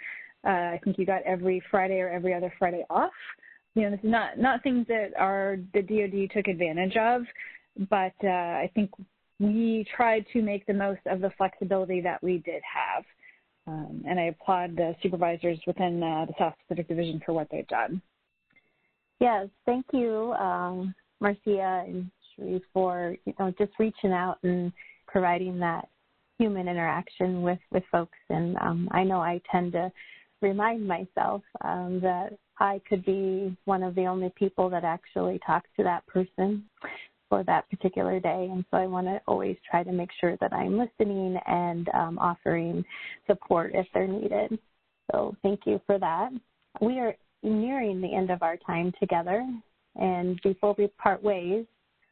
uh, 0.46 0.50
I 0.50 0.80
think 0.84 0.98
you 1.00 1.06
got 1.06 1.24
every 1.24 1.62
Friday 1.72 2.00
or 2.00 2.10
every 2.10 2.34
other 2.34 2.54
Friday 2.60 2.86
off. 2.90 3.12
You 3.76 3.84
know, 3.84 3.92
this 3.92 4.00
is 4.00 4.10
not 4.10 4.38
not 4.40 4.64
things 4.64 4.88
that 4.88 5.12
are 5.18 5.58
the 5.74 5.82
DoD 5.82 6.32
took 6.34 6.48
advantage 6.48 6.96
of, 6.98 7.24
but 7.90 8.14
uh, 8.24 8.28
I 8.28 8.72
think 8.74 8.92
we 9.40 9.86
tried 9.96 10.26
to 10.34 10.42
make 10.42 10.66
the 10.66 10.74
most 10.74 11.02
of 11.06 11.22
the 11.22 11.32
flexibility 11.38 12.02
that 12.02 12.22
we 12.24 12.40
did 12.40 12.62
have. 12.64 13.04
Um, 13.68 14.04
and 14.08 14.20
I 14.20 14.24
applaud 14.24 14.78
the 14.78 14.96
supervisors 15.04 15.60
within 15.68 16.02
uh, 16.02 16.26
the 16.26 16.34
South 16.40 16.54
Pacific 16.68 16.88
Division 16.88 17.22
for 17.26 17.34
what 17.34 17.48
they've 17.52 17.68
done. 17.68 18.02
Yes, 19.20 19.48
thank 19.66 19.86
you, 19.92 20.34
um, 20.34 20.96
Marcia 21.20 21.84
and 21.86 22.10
For 22.74 23.16
you 23.26 23.34
know 23.40 23.54
just 23.58 23.72
reaching 23.80 24.12
out 24.12 24.38
and 24.44 24.72
providing 25.08 25.60
that 25.60 25.88
human 26.38 26.68
interaction 26.68 27.42
with 27.42 27.60
with 27.72 27.84
folks. 27.92 28.18
And 28.30 28.56
um, 28.58 28.90
I 28.92 29.04
know 29.04 29.20
I 29.20 29.42
tend 29.52 29.74
to 29.74 29.92
remind 30.42 30.88
myself 30.88 31.42
um, 31.64 32.00
that 32.02 32.38
I 32.60 32.82
could 32.88 33.06
be 33.06 33.56
one 33.66 33.84
of 33.84 33.96
the 33.96 34.06
only 34.06 34.32
people 34.36 34.70
that 34.70 34.84
actually 34.84 35.40
talks 35.46 35.70
to 35.78 35.84
that 35.84 36.06
person 36.08 36.64
for 37.30 37.44
that 37.44 37.70
particular 37.70 38.20
day. 38.20 38.50
And 38.52 38.64
so 38.72 38.78
I 38.78 38.88
want 38.88 39.08
to 39.08 39.20
always 39.28 39.58
try 39.70 39.84
to 39.84 39.92
make 39.92 40.10
sure 40.20 40.38
that 40.40 40.54
I'm 40.54 40.78
listening 40.78 41.38
and 41.46 41.90
um, 41.94 42.20
offering 42.20 42.86
support 43.26 43.72
if 43.74 43.86
they're 43.94 44.08
needed. 44.08 44.58
So 45.12 45.36
thank 45.44 45.62
you 45.66 45.82
for 45.86 46.00
that. 46.00 46.30
We 46.82 47.00
are 47.00 47.16
nearing 47.44 48.02
the 48.02 48.14
end 48.14 48.30
of 48.30 48.44
our 48.44 48.58
time 48.58 48.94
together. 49.00 49.46
And 49.96 50.40
before 50.42 50.76
we 50.78 50.88
part 51.00 51.22
ways, 51.22 51.66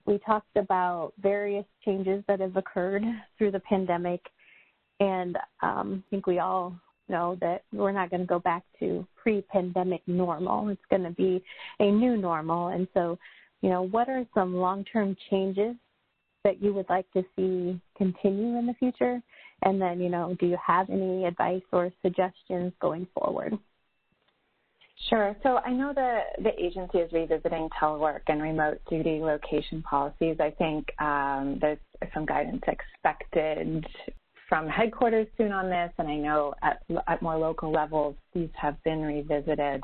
we 0.05 0.19
talked 0.19 0.55
about 0.55 1.13
various 1.21 1.65
changes 1.83 2.23
that 2.27 2.39
have 2.39 2.55
occurred 2.55 3.03
through 3.37 3.51
the 3.51 3.59
pandemic. 3.61 4.21
And 4.99 5.37
um, 5.61 6.03
I 6.05 6.09
think 6.09 6.27
we 6.27 6.39
all 6.39 6.75
know 7.09 7.37
that 7.41 7.63
we're 7.73 7.91
not 7.91 8.09
going 8.09 8.21
to 8.21 8.25
go 8.25 8.39
back 8.39 8.63
to 8.79 9.05
pre 9.15 9.41
pandemic 9.41 10.01
normal. 10.07 10.69
It's 10.69 10.81
going 10.89 11.03
to 11.03 11.11
be 11.11 11.43
a 11.79 11.91
new 11.91 12.17
normal. 12.17 12.69
And 12.69 12.87
so 12.93 13.17
you 13.65 13.71
know, 13.71 13.81
what 13.81 14.09
are 14.09 14.23
some 14.35 14.55
long-term 14.55 15.17
changes 15.31 15.75
that 16.43 16.61
you 16.61 16.71
would 16.71 16.85
like 16.87 17.11
to 17.13 17.23
see 17.35 17.81
continue 17.97 18.59
in 18.59 18.67
the 18.67 18.75
future? 18.77 19.19
And 19.63 19.81
then, 19.81 19.99
you 19.99 20.09
know, 20.09 20.35
do 20.39 20.45
you 20.45 20.57
have 20.63 20.89
any 20.91 21.25
advice 21.25 21.63
or 21.71 21.91
suggestions 22.03 22.73
going 22.79 23.07
forward? 23.17 23.57
Sure. 25.09 25.35
So 25.43 25.57
I 25.57 25.71
know 25.71 25.93
the, 25.93 26.21
the 26.41 26.63
agency 26.63 26.99
is 26.99 27.11
revisiting 27.11 27.69
telework 27.79 28.21
and 28.27 28.41
remote 28.41 28.79
duty 28.89 29.19
location 29.19 29.83
policies. 29.83 30.37
I 30.39 30.51
think 30.51 30.87
um, 30.99 31.57
there's 31.61 31.77
some 32.13 32.25
guidance 32.25 32.63
expected 32.67 33.85
from 34.47 34.67
headquarters 34.67 35.27
soon 35.37 35.51
on 35.51 35.69
this, 35.69 35.91
and 35.97 36.07
I 36.07 36.15
know 36.15 36.53
at, 36.63 36.81
at 37.07 37.21
more 37.21 37.37
local 37.37 37.71
levels 37.71 38.15
these 38.33 38.49
have 38.53 38.81
been 38.83 39.01
revisited. 39.01 39.83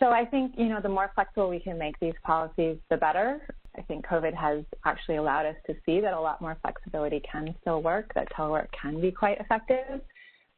So 0.00 0.08
I 0.08 0.24
think, 0.24 0.54
you 0.56 0.68
know, 0.68 0.80
the 0.80 0.88
more 0.88 1.10
flexible 1.14 1.48
we 1.48 1.60
can 1.60 1.78
make 1.78 1.98
these 2.00 2.14
policies, 2.24 2.78
the 2.90 2.96
better. 2.96 3.40
I 3.76 3.82
think 3.82 4.06
COVID 4.06 4.34
has 4.34 4.64
actually 4.84 5.16
allowed 5.16 5.46
us 5.46 5.56
to 5.66 5.74
see 5.86 6.00
that 6.00 6.14
a 6.14 6.20
lot 6.20 6.40
more 6.40 6.56
flexibility 6.62 7.20
can 7.30 7.54
still 7.60 7.82
work, 7.82 8.12
that 8.14 8.32
telework 8.32 8.68
can 8.80 9.00
be 9.00 9.12
quite 9.12 9.40
effective. 9.40 10.00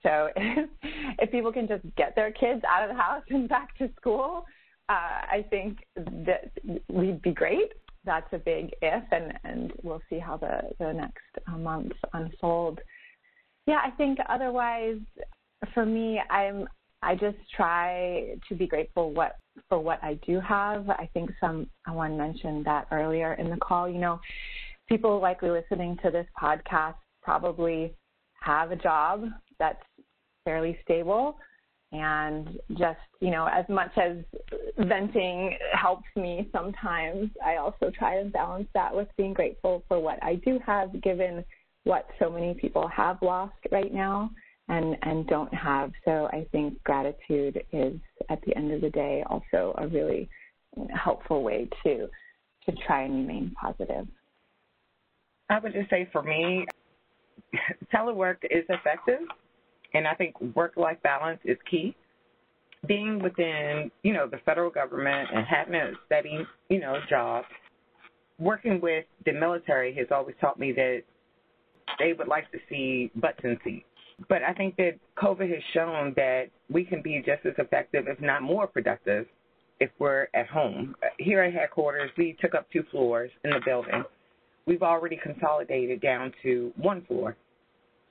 So 0.05 0.29
if, 0.37 0.69
if 1.19 1.31
people 1.31 1.53
can 1.53 1.67
just 1.67 1.83
get 1.97 2.15
their 2.15 2.31
kids 2.31 2.63
out 2.69 2.89
of 2.89 2.95
the 2.95 3.03
house 3.03 3.23
and 3.31 3.49
back 3.49 3.77
to 3.79 3.91
school, 3.97 4.45
uh, 4.89 4.93
I 4.93 5.45
think 5.51 5.79
that 5.97 6.53
we'd 6.89 7.23
be 7.23 7.33
great. 7.33 7.73
That's 8.05 8.31
a 8.33 8.39
big 8.39 8.71
if, 8.83 9.03
and, 9.11 9.33
and 9.45 9.73
we'll 9.83 10.03
see 10.11 10.19
how 10.19 10.37
the, 10.37 10.61
the 10.79 10.93
next 10.93 11.23
uh, 11.47 11.57
months 11.57 11.97
unfold. 12.13 12.81
Yeah, 13.67 13.81
I 13.83 13.91
think 13.93 14.19
otherwise, 14.29 14.99
for 15.73 15.87
me, 15.87 16.21
I'm 16.31 16.69
I 17.03 17.15
just 17.15 17.37
try 17.55 18.35
to 18.49 18.55
be 18.55 18.67
grateful 18.67 19.13
what 19.13 19.37
for 19.69 19.79
what 19.79 20.03
I 20.03 20.19
do 20.27 20.41
have. 20.41 20.89
I 20.89 21.09
think 21.13 21.31
someone 21.41 22.17
mentioned 22.17 22.65
that 22.65 22.89
earlier 22.91 23.35
in 23.35 23.51
the 23.51 23.57
call. 23.57 23.89
You 23.89 23.99
know, 23.99 24.21
people 24.89 25.21
likely 25.21 25.51
listening 25.51 25.99
to 26.03 26.11
this 26.11 26.27
podcast 26.41 26.95
probably 27.23 27.95
have 28.41 28.71
a 28.71 28.77
job 28.77 29.25
that's 29.59 29.83
fairly 30.45 30.79
stable. 30.85 31.37
And 31.93 32.59
just, 32.77 32.99
you 33.21 33.31
know, 33.31 33.49
as 33.53 33.65
much 33.69 33.93
as 33.97 34.17
venting 34.79 35.57
helps 35.73 36.09
me 36.17 36.49
sometimes, 36.53 37.31
I 37.45 37.57
also 37.57 37.93
try 37.97 38.21
to 38.21 38.29
balance 38.31 38.67
that 38.75 38.95
with 38.95 39.07
being 39.17 39.33
grateful 39.33 39.85
for 39.87 40.01
what 40.01 40.19
I 40.23 40.37
do 40.37 40.59
have, 40.67 41.01
given 41.03 41.45
what 41.85 42.09
so 42.19 42.31
many 42.31 42.55
people 42.55 42.89
have 42.89 43.19
lost 43.23 43.55
right 43.71 43.93
now 43.93 44.31
and 44.69 44.97
and 45.03 45.27
don't 45.27 45.53
have. 45.55 45.93
So 46.05 46.29
I 46.33 46.47
think 46.51 46.83
gratitude 46.85 47.63
is 47.73 47.99
at 48.29 48.41
the 48.43 48.57
end 48.57 48.73
of 48.73 48.81
the 48.81 48.91
day 48.91 49.23
also 49.29 49.75
a 49.79 49.87
really 49.87 50.29
helpful 50.93 51.43
way 51.43 51.69
to 51.85 52.09
to 52.67 52.73
try 52.87 53.03
and 53.03 53.15
remain 53.15 53.55
positive. 53.61 54.09
I 55.51 55.59
would 55.59 55.75
just 55.75 55.91
say 55.91 56.09
for 56.11 56.23
me, 56.23 56.67
telework 57.95 58.39
is 58.45 58.65
effective, 58.69 59.21
and 59.95 60.07
I 60.07 60.15
think 60.15 60.41
work-life 60.55 60.99
balance 61.03 61.41
is 61.45 61.57
key. 61.71 61.97
Being 62.87 63.23
within, 63.23 63.91
you 64.03 64.13
know, 64.13 64.29
the 64.29 64.39
federal 64.45 64.71
government 64.71 65.31
and 65.33 65.47
having 65.47 65.75
a 65.75 65.93
steady, 66.07 66.47
you 66.69 66.81
know, 66.81 66.99
job, 67.09 67.45
working 68.39 68.81
with 68.81 69.07
the 69.25 69.33
military 69.33 69.95
has 69.95 70.09
always 70.11 70.37
taught 70.41 70.59
me 70.59 70.73
that 70.73 71.03
they 71.99 72.13
would 72.13 72.29
like 72.29 72.51
to 72.53 72.59
see 72.69 73.11
butts 73.15 73.39
in 73.43 73.59
seats 73.65 73.87
but 74.29 74.43
I 74.43 74.53
think 74.53 74.77
that 74.77 74.93
COVID 75.19 75.51
has 75.51 75.63
shown 75.73 76.13
that 76.17 76.45
we 76.71 76.85
can 76.85 77.03
be 77.03 77.23
just 77.25 77.45
as 77.45 77.55
effective, 77.59 78.07
if 78.09 78.21
not 78.21 78.43
more 78.43 78.67
productive, 78.67 79.27
if 79.81 79.91
we're 79.99 80.29
at 80.35 80.47
home. 80.47 80.95
Here 81.19 81.43
at 81.43 81.53
headquarters, 81.53 82.11
we 82.17 82.37
took 82.41 82.55
up 82.55 82.67
two 82.73 82.85
floors 82.91 83.31
in 83.45 83.51
the 83.51 83.61
building. 83.65 84.05
We've 84.67 84.83
already 84.83 85.19
consolidated 85.23 86.01
down 86.01 86.33
to 86.43 86.73
one 86.77 87.05
floor 87.07 87.37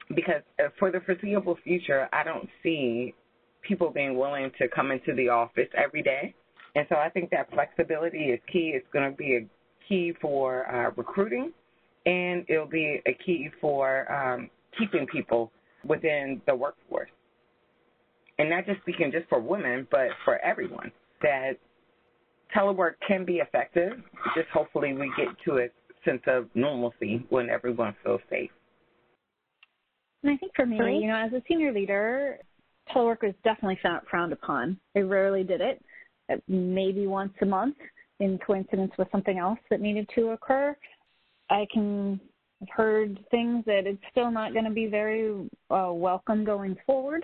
because 0.10 0.42
uh, 0.60 0.70
for 0.80 0.92
the 0.92 1.00
foreseeable 1.02 1.58
future, 1.64 2.08
I 2.14 2.24
don't 2.24 2.48
see 2.62 3.14
people 3.62 3.90
being 3.90 4.18
willing 4.18 4.52
to 4.60 4.68
come 4.68 4.92
into 4.92 5.14
the 5.16 5.30
office 5.30 5.70
every 5.76 6.04
day. 6.04 6.34
And 6.76 6.86
so 6.90 6.96
I 6.96 7.10
think 7.10 7.30
that 7.32 7.52
flexibility 7.54 8.26
is 8.26 8.40
key. 8.52 8.74
It's 8.76 8.86
going 8.92 9.10
to 9.10 9.16
be 9.16 9.36
a 9.36 9.48
key 9.88 10.14
for 10.22 10.70
uh, 10.70 10.92
recruiting, 10.96 11.52
and 12.06 12.46
it'll 12.50 12.66
be 12.66 13.02
a 13.06 13.14
key 13.26 13.50
for 13.62 14.12
um, 14.12 14.50
keeping 14.78 15.06
people 15.06 15.52
within 15.86 16.42
the 16.48 16.56
workforce. 16.56 17.10
And 18.40 18.50
not 18.50 18.66
just 18.66 18.82
speaking 18.82 19.12
just 19.12 19.30
for 19.30 19.40
women, 19.40 19.88
but 19.92 20.08
for 20.26 20.40
everyone, 20.40 20.92
that 21.22 21.54
telework 22.56 22.94
can 23.08 23.24
be 23.26 23.38
effective. 23.38 23.94
Just 24.36 24.50
hopefully 24.50 24.94
we 24.94 25.12
get 25.16 25.28
to 25.46 25.60
a 25.60 25.68
sense 26.04 26.22
of 26.28 26.48
normalcy 26.56 27.26
when 27.30 27.50
everyone 27.50 27.96
feels 28.04 28.22
safe. 28.30 28.50
And 30.24 30.32
I 30.32 30.38
think 30.38 30.54
for 30.56 30.66
me, 30.66 30.78
you 31.02 31.08
know, 31.08 31.18
as 31.18 31.34
a 31.34 31.44
senior 31.48 31.74
leader, 31.74 32.40
telework 32.94 33.24
was 33.24 33.34
definitely 33.44 33.80
frowned 34.10 34.34
upon. 34.34 34.78
I 34.96 35.00
rarely 35.00 35.44
did 35.44 35.62
it, 35.62 35.84
maybe 36.48 37.08
once 37.08 37.34
a 37.42 37.46
month 37.46 37.76
in 38.20 38.40
coincidence 38.40 38.92
with 38.98 39.10
something 39.12 39.38
else 39.38 39.60
that 39.70 39.82
needed 39.82 40.10
to 40.16 40.30
occur. 40.30 40.76
I 41.50 41.68
can 41.74 42.20
I've 42.62 42.70
heard 42.70 43.20
things 43.30 43.66
that 43.66 43.86
it's 43.86 44.02
still 44.12 44.32
not 44.32 44.54
going 44.54 44.66
to 44.66 44.72
be 44.72 44.88
very 44.88 45.50
uh, 45.70 45.92
welcome 45.92 46.46
going 46.46 46.78
forward 46.86 47.24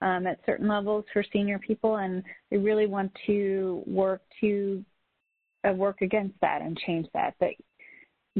um, 0.00 0.26
at 0.26 0.40
certain 0.46 0.68
levels 0.68 1.04
for 1.12 1.22
senior 1.30 1.58
people, 1.58 1.96
and 1.96 2.22
we 2.50 2.56
really 2.56 2.86
want 2.86 3.12
to 3.26 3.82
work 3.86 4.22
to 4.40 4.82
uh, 5.68 5.72
work 5.72 6.00
against 6.00 6.40
that 6.40 6.62
and 6.62 6.78
change 6.86 7.06
that. 7.12 7.34
That 7.40 7.50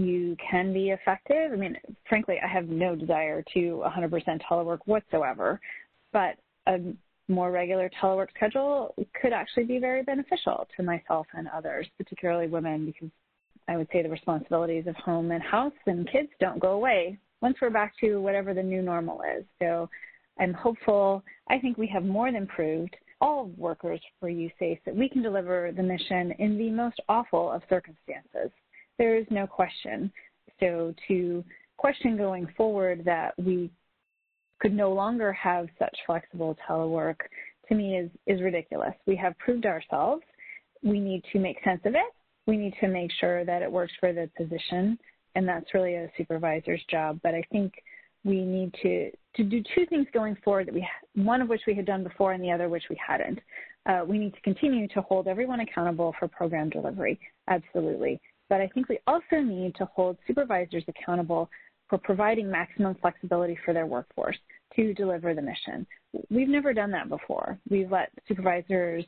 you 0.06 0.36
can 0.50 0.72
be 0.72 0.90
effective. 0.90 1.52
I 1.52 1.56
mean, 1.56 1.76
frankly, 2.08 2.36
I 2.42 2.48
have 2.48 2.68
no 2.68 2.94
desire 2.94 3.42
to 3.54 3.82
100% 3.86 4.40
telework 4.48 4.78
whatsoever, 4.86 5.60
but 6.12 6.36
a 6.66 6.78
more 7.28 7.50
regular 7.50 7.90
telework 8.00 8.28
schedule 8.34 8.94
could 9.20 9.32
actually 9.32 9.64
be 9.64 9.78
very 9.78 10.02
beneficial 10.02 10.66
to 10.76 10.82
myself 10.82 11.26
and 11.34 11.48
others, 11.48 11.86
particularly 11.96 12.48
women, 12.48 12.86
because 12.86 13.10
I 13.68 13.76
would 13.76 13.88
say 13.92 14.02
the 14.02 14.08
responsibilities 14.08 14.86
of 14.86 14.96
home 14.96 15.30
and 15.30 15.42
house 15.42 15.72
and 15.86 16.10
kids 16.10 16.30
don't 16.40 16.58
go 16.58 16.72
away 16.72 17.18
once 17.40 17.56
we're 17.60 17.70
back 17.70 17.92
to 18.00 18.20
whatever 18.20 18.54
the 18.54 18.62
new 18.62 18.82
normal 18.82 19.20
is. 19.36 19.44
So 19.58 19.88
I'm 20.40 20.54
hopeful. 20.54 21.22
I 21.48 21.58
think 21.58 21.76
we 21.76 21.86
have 21.88 22.04
more 22.04 22.32
than 22.32 22.46
proved 22.46 22.96
all 23.20 23.50
workers 23.56 24.00
for 24.20 24.30
USACE 24.30 24.80
that 24.86 24.94
we 24.94 25.08
can 25.08 25.22
deliver 25.22 25.72
the 25.76 25.82
mission 25.82 26.32
in 26.38 26.56
the 26.56 26.70
most 26.70 27.00
awful 27.08 27.50
of 27.50 27.62
circumstances. 27.68 28.50
There 28.98 29.16
is 29.16 29.26
no 29.30 29.46
question. 29.46 30.12
So 30.60 30.94
to 31.08 31.44
question 31.76 32.16
going 32.16 32.48
forward 32.56 33.02
that 33.04 33.34
we 33.38 33.70
could 34.60 34.74
no 34.74 34.92
longer 34.92 35.32
have 35.32 35.68
such 35.78 35.96
flexible 36.06 36.56
telework 36.68 37.16
to 37.68 37.74
me 37.74 37.96
is, 37.96 38.10
is 38.26 38.42
ridiculous. 38.42 38.94
We 39.06 39.16
have 39.16 39.38
proved 39.38 39.66
ourselves. 39.66 40.22
We 40.82 40.98
need 41.00 41.22
to 41.32 41.38
make 41.38 41.62
sense 41.64 41.80
of 41.84 41.94
it. 41.94 42.12
We 42.46 42.56
need 42.56 42.74
to 42.80 42.88
make 42.88 43.10
sure 43.20 43.44
that 43.44 43.62
it 43.62 43.70
works 43.70 43.92
for 44.00 44.12
the 44.12 44.30
position, 44.36 44.98
and 45.34 45.46
that's 45.46 45.74
really 45.74 45.94
a 45.94 46.10
supervisor's 46.16 46.82
job. 46.90 47.20
But 47.22 47.34
I 47.34 47.42
think 47.52 47.74
we 48.24 48.40
need 48.40 48.74
to, 48.82 49.10
to 49.36 49.44
do 49.44 49.62
two 49.74 49.86
things 49.86 50.06
going 50.12 50.36
forward 50.42 50.66
that 50.66 50.74
we 50.74 50.86
one 51.14 51.42
of 51.42 51.48
which 51.48 51.60
we 51.66 51.74
had 51.74 51.84
done 51.84 52.02
before 52.02 52.32
and 52.32 52.42
the 52.42 52.50
other 52.50 52.68
which 52.68 52.84
we 52.88 52.98
hadn't. 53.06 53.38
Uh, 53.86 54.04
we 54.06 54.18
need 54.18 54.34
to 54.34 54.40
continue 54.40 54.88
to 54.88 55.00
hold 55.02 55.28
everyone 55.28 55.60
accountable 55.60 56.14
for 56.18 56.28
program 56.28 56.68
delivery, 56.68 57.18
absolutely. 57.48 58.20
But 58.48 58.60
I 58.60 58.68
think 58.68 58.88
we 58.88 58.98
also 59.06 59.40
need 59.42 59.74
to 59.76 59.84
hold 59.86 60.16
supervisors 60.26 60.84
accountable 60.88 61.50
for 61.88 61.98
providing 61.98 62.50
maximum 62.50 62.94
flexibility 63.00 63.58
for 63.64 63.72
their 63.74 63.86
workforce 63.86 64.36
to 64.76 64.94
deliver 64.94 65.34
the 65.34 65.42
mission. 65.42 65.86
We've 66.30 66.48
never 66.48 66.72
done 66.72 66.90
that 66.92 67.08
before. 67.08 67.58
We've 67.70 67.90
let 67.90 68.10
supervisors 68.26 69.04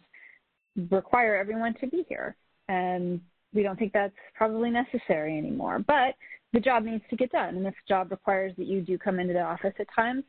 require 0.90 1.36
everyone 1.36 1.74
to 1.80 1.86
be 1.86 2.04
here, 2.08 2.36
and 2.68 3.20
we 3.52 3.62
don't 3.62 3.78
think 3.78 3.92
that's 3.92 4.14
probably 4.34 4.70
necessary 4.70 5.36
anymore. 5.36 5.78
But 5.86 6.14
the 6.52 6.60
job 6.60 6.84
needs 6.84 7.04
to 7.10 7.16
get 7.16 7.32
done, 7.32 7.56
and 7.56 7.66
the 7.66 7.72
job 7.88 8.10
requires 8.10 8.52
that 8.56 8.66
you 8.66 8.80
do 8.80 8.98
come 8.98 9.20
into 9.20 9.34
the 9.34 9.40
office 9.40 9.74
at 9.78 9.86
times, 9.94 10.24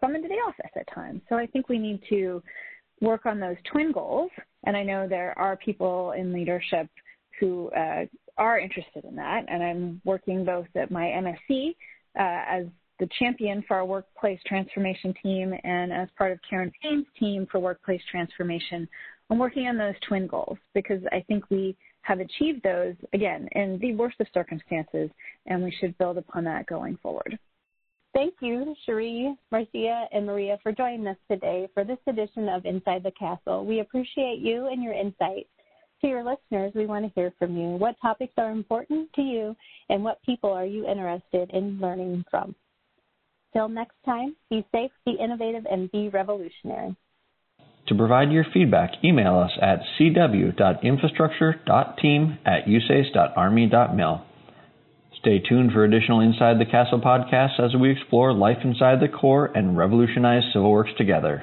come 0.00 0.14
into 0.14 0.28
the 0.28 0.34
office 0.34 0.70
at 0.76 0.92
times. 0.94 1.20
So 1.28 1.36
I 1.36 1.46
think 1.46 1.68
we 1.68 1.78
need 1.78 2.00
to 2.08 2.42
work 3.00 3.26
on 3.26 3.40
those 3.40 3.56
twin 3.70 3.92
goals, 3.92 4.30
and 4.64 4.76
I 4.76 4.82
know 4.82 5.08
there 5.08 5.36
are 5.38 5.56
people 5.56 6.12
in 6.12 6.32
leadership 6.32 6.88
who 7.40 7.70
uh, 7.70 8.06
are 8.38 8.58
interested 8.58 9.04
in 9.04 9.16
that, 9.16 9.44
and 9.48 9.62
I'm 9.62 10.00
working 10.04 10.44
both 10.44 10.66
at 10.74 10.90
my 10.90 11.04
MSC 11.04 11.74
uh, 12.18 12.44
as 12.48 12.66
the 12.98 13.08
champion 13.18 13.62
for 13.68 13.76
our 13.76 13.84
workplace 13.84 14.40
transformation 14.46 15.14
team 15.22 15.54
and 15.64 15.92
as 15.92 16.08
part 16.16 16.32
of 16.32 16.38
Karen 16.48 16.72
Payne's 16.82 17.06
team 17.18 17.46
for 17.50 17.60
workplace 17.60 18.02
transformation. 18.10 18.88
I'm 19.30 19.38
working 19.38 19.66
on 19.66 19.76
those 19.76 19.94
twin 20.06 20.26
goals 20.26 20.58
because 20.74 21.02
I 21.12 21.24
think 21.28 21.44
we 21.50 21.76
have 22.02 22.20
achieved 22.20 22.62
those, 22.62 22.94
again, 23.12 23.48
in 23.52 23.78
the 23.80 23.94
worst 23.94 24.16
of 24.20 24.26
circumstances, 24.32 25.10
and 25.46 25.62
we 25.62 25.74
should 25.78 25.96
build 25.98 26.16
upon 26.16 26.44
that 26.44 26.66
going 26.66 26.98
forward. 27.02 27.38
Thank 28.14 28.34
you, 28.40 28.74
Cheree, 28.86 29.36
Marcia, 29.52 30.06
and 30.12 30.26
Maria, 30.26 30.58
for 30.62 30.72
joining 30.72 31.06
us 31.06 31.16
today 31.30 31.68
for 31.74 31.84
this 31.84 31.98
edition 32.06 32.48
of 32.48 32.64
Inside 32.64 33.02
the 33.02 33.12
Castle. 33.12 33.66
We 33.66 33.80
appreciate 33.80 34.38
you 34.38 34.68
and 34.68 34.82
your 34.82 34.94
insights. 34.94 35.50
To 36.00 36.06
your 36.06 36.22
listeners, 36.22 36.72
we 36.74 36.86
want 36.86 37.04
to 37.04 37.10
hear 37.14 37.32
from 37.38 37.56
you. 37.56 37.70
What 37.70 37.96
topics 38.00 38.34
are 38.38 38.52
important 38.52 39.12
to 39.14 39.22
you, 39.22 39.56
and 39.88 40.04
what 40.04 40.22
people 40.22 40.50
are 40.50 40.64
you 40.64 40.86
interested 40.86 41.50
in 41.50 41.80
learning 41.80 42.24
from? 42.30 42.54
Till 43.52 43.68
next 43.68 43.96
time, 44.04 44.36
be 44.48 44.64
safe, 44.70 44.92
be 45.04 45.12
innovative, 45.12 45.66
and 45.68 45.90
be 45.90 46.08
revolutionary. 46.08 46.94
To 47.88 47.94
provide 47.94 48.30
your 48.30 48.44
feedback, 48.52 49.02
email 49.02 49.38
us 49.38 49.52
at 49.60 49.80
cw.infrastructure.team 49.98 52.38
at 52.44 52.66
usace.army.mil. 52.66 54.20
Stay 55.18 55.40
tuned 55.40 55.72
for 55.72 55.84
additional 55.84 56.20
Inside 56.20 56.60
the 56.60 56.66
Castle 56.66 57.00
podcasts 57.00 57.58
as 57.58 57.74
we 57.74 57.90
explore 57.90 58.32
life 58.32 58.58
inside 58.62 59.00
the 59.00 59.08
Corps 59.08 59.50
and 59.54 59.76
revolutionize 59.76 60.44
civil 60.52 60.70
works 60.70 60.92
together. 60.96 61.42